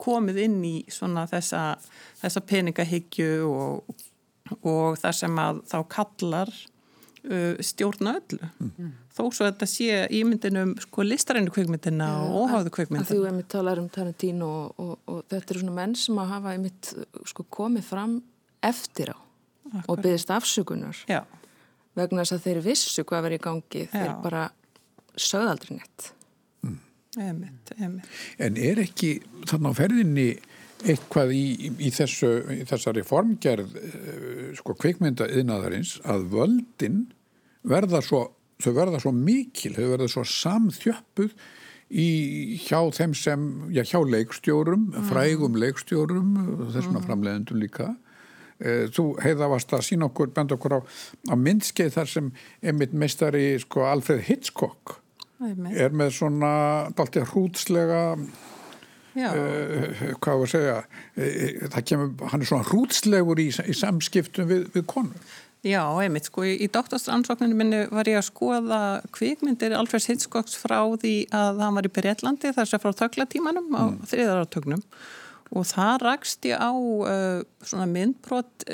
komið 0.00 0.38
inn 0.46 0.60
í 0.64 0.76
svona 0.90 1.26
þessa, 1.30 1.76
þessa 2.22 2.42
peningahyggju 2.48 3.34
og 3.50 4.06
og 4.60 4.98
þar 5.00 5.16
sem 5.16 5.40
að 5.42 5.62
þá 5.70 5.78
kallar 5.94 6.52
uh, 6.52 7.56
stjórna 7.64 8.16
öllu 8.18 8.50
mm. 8.58 8.92
þó 9.14 9.22
svo 9.28 9.46
að 9.46 9.50
þetta 9.52 9.68
sé 9.70 10.02
ímyndinum 10.20 10.74
sko 10.84 11.06
listarænu 11.06 11.52
kveikmyndina 11.54 12.10
ja, 12.10 12.20
og 12.26 12.46
óháðu 12.46 12.74
kveikmyndina 12.76 13.10
Þú 13.10 13.24
hefði 13.28 13.46
talað 13.54 13.82
um 13.84 13.88
Tarantino 13.92 14.50
og, 14.50 14.84
og, 14.84 14.94
og 15.10 15.24
þetta 15.32 15.54
eru 15.54 15.64
svona 15.64 15.76
menn 15.80 15.96
sem 15.98 16.22
að 16.22 16.32
hafa 16.34 16.54
einmitt 16.54 16.92
sko 17.32 17.46
komið 17.58 17.90
fram 17.90 18.20
eftir 18.66 19.12
á 19.14 19.18
Akkur. 19.70 19.84
og 19.86 20.00
byggðist 20.02 20.32
afsökunar 20.34 21.02
Já. 21.10 21.20
vegna 21.98 22.24
þess 22.24 22.38
að 22.38 22.46
þeir 22.48 22.62
vissu 22.64 23.04
hvað 23.06 23.28
verið 23.28 23.40
í 23.40 23.44
gangi 23.44 23.84
Já. 23.84 23.92
þeir 23.92 24.16
bara 24.24 24.46
sögðaldri 25.20 25.76
nett 25.78 26.12
mm. 26.66 26.78
Emitt, 27.20 27.72
emitt. 27.76 28.06
En 28.38 28.54
er 28.54 28.78
ekki 28.84 29.16
þarna 29.50 29.72
á 29.74 29.78
ferðinni 29.78 30.28
eitthvað 30.88 31.32
í, 31.36 31.44
í, 31.76 31.90
þessu, 31.92 32.30
í 32.54 32.64
þessari 32.68 33.04
formgerð 33.06 33.78
eh, 33.80 34.44
sko 34.58 34.74
kvikmynda 34.78 35.28
yðnaðarins 35.28 35.98
að 36.08 36.28
völdin 36.34 37.00
verða 37.68 38.00
svo, 38.04 38.26
þau 38.62 38.72
verða 38.76 39.00
svo 39.02 39.12
mikil, 39.14 39.74
þau 39.76 39.88
verða 39.94 40.10
svo 40.12 40.24
samþjöppuð 40.26 41.34
í 41.90 42.10
hjá 42.62 42.78
þeim 42.94 43.16
sem, 43.18 43.48
já 43.74 43.82
hjá 43.82 43.98
leikstjórum, 44.06 44.86
mm. 44.92 45.08
frægum 45.10 45.58
leikstjórum, 45.58 46.30
þessuna 46.70 47.00
mm. 47.00 47.06
framleiðendum 47.08 47.60
líka. 47.60 47.90
Eh, 48.60 48.86
þú 48.94 49.14
heiða 49.24 49.50
varst 49.50 49.72
að 49.74 49.86
sína 49.88 50.08
okkur, 50.10 50.30
benda 50.36 50.56
okkur 50.56 50.78
á, 50.78 50.80
á 51.32 51.34
myndskeið 51.34 51.94
þar 51.96 52.12
sem 52.12 52.32
emitt 52.72 52.94
meistari 52.94 53.54
sko 53.62 53.86
Alfred 53.88 54.22
Hitchcock 54.28 55.00
er 55.72 55.94
með 55.96 56.12
svona 56.18 56.52
dalti 56.96 57.22
hrútslega 57.24 58.02
uh, 59.18 60.16
hvað 60.22 60.40
var 60.40 60.46
að 60.46 60.52
segja? 60.52 60.74
Uh, 61.18 61.78
kemur, 61.86 62.10
hann 62.30 62.42
er 62.42 62.50
svona 62.50 62.66
hrútslegur 62.68 63.40
í, 63.42 63.48
í 63.50 63.76
samskiptum 63.76 64.50
við, 64.50 64.66
við 64.74 64.84
konur. 64.90 65.30
Já, 65.66 65.82
einmitt, 66.00 66.30
sko, 66.30 66.46
í, 66.48 66.54
í 66.64 66.70
doktorsansókninu 66.72 67.56
minni 67.56 67.80
var 67.92 68.08
ég 68.08 68.20
að 68.20 68.28
skoða 68.30 68.82
kvikmyndir 69.12 69.74
Alfred 69.76 70.06
Hitchcocks 70.08 70.54
frá 70.56 70.78
því 71.02 71.14
að 71.36 71.60
hann 71.60 71.76
var 71.76 71.88
í 71.88 71.92
Breitlandi 71.92 72.54
þar 72.56 72.70
sem 72.70 72.80
frá 72.80 72.94
þöglatímanum 73.02 73.74
á 73.76 73.82
mm. 73.90 73.98
þriðaratögnum 74.12 74.86
og 75.50 75.66
það 75.68 75.98
rakst 76.06 76.48
ég 76.48 76.56
á 76.56 76.72
uh, 76.72 77.42
svona 77.66 77.90
myndbrot 77.90 78.70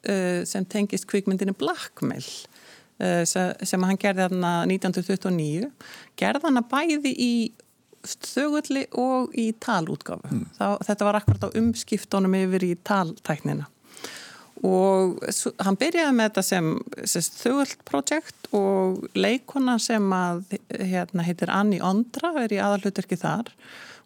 sem 0.00 0.64
tengist 0.64 1.04
kvikmyndinu 1.10 1.52
Blackmail 1.60 2.24
sem 3.28 3.82
hann 3.84 3.98
gerði 4.00 4.22
þarna 4.22 4.52
1929 4.64 5.66
gerði 6.16 6.40
hann 6.46 6.56
að 6.56 6.70
bæði 6.70 7.12
í 7.12 7.32
þögulli 8.04 8.86
og 8.98 9.34
í 9.38 9.50
talútgáfu. 9.60 10.30
Mm. 10.30 10.46
Þetta 10.58 11.08
var 11.08 11.20
akkurat 11.20 11.44
á 11.44 11.56
umskiptunum 11.60 12.38
yfir 12.38 12.70
í 12.70 12.74
taltæknina 12.86 13.68
og 14.66 15.20
hann 15.64 15.78
byrjaði 15.80 16.16
með 16.16 16.26
þetta 16.28 16.42
sem, 16.44 16.66
sem 17.08 17.24
þögult 17.24 17.84
projekt 17.88 18.50
og 18.56 19.06
leikona 19.16 19.78
sem 19.80 20.04
að 20.12 20.42
hérna, 20.68 21.24
heitir 21.24 21.52
Anni 21.54 21.80
Ondra 21.80 22.34
er 22.42 22.52
í 22.52 22.60
aðalhuturki 22.60 23.16
þar. 23.20 23.48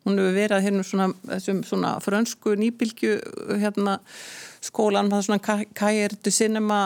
Hún 0.05 0.21
hefur 0.21 0.37
verið 0.37 0.67
hérna 0.67 0.85
svona, 0.85 1.09
svona 1.41 1.95
frönsku 2.05 2.55
nýbilgju 2.61 3.17
hérna, 3.63 3.99
skólan, 4.65 5.11
það 5.11 5.19
er 5.19 5.27
svona 5.29 5.65
kæirdu 5.81 6.33
sinema 6.33 6.81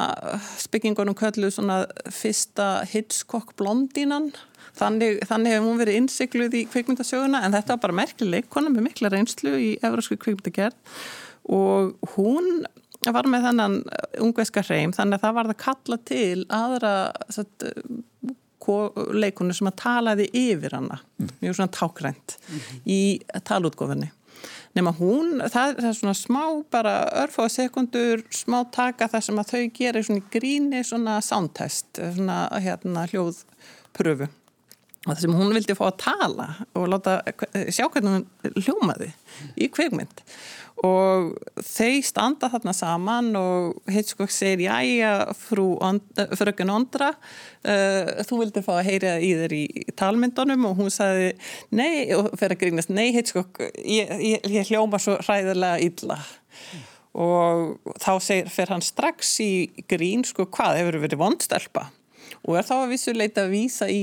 spyggingunum 0.63 1.19
köllu 1.19 1.51
svona 1.53 1.83
fyrsta 2.15 2.87
Hitchcock 2.89 3.57
blondínan 3.59 4.31
Þannig, 4.79 5.23
þannig 5.27 5.55
hefur 5.55 5.67
hún 5.67 5.81
verið 5.81 6.01
innsikluð 6.03 6.55
í 6.55 6.67
kvikmyndasöguna 6.71 7.43
en 7.47 7.57
þetta 7.57 7.75
var 7.75 7.85
bara 7.87 7.99
merkileg, 8.03 8.51
konar 8.53 8.75
með 8.75 8.89
mikla 8.89 9.11
reynslu 9.15 9.55
í 9.59 9.71
Európsku 9.83 10.19
kvikmyndagerð 10.23 11.01
og 11.49 12.13
hún 12.15 12.67
var 13.07 13.29
með 13.31 13.49
þennan 13.49 13.79
ungveska 14.23 14.63
hreim 14.67 14.93
þannig 14.95 15.19
að 15.19 15.25
það 15.25 15.37
var 15.39 15.51
það 15.51 15.61
kalla 15.65 15.99
til 16.11 16.45
aðra 16.53 16.93
satt, 17.33 17.67
leikonu 19.17 19.55
sem 19.57 19.71
að 19.71 19.79
talaði 19.81 20.29
yfir 20.37 20.75
hana, 20.77 20.99
mjög 21.41 21.57
svona 21.57 21.73
tákrænt 21.73 22.37
mm 22.37 22.59
-hmm. 22.59 22.81
í 22.85 23.01
talútgofinni. 23.49 24.11
Nefn 24.77 24.91
að 24.91 24.99
hún, 24.99 25.31
það, 25.51 25.79
er 25.79 25.95
svona 25.97 26.15
smá 26.15 26.43
bara 26.71 27.09
örfáða 27.25 27.49
sekundur, 27.49 28.23
smá 28.31 28.71
taka 28.71 29.09
þar 29.09 29.23
sem 29.25 29.39
að 29.39 29.51
þau 29.53 29.71
gerir 29.79 30.05
svona 30.05 30.29
gríni 30.31 30.85
svona 30.85 31.21
soundtest, 31.21 31.99
svona 32.15 32.49
hérna 32.61 33.07
hljóðpröfu 33.07 34.29
það 35.07 35.21
sem 35.23 35.37
hún 35.39 35.55
vildi 35.55 35.77
fá 35.79 35.85
að 35.89 35.99
tala 36.03 36.49
og 36.77 36.89
láta 36.91 37.21
sjá 37.71 37.87
hvernig 37.87 38.19
hún 38.19 38.63
hljómaði 38.65 39.13
í 39.57 39.69
kveikmynd 39.73 40.25
og 40.87 41.33
þau 41.65 42.03
standa 42.07 42.51
þarna 42.53 42.75
saman 42.77 43.31
og 43.39 43.79
Hitchcock 43.91 44.31
segir 44.31 44.69
jájá 44.69 45.33
fröken 45.41 46.71
Ondra 46.71 47.11
uh, 47.15 48.13
þú 48.29 48.43
vildi 48.45 48.63
fá 48.63 48.77
að 48.77 48.91
heyra 48.91 49.17
í 49.19 49.33
þér 49.41 49.57
í 49.57 49.65
talmyndunum. 49.99 50.69
Og 50.71 50.79
hún 50.83 50.93
sagði 50.95 51.33
nei 51.75 52.15
og 52.15 52.31
fer 52.39 52.55
að 52.55 52.63
grínast 52.63 52.93
nei 52.95 53.11
Hitchcock 53.17 53.59
ég, 53.83 54.13
ég, 54.23 54.47
ég 54.47 54.71
hljóma 54.71 55.01
svo 55.03 55.19
hræðilega 55.25 55.83
illa. 55.89 56.21
Mm. 56.59 56.87
og 57.23 57.95
þá 58.03 58.11
segir, 58.23 58.49
fer 58.53 58.71
hann 58.73 58.83
strax 58.85 59.31
í 59.43 59.53
grín 59.91 60.25
sko 60.27 60.49
hvað 60.53 60.81
hefur 60.81 60.99
verið 61.05 61.21
vondstelpa 61.23 61.87
og 62.47 62.59
er 62.59 62.67
þá 62.67 62.75
að 62.79 62.91
vissuleita 62.93 63.45
að 63.45 63.55
vísa 63.55 63.89
í 63.91 64.03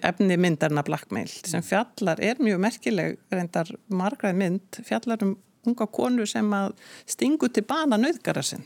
efni 0.00 0.38
myndarna 0.40 0.84
Blackmail 0.86 1.28
sem 1.28 1.64
fjallar 1.64 2.20
er 2.24 2.40
mjög 2.42 2.62
merkileg 2.64 3.18
reyndar 3.32 3.70
margrað 3.88 4.40
mynd 4.40 4.80
fjallar 4.86 5.22
um 5.26 5.36
unga 5.66 5.86
konu 5.90 6.26
sem 6.30 6.50
að 6.54 6.74
stingu 7.10 7.48
til 7.50 7.64
bana 7.66 7.98
nöðgara 7.98 8.42
sinn. 8.46 8.62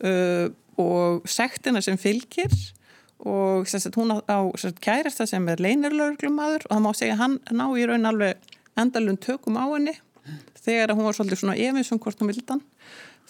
Uh, 0.00 0.48
og 0.80 1.26
sektina 1.28 1.82
sem 1.84 1.98
fylgir 2.00 2.52
og 3.20 3.66
sagt, 3.68 3.98
hún 3.98 4.14
á, 4.16 4.24
á 4.24 4.38
kærasta 4.80 5.26
sem 5.28 5.48
er 5.52 5.60
leinirlauglumadur 5.60 6.64
og 6.64 6.72
það 6.72 6.84
má 6.86 6.92
segja 6.96 7.18
hann 7.20 7.36
ná 7.52 7.66
í 7.76 7.84
raun 7.88 8.08
alveg 8.08 8.40
endalun 8.80 9.20
tökum 9.20 9.58
á 9.60 9.68
henni 9.68 9.92
þegar 10.60 10.94
hún 10.94 11.04
var 11.04 11.18
svolítið 11.18 11.42
svona 11.42 11.58
efinsum 11.60 12.00
hvort 12.00 12.22
hún 12.22 12.30
vildan 12.32 12.62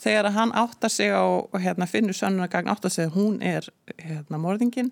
þegar 0.01 0.31
hann 0.35 0.53
áttar 0.57 0.93
sig 0.93 1.13
á 1.13 1.25
hérna, 1.61 1.87
finnur 1.87 2.17
sönnunagagn 2.17 2.71
áttar 2.73 2.93
sig 2.93 3.09
að 3.09 3.17
hún 3.19 3.41
er 3.45 3.67
hérna, 3.99 4.41
morðingin 4.41 4.91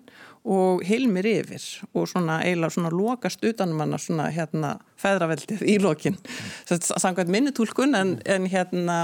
og 0.49 0.83
hilmir 0.87 1.27
yfir 1.27 1.63
og 1.93 2.07
svona 2.09 2.39
eiginlega 2.45 2.75
svona 2.75 2.91
lokast 2.93 3.43
utanum 3.45 3.81
hann 3.83 3.97
svona 3.99 4.29
hérna 4.33 4.75
feðraveldið 4.99 5.65
í 5.67 5.77
lokin. 5.81 6.17
Samkvæmt 6.69 7.31
minni 7.31 7.53
tólkun 7.55 7.97
en, 7.97 8.15
en 8.25 8.47
hérna 8.51 8.99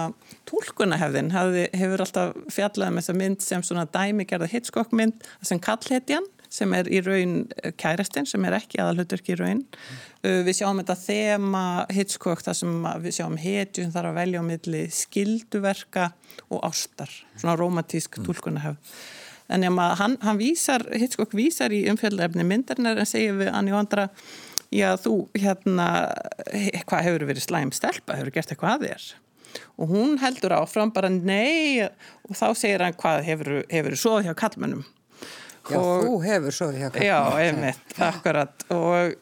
tólkunahefðin 0.49 1.33
hefur 1.35 2.05
alltaf 2.05 2.37
fjallað 2.53 2.87
með 2.87 2.95
um 2.95 3.01
þessa 3.01 3.17
mynd 3.19 3.45
sem 3.45 3.65
svona 3.65 3.87
dæmigerða 3.89 4.51
hitskokk 4.51 4.95
mynd 4.95 5.27
sem 5.41 5.61
kallhetjan 5.61 6.27
sem 6.55 6.75
er 6.77 6.89
í 6.91 7.01
raun 7.03 7.35
kærastinn 7.81 8.27
sem 8.29 8.47
er 8.47 8.57
ekki 8.59 8.79
aðalhuturki 8.81 9.35
í 9.35 9.39
raun. 9.39 9.61
Uh, 10.23 10.41
við 10.47 10.61
sjáum 10.61 10.79
þetta 10.81 10.97
þema 11.01 11.65
Hitchcock 11.93 12.45
þar 12.45 12.59
sem 12.61 12.89
við 13.03 13.17
sjáum 13.19 13.37
hetjum 13.41 13.93
þar 13.95 14.09
að 14.11 14.17
velja 14.21 14.41
á 14.41 14.49
milli 14.49 14.87
skilduverka 15.01 16.09
og 16.49 16.65
ástar, 16.67 17.11
svona 17.35 17.59
romantísk 17.59 18.19
mm. 18.19 18.27
tólkunahöf. 18.29 18.97
En 19.53 19.61
hann, 19.69 20.17
hann 20.25 20.41
vísar, 20.41 20.87
Hitchcock 20.97 21.35
vísar 21.37 21.73
í 21.75 21.83
umfjöldefni 21.91 22.47
myndarnar 22.47 22.97
en 22.97 23.09
segir 23.09 23.37
við 23.37 23.51
Anni 23.53 23.75
Vandra 23.75 24.07
já 24.73 24.95
þú 24.99 25.27
hérna 25.37 25.89
hvað 26.89 27.05
hefur 27.07 27.27
verið 27.29 27.45
slæm 27.45 27.71
stelpa, 27.75 28.17
hefur 28.17 28.33
gert 28.33 28.51
eitthvað 28.53 28.75
að 28.75 28.87
þér 28.87 29.05
og 29.79 29.91
hún 29.91 30.17
heldur 30.19 30.55
áfram 30.57 30.91
bara 30.95 31.11
nei 31.11 31.83
og 31.85 32.35
þá 32.35 32.47
segir 32.57 32.83
hann 32.83 32.97
hvað 32.99 33.23
hefur, 33.27 33.51
hefur 33.71 33.97
svo 33.99 34.17
hjá 34.25 34.33
kallmennum 34.37 34.83
Já, 35.65 35.79
og, 35.79 36.05
þú 36.05 36.15
hefur 36.25 36.55
svo 36.55 36.69
hjá 36.73 36.87
kallmennum 36.93 37.09
Já, 37.09 37.19
einmitt, 37.41 37.99
akkurat. 38.05 38.65
Og, 38.75 39.15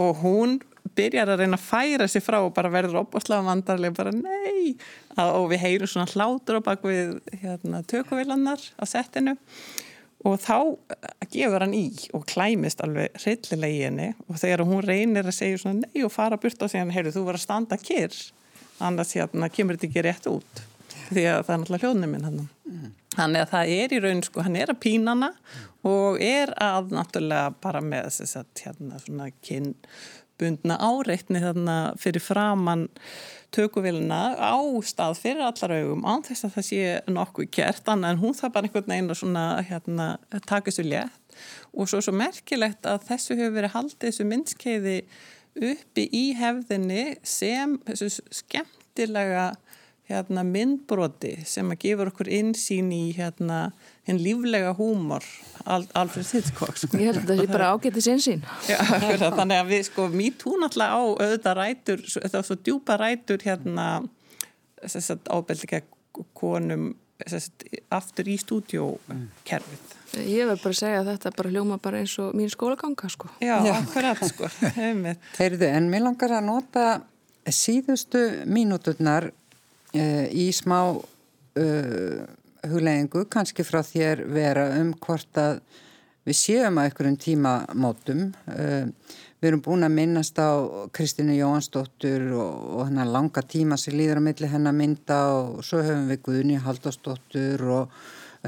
og 0.00 0.22
hún 0.22 0.58
byrjar 0.96 1.30
að 1.32 1.44
reyna 1.44 1.58
að 1.58 1.66
færa 1.66 2.08
sig 2.10 2.24
frá 2.24 2.38
og 2.40 2.54
bara 2.56 2.70
verður 2.72 3.02
opaslega 3.04 3.46
vandarlega 3.46 3.96
bara 3.96 4.14
nei! 4.16 4.74
Og 5.20 5.50
við 5.52 5.62
heyrum 5.64 5.90
svona 5.90 6.10
hlátur 6.10 6.60
á 6.60 6.66
bakvið 6.70 7.18
hérna, 7.42 7.82
tökuvillannar 7.90 8.64
á 8.80 8.84
settinu. 8.88 9.36
Og 10.28 10.36
þá 10.40 10.56
eh, 10.92 11.12
gefur 11.32 11.64
hann 11.64 11.76
í 11.76 11.86
og 12.16 12.26
klæmist 12.28 12.82
alveg 12.84 13.14
reyllilega 13.22 13.76
í 13.76 13.84
henni. 13.86 14.08
Og 14.28 14.40
þegar 14.40 14.66
hún 14.68 14.84
reynir 14.84 15.28
að 15.28 15.36
segja 15.36 15.62
svona 15.62 15.86
nei 15.86 16.04
og 16.04 16.12
fara 16.12 16.40
burt 16.40 16.60
og 16.60 16.72
segja 16.72 16.84
hann, 16.84 16.94
heyrðu 16.94 17.14
þú 17.16 17.26
var 17.28 17.38
að 17.38 17.46
standa 17.46 17.80
kyrr 17.80 18.18
annars 18.84 19.14
hérna 19.16 19.48
kemur 19.52 19.76
þetta 19.76 19.88
ekki 19.90 20.04
rétt 20.04 20.28
út. 20.30 20.64
Því 21.10 21.24
að 21.28 21.44
það 21.46 21.54
er 21.54 21.62
náttúrulega 21.62 21.86
hljóðnuminn 21.86 22.26
hann 22.28 22.42
mm. 22.42 22.90
Þannig 23.16 23.44
að 23.44 23.52
það 23.54 23.74
er 23.76 23.94
í 23.94 24.00
raun 24.04 24.24
sko, 24.26 24.44
hann 24.46 24.58
er 24.58 24.72
að 24.72 24.82
pínana 24.84 25.32
og 25.86 26.20
er 26.22 26.52
að 26.60 26.92
náttúrulega 26.94 27.54
bara 27.62 27.82
með 27.84 28.10
þess 28.18 28.38
að 28.40 28.64
hérna 28.64 29.00
svona 29.02 29.28
kynbundna 29.46 30.76
áreitni 30.78 31.42
þarna 31.42 31.76
fyrir 32.00 32.24
framann 32.24 32.88
tökuvilina 33.54 34.20
á 34.38 34.54
stað 34.86 35.18
fyrir 35.18 35.42
allar 35.46 35.74
augum 35.80 36.04
án 36.06 36.22
þess 36.26 36.46
að 36.46 36.54
það 36.56 36.66
sé 36.68 36.84
nokkuð 37.10 37.50
kert 37.56 37.90
annað 37.90 38.14
en 38.14 38.22
hún 38.22 38.36
það 38.38 38.54
bara 38.54 38.68
einhvern 38.68 38.92
veginn 38.92 39.10
að 39.10 39.20
svona 39.22 39.44
hérna, 39.66 40.06
taka 40.46 40.70
þessu 40.70 40.86
létt. 40.86 41.18
Og 41.74 41.88
svo 41.90 42.00
svo 42.04 42.14
merkilegt 42.14 42.86
að 42.86 43.06
þessu 43.08 43.36
hefur 43.38 43.56
verið 43.56 43.74
haldið 43.74 44.06
þessu 44.06 44.26
myndskeiði 44.30 44.96
uppi 45.70 46.06
í 46.14 46.24
hefðinni 46.38 47.04
sem 47.26 47.76
þessu 47.88 48.10
skemmtilega 48.40 49.50
hérna, 50.10 50.44
myndbroti 50.46 51.32
sem 51.48 51.70
að 51.72 51.80
gefur 51.84 52.10
okkur 52.10 52.30
insýn 52.40 52.90
í 52.94 53.10
hérna 53.16 53.70
hinn 54.08 54.20
líflega 54.22 54.72
húmor 54.78 55.26
Al 55.70 55.84
Alfred 55.98 56.26
Hitchcock 56.34 56.78
sko. 56.80 56.98
Ég 56.98 57.12
held 57.12 57.22
að 57.22 57.30
það 57.30 57.42
sé 57.42 57.52
bara 57.52 57.70
ágættis 57.74 58.08
einsýn 58.10 58.42
Þannig 58.66 59.56
að 59.58 59.70
við 59.70 59.84
sko 59.90 60.08
mýtú 60.14 60.56
náttúrulega 60.60 60.98
á 60.98 61.02
auðvitað 61.04 61.60
rætur, 61.60 62.04
það 62.16 62.38
var 62.40 62.48
svo 62.48 62.58
djúpa 62.58 62.98
rætur 63.00 63.46
hérna 63.46 63.86
ábeldi 65.30 65.82
konum 66.36 66.90
sagt, 67.28 67.64
aftur 67.92 68.28
í 68.32 68.36
stúdjókerfið 68.40 69.96
Ég 70.18 70.48
verð 70.48 70.64
bara 70.64 70.74
að 70.74 70.78
segja 70.80 71.00
að 71.04 71.08
þetta 71.12 71.30
bara 71.36 71.50
hljóma 71.54 71.76
bara 71.82 72.00
eins 72.02 72.16
og 72.18 72.32
mín 72.34 72.50
skólaganga 72.50 73.10
sko. 73.12 73.28
Já, 73.38 73.60
Já. 73.62 73.76
akkurat 73.76 74.22
sko. 74.26 74.48
Heyrðu, 75.38 75.68
en 75.68 75.86
mér 75.92 76.02
langar 76.02 76.34
að 76.34 76.48
nota 76.48 76.86
síðustu 77.46 78.24
mínúturnar 78.50 79.30
uh, 79.94 80.26
í 80.30 80.50
smá 80.54 80.80
uh, 80.94 82.20
huglegingu 82.68 83.24
kannski 83.32 83.64
frá 83.64 83.80
þér 83.86 84.26
vera 84.30 84.66
um 84.80 84.92
hvort 85.00 85.40
að 85.40 85.60
við 86.28 86.36
séum 86.36 86.78
að 86.78 86.88
einhverjum 86.88 87.18
tímamótum. 87.20 88.24
Eh, 88.52 89.16
við 89.40 89.48
erum 89.50 89.62
búin 89.64 89.86
að 89.86 89.94
minnast 89.96 90.36
á 90.36 90.52
Kristínu 90.92 91.36
Jóhansdóttur 91.38 92.26
og, 92.36 92.56
og 92.76 92.82
hennar 92.90 93.08
langa 93.08 93.42
tíma 93.42 93.78
sem 93.80 93.96
líður 93.96 94.20
á 94.20 94.26
milli 94.28 94.50
hennar 94.52 94.76
mynda 94.76 95.20
og 95.38 95.62
svo 95.64 95.80
höfum 95.80 96.10
við 96.10 96.20
Guðni 96.26 96.58
Haldósdóttur 96.60 97.64
og 97.78 97.94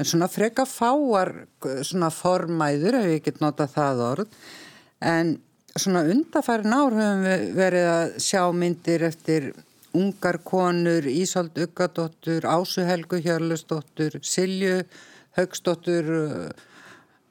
svona 0.05 0.29
freka 0.29 0.67
fáar 0.69 1.33
svona 1.85 2.11
formæður 2.13 2.99
ef 3.01 3.09
ég 3.09 3.25
get 3.25 3.41
nota 3.41 3.67
það 3.69 4.05
orð 4.05 4.37
en 5.01 5.35
svona 5.73 6.05
undarfærin 6.13 6.77
ár 6.77 6.97
höfum 6.99 7.25
við 7.25 7.45
verið 7.57 7.89
að 7.89 8.15
sjá 8.21 8.41
myndir 8.53 9.07
eftir 9.09 9.49
ungar 9.93 10.39
konur, 10.43 11.05
Ísald 11.07 11.57
Uggadóttur, 11.57 12.45
Ásu 12.45 12.85
Helgu 12.87 13.19
Hjörlusdóttur, 13.21 14.19
Silju 14.21 14.83
Högsdóttur, 15.37 16.09
uh, 16.09 16.49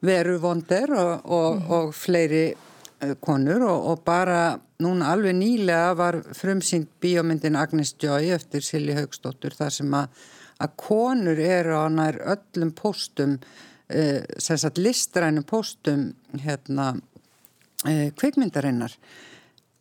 Veru 0.03 0.39
Vonder 0.43 0.91
og, 0.95 1.25
og, 1.25 1.57
mm. 1.57 1.71
og 1.71 1.95
fleiri 1.95 2.45
uh, 2.53 3.15
konur 3.23 3.65
og, 3.67 3.89
og 3.93 4.05
bara 4.07 4.43
núna 4.83 5.13
alveg 5.15 5.37
nýlega 5.39 5.95
var 5.99 6.21
frumsýnd 6.35 6.91
bíómyndin 7.03 7.59
Agnes 7.59 7.95
Joy 8.03 8.33
eftir 8.35 8.65
Silju 8.67 8.97
Högsdóttur 8.99 9.55
þar 9.59 9.75
sem 9.75 9.95
að, 9.99 10.23
að 10.63 10.77
konur 10.83 11.43
eru 11.43 11.79
á 11.79 11.87
nær 11.91 12.21
öllum 12.37 12.75
postum, 12.79 13.39
uh, 13.39 14.21
sérstaklega 14.39 14.89
listrænu 14.89 15.43
postum 15.47 16.13
hérna 16.45 16.93
uh, 16.95 18.09
kveikmyndarinnar. 18.19 18.95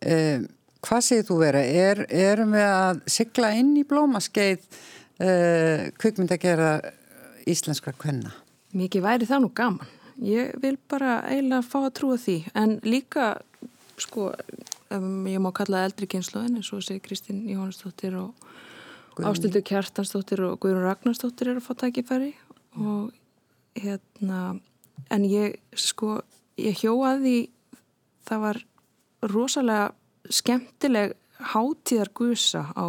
Uh, 0.01 0.49
Hvað 0.81 1.03
segir 1.05 1.27
þú 1.27 1.37
vera? 1.43 1.61
Er, 1.61 2.03
erum 2.09 2.55
við 2.57 2.67
að 2.67 3.01
sigla 3.13 3.51
inn 3.57 3.75
í 3.77 3.85
blómaskeið 3.87 4.63
uh, 4.65 5.89
kvikmynd 6.01 6.33
að 6.33 6.43
gera 6.45 6.71
íslenskra 7.49 7.93
kvenna? 7.93 8.33
Mikið 8.77 9.05
væri 9.05 9.27
það 9.29 9.43
nú 9.43 9.51
gaman. 9.57 9.91
Ég 10.21 10.55
vil 10.61 10.75
bara 10.89 11.19
eiginlega 11.27 11.65
fá 11.65 11.79
að 11.83 11.93
trúa 11.99 12.17
því. 12.21 12.37
En 12.57 12.75
líka, 12.85 13.33
sko, 14.01 14.31
um, 14.93 15.27
ég 15.29 15.41
má 15.41 15.51
kalla 15.55 15.85
eldri 15.87 16.09
kynnslóðin 16.09 16.59
eins 16.59 16.71
og 16.73 16.83
segir 16.85 17.03
Kristín 17.05 17.43
Jóhannesdóttir 17.49 18.17
og 18.21 18.49
Ástildur 19.21 19.63
Kjartansdóttir 19.67 20.41
og 20.47 20.59
Guðrún 20.63 20.87
Ragnarsdóttir 20.87 21.51
eru 21.51 21.61
að 21.61 21.67
fá 21.67 21.73
tækifæri 21.83 22.31
og 22.79 23.11
hérna, 23.77 24.55
en 25.11 25.25
ég, 25.27 25.57
sko, 25.77 26.21
ég 26.57 26.79
hjóaði 26.79 27.51
það 28.27 28.45
var 28.45 28.61
rosalega 29.29 29.91
skemmtileg 30.29 31.15
hátíðar 31.53 32.11
gusa 32.13 32.67
á 32.75 32.85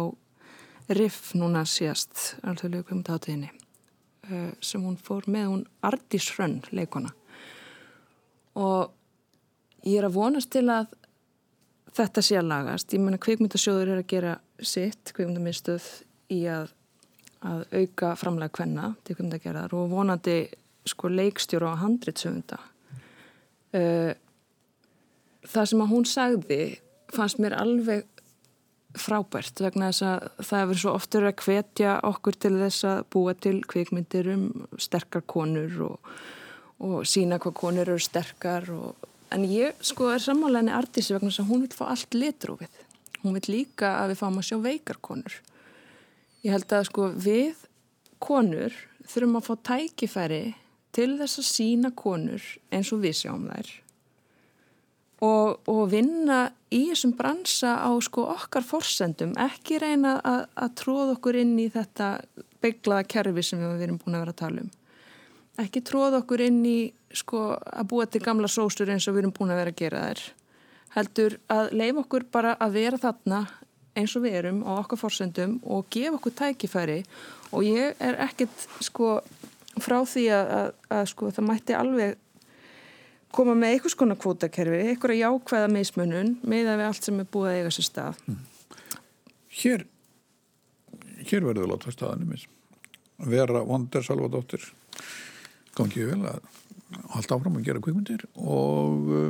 riff 0.93 1.33
núna 1.37 1.63
síðast 1.65 2.35
alþjóðlegu 2.43 2.89
kvimtátiðinni 2.89 3.49
uh, 3.49 4.51
sem 4.61 4.83
hún 4.83 4.97
fór 4.99 5.25
með 5.31 5.47
hún 5.49 5.63
Ardís 5.85 6.29
Hrönn 6.35 6.61
leikona 6.75 7.13
og 8.59 8.91
ég 9.87 9.99
er 9.99 10.07
að 10.07 10.17
vonast 10.19 10.51
til 10.53 10.67
að 10.69 10.91
þetta 11.93 12.23
sé 12.25 12.37
að 12.39 12.49
lagast. 12.49 12.93
Ég 12.93 13.01
menna 13.03 13.21
kveikmyndasjóður 13.21 13.93
er 13.93 14.01
að 14.01 14.09
gera 14.09 14.33
sitt 14.63 15.11
kveikmyndamistuð 15.13 15.87
í 16.33 16.39
að, 16.49 16.71
að 17.45 17.63
auka 17.73 18.13
framlega 18.17 18.57
hvenna 18.57 18.93
til 19.03 19.15
kveikmyndagerðar 19.15 19.75
og 19.77 19.89
vonandi 19.91 20.37
sko 20.89 21.09
leikstjóru 21.11 21.69
á 21.69 21.81
handritsöfunda 21.83 22.59
uh, 23.77 24.11
það 25.47 25.69
sem 25.69 25.83
að 25.83 25.93
hún 25.93 26.07
sagði 26.07 26.61
fannst 27.15 27.39
mér 27.41 27.55
alveg 27.57 28.05
frábært 28.93 29.61
vegna 29.63 29.89
þess 29.89 30.05
að 30.05 30.27
það 30.45 30.61
hefur 30.63 30.79
svo 30.81 30.93
oftur 30.97 31.27
að 31.27 31.43
hvetja 31.47 31.95
okkur 32.05 32.37
til 32.45 32.53
þess 32.59 32.85
að 32.89 33.01
búa 33.15 33.33
til 33.33 33.55
kvikmyndir 33.69 34.29
um 34.35 34.45
sterkar 34.81 35.25
konur 35.25 35.79
og, 35.87 36.13
og 36.83 37.07
sína 37.09 37.39
hvað 37.41 37.57
konur 37.57 37.89
eru 37.89 38.03
sterkar 38.03 38.69
og, 38.73 39.07
en 39.33 39.45
ég 39.49 39.79
sko 39.81 40.11
er 40.13 40.21
sammálaðinni 40.21 40.75
artísi 40.77 41.15
vegna 41.15 41.31
þess 41.31 41.43
að 41.43 41.49
hún 41.49 41.65
vil 41.65 41.73
fá 41.73 41.85
allt 41.89 42.17
litrófið. 42.17 42.81
Hún 43.23 43.37
vil 43.39 43.45
líka 43.49 43.95
að 44.01 44.13
við 44.13 44.19
fáum 44.21 44.41
að 44.41 44.49
sjá 44.49 44.57
veikar 44.61 44.99
konur. 45.01 45.37
Ég 46.43 46.53
held 46.53 46.75
að 46.75 46.89
sko 46.91 47.07
við 47.15 47.63
konur 48.21 48.75
þurfum 49.07 49.39
að 49.39 49.47
fá 49.47 49.53
tækifæri 49.71 50.43
til 50.93 51.15
þess 51.17 51.41
að 51.41 51.49
sína 51.49 51.93
konur 51.97 52.45
eins 52.69 52.93
og 52.93 53.01
við 53.03 53.23
sjáum 53.23 53.49
þær 53.49 53.71
og, 55.23 55.63
og 55.71 55.83
vinna 55.91 56.45
í 56.73 56.87
þessum 56.89 57.13
bransa 57.17 57.77
á 57.79 57.91
sko 58.03 58.25
okkar 58.33 58.65
forsendum, 58.65 59.33
ekki 59.39 59.79
reyna 59.81 60.17
að, 60.19 60.45
að 60.57 60.75
tróða 60.81 61.15
okkur 61.17 61.39
inn 61.43 61.55
í 61.61 61.69
þetta 61.71 62.09
beiglaða 62.63 63.07
kerfi 63.15 63.45
sem 63.45 63.61
við 63.63 63.87
erum 63.87 63.99
búin 64.01 64.17
að 64.17 64.25
vera 64.25 64.35
að 64.35 64.41
tala 64.41 64.63
um. 64.63 64.71
Ekki 65.63 65.83
tróða 65.85 66.23
okkur 66.23 66.41
inn 66.47 66.61
í 66.65 66.77
sko 67.13 67.43
að 67.55 67.89
búa 67.91 68.07
til 68.09 68.23
gamla 68.25 68.49
sóstur 68.49 68.89
eins 68.89 69.05
og 69.07 69.15
við 69.15 69.25
erum 69.25 69.35
búin 69.37 69.53
að 69.53 69.61
vera 69.61 69.73
að 69.73 69.81
gera 69.83 70.05
þær. 70.07 70.23
Heldur 70.93 71.35
að 71.53 71.75
leif 71.77 71.99
okkur 72.03 72.25
bara 72.33 72.55
að 72.61 72.79
vera 72.79 73.01
þarna 73.01 73.43
eins 73.93 74.15
og 74.17 74.25
við 74.25 74.39
erum 74.41 74.63
á 74.65 74.71
okkar 74.79 75.01
forsendum 75.03 75.59
og 75.61 75.85
gefa 75.93 76.17
okkur 76.17 76.35
tækifæri 76.39 76.99
og 77.53 77.65
ég 77.67 78.01
er 78.01 78.17
ekkert 78.25 78.65
sko 78.81 79.19
frá 79.81 79.99
því 80.05 80.25
að, 80.33 80.53
að, 80.57 80.69
að 80.97 81.03
sko 81.13 81.29
það 81.33 81.47
mætti 81.49 81.77
alveg 81.77 82.17
koma 83.33 83.55
með 83.57 83.75
einhvers 83.75 83.97
konar 83.97 84.19
kvótakerfi, 84.21 84.79
einhverja 84.91 85.29
jákvæða 85.29 85.69
meismunun 85.73 86.35
með 86.45 86.71
að 86.73 86.81
við 86.81 86.89
allt 86.89 87.07
sem 87.07 87.21
er 87.21 87.29
búið 87.33 87.49
að 87.51 87.59
eiga 87.59 87.73
sér 87.73 87.87
stað. 87.87 88.21
Mm. 88.29 88.41
Hér, 89.53 89.85
hér 91.23 91.47
verður 91.47 91.65
við 91.65 91.71
láta 91.73 91.93
staðanum 91.93 92.35
eins. 92.35 92.47
Vera 93.23 93.61
Vonder 93.67 94.03
Salvadóttir, 94.03 94.65
ekki 95.79 96.07
vel 96.09 96.23
að 96.29 96.41
halda 97.13 97.37
áfram 97.37 97.59
að 97.59 97.67
gera 97.67 97.81
kvikmyndir 97.83 98.25
og 98.35 99.13
uh, 99.13 99.29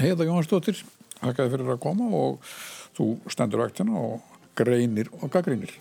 heiða 0.00 0.28
Jónsdóttir 0.28 0.78
þakkaði 1.18 1.54
fyrir 1.56 1.74
að 1.74 1.82
koma 1.82 2.08
og 2.16 2.52
þú 2.96 3.08
stendur 3.32 3.64
vaktina 3.64 3.96
og 3.98 4.38
greinir 4.58 5.12
og 5.20 5.28
gaggreinir. 5.32 5.74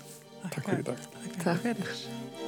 Takk 0.50 0.68
fyrir 0.68 0.84
í 0.84 0.90
dag. 0.92 1.10
Takk 1.44 1.66
fyrir. 1.68 2.41